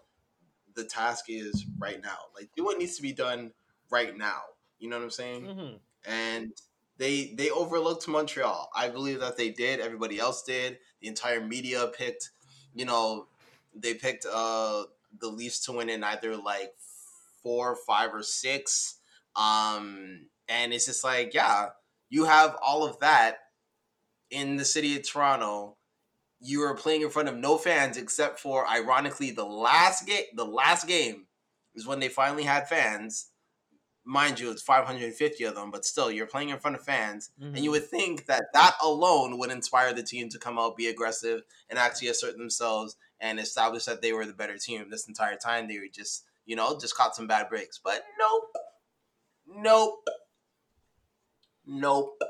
[0.75, 2.17] the task is right now.
[2.35, 3.51] Like do what needs to be done
[3.89, 4.41] right now.
[4.79, 5.45] You know what I'm saying?
[5.45, 5.79] Mhm.
[6.05, 6.51] and
[6.97, 8.69] they they overlooked Montreal.
[8.75, 9.79] I believe that they did.
[9.79, 10.79] Everybody else did.
[11.01, 12.31] The entire media picked,
[12.75, 13.27] you know,
[13.75, 14.83] they picked uh
[15.19, 16.73] the Leafs to win in either like
[17.43, 18.95] four, five, or six.
[19.35, 21.69] Um, and it's just like, yeah,
[22.09, 23.39] you have all of that
[24.29, 25.75] in the city of Toronto.
[26.41, 30.25] You are playing in front of no fans except for, ironically, the last game.
[30.35, 31.27] The last game
[31.75, 33.31] is when they finally had fans
[34.03, 37.57] mind you, it's 550 of them, but still, you're playing in front of fans, and
[37.57, 37.71] you mm-hmm.
[37.71, 41.77] would think that that alone would inspire the team to come out, be aggressive, and
[41.77, 44.85] actually assert themselves and establish that they were the better team.
[44.89, 47.79] This entire time, they were just, you know, just caught some bad breaks.
[47.83, 48.55] But nope,
[49.47, 50.07] nope,
[51.65, 52.21] nope.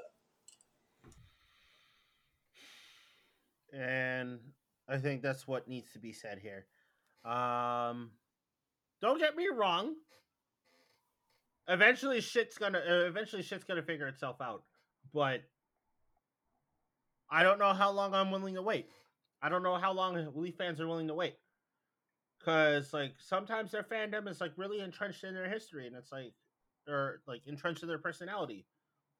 [3.71, 4.39] And
[4.87, 6.65] I think that's what needs to be said here.
[7.23, 8.11] Um,
[9.01, 9.95] don't get me wrong.
[11.67, 14.63] Eventually, shit's gonna uh, eventually shit's gonna figure itself out,
[15.13, 15.41] but
[17.29, 18.89] I don't know how long I'm willing to wait.
[19.41, 21.35] I don't know how long Leaf fans are willing to wait,
[22.39, 26.33] because like sometimes their fandom is like really entrenched in their history, and it's like
[26.87, 28.65] or like entrenched in their personality.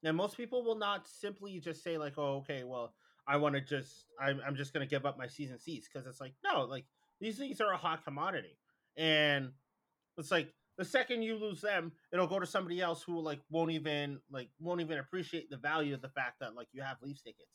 [0.03, 2.94] And most people will not simply just say like, "Oh, okay, well,
[3.27, 6.19] I want to just I'm I'm just gonna give up my season seats because it's
[6.19, 6.85] like no, like
[7.19, 8.57] these things are a hot commodity,
[8.98, 9.52] and
[10.18, 13.72] it's like the second you lose them, it'll go to somebody else who like won't
[13.72, 17.22] even like won't even appreciate the value of the fact that like you have Leafs
[17.22, 17.52] tickets.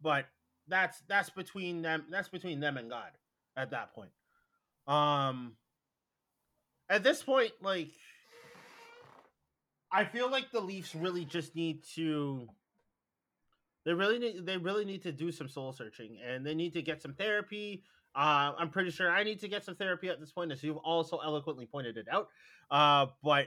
[0.00, 0.26] But
[0.68, 3.10] that's that's between them that's between them and God
[3.56, 4.10] at that point.
[4.86, 5.56] Um
[6.88, 7.90] at this point, like
[9.90, 12.48] I feel like the Leafs really just need to
[13.86, 16.82] they really need they really need to do some soul searching and they need to
[16.82, 17.84] get some therapy.
[18.16, 20.78] Uh, I'm pretty sure I need to get some therapy at this point, as you've
[20.78, 22.28] also eloquently pointed it out.
[22.70, 23.46] Uh, but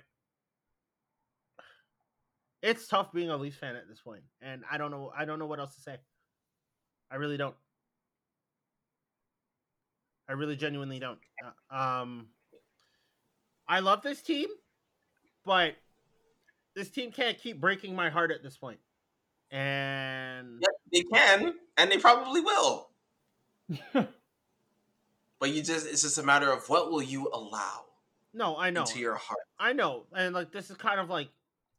[2.62, 5.40] it's tough being a Leafs fan at this point, and I don't know I don't
[5.40, 5.98] know what else to say.
[7.12, 7.56] I really don't.
[10.30, 11.20] I really genuinely don't.
[11.72, 12.28] Uh, um,
[13.68, 14.48] I love this team,
[15.44, 15.74] but
[16.76, 18.80] this team can't keep breaking my heart at this point.
[19.52, 22.90] And Yep, they can, and they probably will.
[25.40, 27.86] But you just it's just a matter of what will you allow
[28.34, 29.40] no, I know, into your heart.
[29.58, 31.30] I know, and like this is kind of like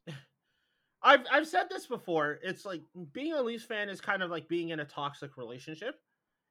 [1.03, 2.39] I've I've said this before.
[2.43, 2.83] It's like
[3.13, 6.01] being a Leafs fan is kind of like being in a toxic relationship,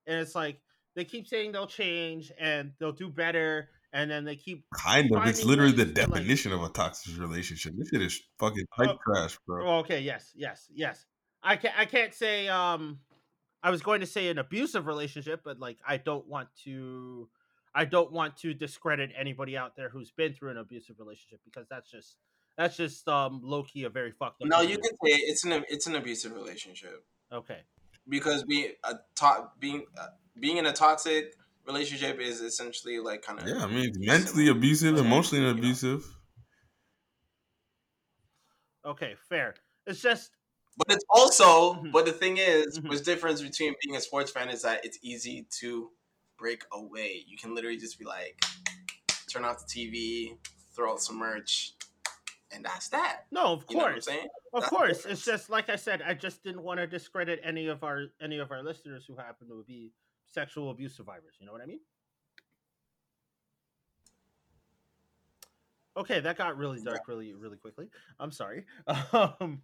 [0.05, 0.61] and it's like
[0.95, 5.25] they keep saying they'll change and they'll do better, and then they keep Kind of.
[5.27, 7.73] It's literally the ways to, like- definition of a toxic relationship.
[7.77, 8.97] This shit is fucking tight Oh.
[9.03, 9.65] trash, bro.
[9.67, 11.05] Oh, okay, yes, yes, yes.
[11.41, 11.73] I can't.
[11.77, 12.99] I can't say um
[13.63, 17.29] I was going to say an abusive relationship, but like I don't want to
[17.73, 21.67] I don't want to discredit anybody out there who's been through an abusive relationship because
[21.69, 22.15] that's just
[22.57, 24.47] that's just um low key a very fucked up.
[24.49, 27.05] No, you can say it's an it's an abusive relationship.
[27.31, 27.59] Okay.
[28.07, 30.07] because being a to- being uh,
[30.39, 31.35] being in a toxic
[31.73, 35.53] relationship is essentially like kind of Yeah, I mean, it's mentally abusive, Yeah, emotionally you
[35.53, 35.59] know.
[35.59, 36.03] abusive.
[38.85, 39.55] Okay, fair.
[39.85, 40.31] It's just
[40.77, 41.91] But it's also, Mhm.
[41.91, 42.87] but the thing is, Mhm.
[42.87, 45.91] what's difference between being a sports fan is that it's easy to
[46.37, 47.25] break away.
[47.27, 48.39] You can literally just be like,
[49.29, 50.37] turn off the TV,
[50.73, 51.73] throw out some merch,
[52.51, 53.25] and that's that.
[53.29, 54.05] no, of You know what I'm course.
[54.05, 54.27] saying?
[54.53, 55.05] Of That's course.
[55.05, 58.37] It's just like I said, I just didn't want to discredit any of our any
[58.39, 59.91] of our listeners who happen to be
[60.31, 61.35] sexual abuse survivors.
[61.39, 61.79] You know what I mean?
[65.97, 67.89] Okay, that got really dark really really quickly.
[68.19, 68.65] I'm sorry.
[69.13, 69.61] Um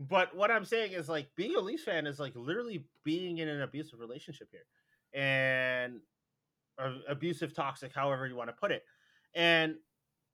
[0.00, 3.48] but what I'm saying is like being a Leafs fan is like literally being in
[3.48, 4.66] an abusive relationship here.
[5.12, 6.00] And
[7.08, 8.84] abusive toxic however you want to put it.
[9.34, 9.76] And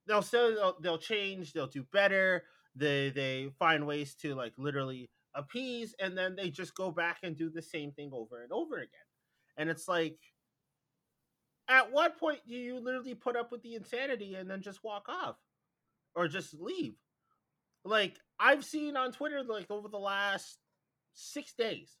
[0.07, 2.43] they'll still they'll, they'll change, they'll do better.
[2.75, 7.37] They they find ways to like literally appease, and then they just go back and
[7.37, 9.04] do the same thing over and over again.
[9.57, 10.17] And it's like,
[11.67, 15.07] at what point do you literally put up with the insanity and then just walk
[15.09, 15.37] off
[16.15, 16.95] or just leave?
[17.83, 20.57] Like I've seen on Twitter, like over the last
[21.13, 21.97] six days,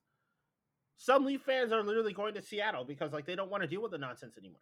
[0.97, 3.81] some Leaf fans are literally going to Seattle because like they don't want to deal
[3.81, 4.61] with the nonsense anymore.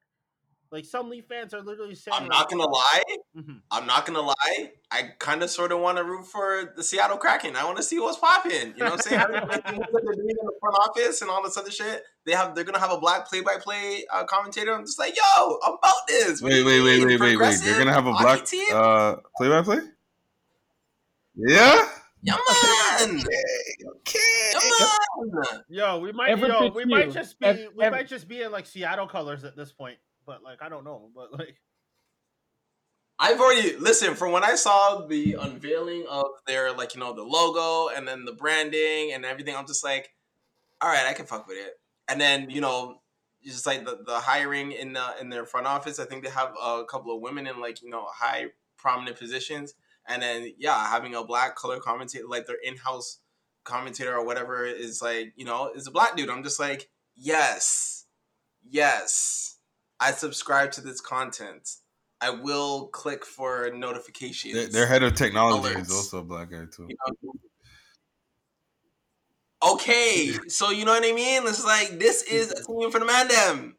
[0.74, 3.04] Like some Leaf fans are literally saying, I'm not gonna lie.
[3.38, 3.62] Mhm.
[3.70, 4.72] I'm not gonna lie.
[4.90, 7.56] I kind of sort of want to root for the Seattle Kraken.
[7.56, 8.74] I want to see what's popping.
[8.76, 9.22] You know what I'm saying?
[9.22, 12.02] I don't like what they're doing in the front office and all this other shit.
[12.26, 12.56] They have.
[12.56, 14.74] They're gonna have a black play-by-play uh, commentator.
[14.74, 16.42] I'm just like, yo, I'm about this.
[16.42, 17.60] Wait, wait, wait, wait, wait, wait.
[17.64, 18.66] They're gonna have a black team.
[18.74, 19.78] uh play by play?
[21.36, 21.88] Yeah?
[22.24, 22.36] yeah,
[23.00, 23.24] man.
[23.98, 24.20] Okay.
[24.54, 25.64] Come on.
[25.70, 28.52] "Yo, we might, yo, we might just be, Ev- we Ev- might just be in
[28.52, 31.10] like Seattle colors at this point." But like, I don't know.
[31.16, 31.58] But like,
[33.20, 37.24] I've already listen from when I saw the unveiling of their like you know the
[37.24, 39.56] logo and then the branding and everything.
[39.56, 40.10] I'm just like,
[40.82, 41.80] all right, I can fuck with it.
[42.08, 43.02] And then you know,
[43.44, 46.00] just like the, the hiring in the in their front office.
[46.00, 48.48] I think they have a couple of women in like you know high
[48.78, 49.74] prominent positions.
[50.08, 53.20] And then yeah, having a black color commentator, like their in house
[53.64, 56.30] commentator or whatever, is like you know is a black dude.
[56.30, 58.06] I'm just like, yes,
[58.70, 59.53] yes,
[60.00, 61.70] I subscribe to this content.
[62.22, 64.54] I will click for notifications.
[64.54, 65.82] Their, their head of technology Alerts.
[65.82, 66.88] is also a black guy too.
[66.90, 67.34] You know?
[69.74, 71.44] Okay, so you know what I mean?
[71.46, 73.78] It's like this is a team for the them.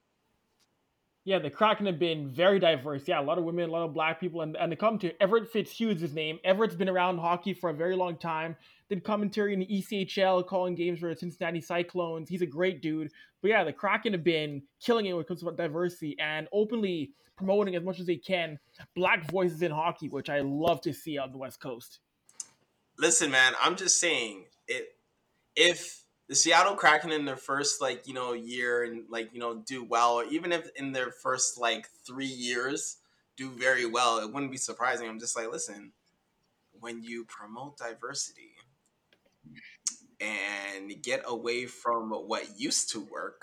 [1.26, 3.08] Yeah, the Kraken have been very diverse.
[3.08, 5.50] Yeah, a lot of women, a lot of black people, and, and come to Everett
[5.50, 6.38] Fitzhugh is his name.
[6.44, 8.54] Everett's been around hockey for a very long time.
[8.90, 12.28] Did commentary in the ECHL, calling games for the Cincinnati Cyclones.
[12.28, 13.10] He's a great dude.
[13.40, 17.12] But yeah, the Kraken have been killing it when it comes to diversity and openly
[17.36, 18.58] promoting as much as they can
[18.94, 22.00] black voices in hockey, which I love to see on the West Coast.
[22.98, 24.88] Listen, man, I'm just saying it.
[25.56, 29.56] If the Seattle Kraken in their first like you know year and like you know
[29.56, 32.98] do well, or even if in their first like three years
[33.36, 35.08] do very well, it wouldn't be surprising.
[35.08, 35.92] I'm just like, listen,
[36.80, 38.54] when you promote diversity
[40.20, 43.42] and get away from what used to work,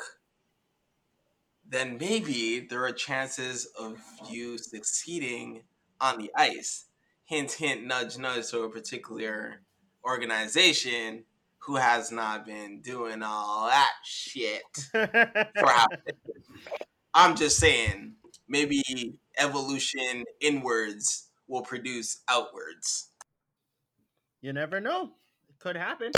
[1.68, 4.00] then maybe there are chances of
[4.30, 5.64] you succeeding
[6.00, 6.86] on the ice.
[7.26, 9.62] Hint, hint, nudge, nudge to a particular
[10.04, 11.24] organization
[11.62, 15.08] who has not been doing all that shit for
[15.68, 16.44] half a decade.
[17.14, 18.16] I'm just saying,
[18.48, 18.82] maybe
[19.38, 23.10] evolution inwards will produce outwards.
[24.42, 25.12] you never know.
[25.50, 26.12] It could happen.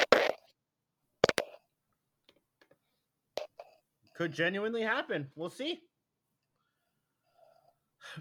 [4.16, 5.28] Could genuinely happen.
[5.36, 5.82] We'll see.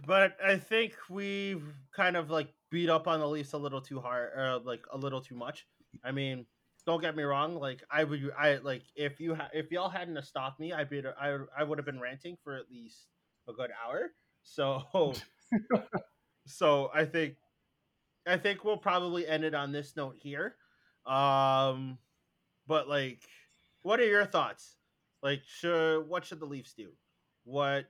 [0.06, 1.62] But I think we've
[1.94, 4.96] kind of like beat up on the Leafs a little too hard, uh, like a
[4.96, 5.66] little too much.
[6.02, 6.46] I mean,
[6.86, 7.56] don't get me wrong.
[7.58, 10.90] Like I would, I like if you ha- if y'all hadn't have stopped me, I'd
[10.90, 13.06] be I I would have been ranting for at least
[13.48, 14.10] a good hour.
[14.42, 14.82] So,
[16.46, 17.36] so I think
[18.26, 20.56] I think we'll probably end it on this note here.
[21.06, 21.98] Um,
[22.66, 23.20] but like,
[23.82, 24.76] what are your thoughts?
[25.22, 26.90] Like, should what should the Leafs do?
[27.44, 27.86] What,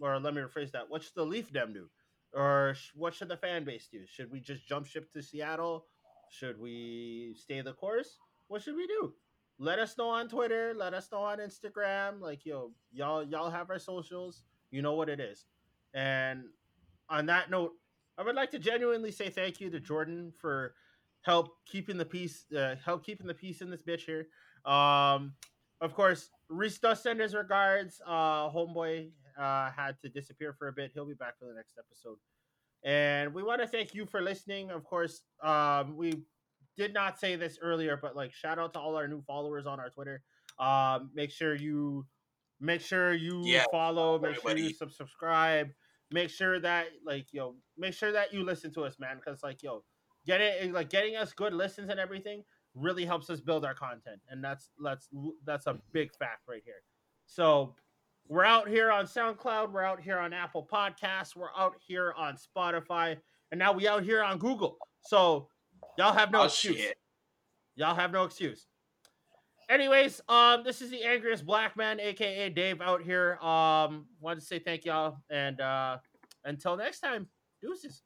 [0.00, 0.88] or let me rephrase that.
[0.88, 1.88] What should the Leaf dem do?
[2.32, 4.00] Or sh- what should the fan base do?
[4.06, 5.86] Should we just jump ship to Seattle?
[6.30, 8.16] Should we stay the course?
[8.52, 9.14] What should we do?
[9.58, 10.74] Let us know on Twitter.
[10.76, 12.20] Let us know on Instagram.
[12.20, 14.42] Like, yo, y'all, y'all have our socials.
[14.70, 15.46] You know what it is.
[15.94, 16.44] And
[17.08, 17.72] on that note,
[18.18, 20.74] I would like to genuinely say thank you to Jordan for
[21.22, 24.26] help keeping the peace, uh, help keeping the peace in this bitch here.
[24.70, 25.32] Um,
[25.80, 28.02] of course, Reese does send his regards.
[28.06, 30.90] Uh, homeboy uh, had to disappear for a bit.
[30.92, 32.18] He'll be back for the next episode.
[32.84, 34.70] And we want to thank you for listening.
[34.70, 36.22] Of course, um, we
[36.76, 39.80] did not say this earlier, but like shout out to all our new followers on
[39.80, 40.22] our Twitter.
[40.58, 42.06] Um, make sure you
[42.60, 44.18] make sure you Yeah, follow.
[44.18, 45.68] Make sure you sub- subscribe.
[46.10, 49.16] Make sure that like yo, make sure that you listen to us, man.
[49.16, 49.84] Because like yo,
[50.26, 52.44] get it like getting us good listens and everything
[52.74, 55.08] really helps us build our content, and that's that's
[55.44, 56.82] that's a big fact right here.
[57.26, 57.74] So
[58.28, 62.36] we're out here on SoundCloud, we're out here on Apple Podcasts, we're out here on
[62.36, 63.16] Spotify,
[63.50, 64.78] and now we out here on Google.
[65.02, 65.48] So
[65.98, 66.76] y'all have no Oh, excuse.
[66.76, 66.96] shit.
[67.76, 68.66] Y'all have no excuse.
[69.70, 73.38] Anyways, um, this is the angriest black man, aka Dave, out here.
[73.40, 75.98] Um, wanted to say thank y'all, and uh,
[76.44, 77.28] until next time,
[77.62, 78.02] deuces.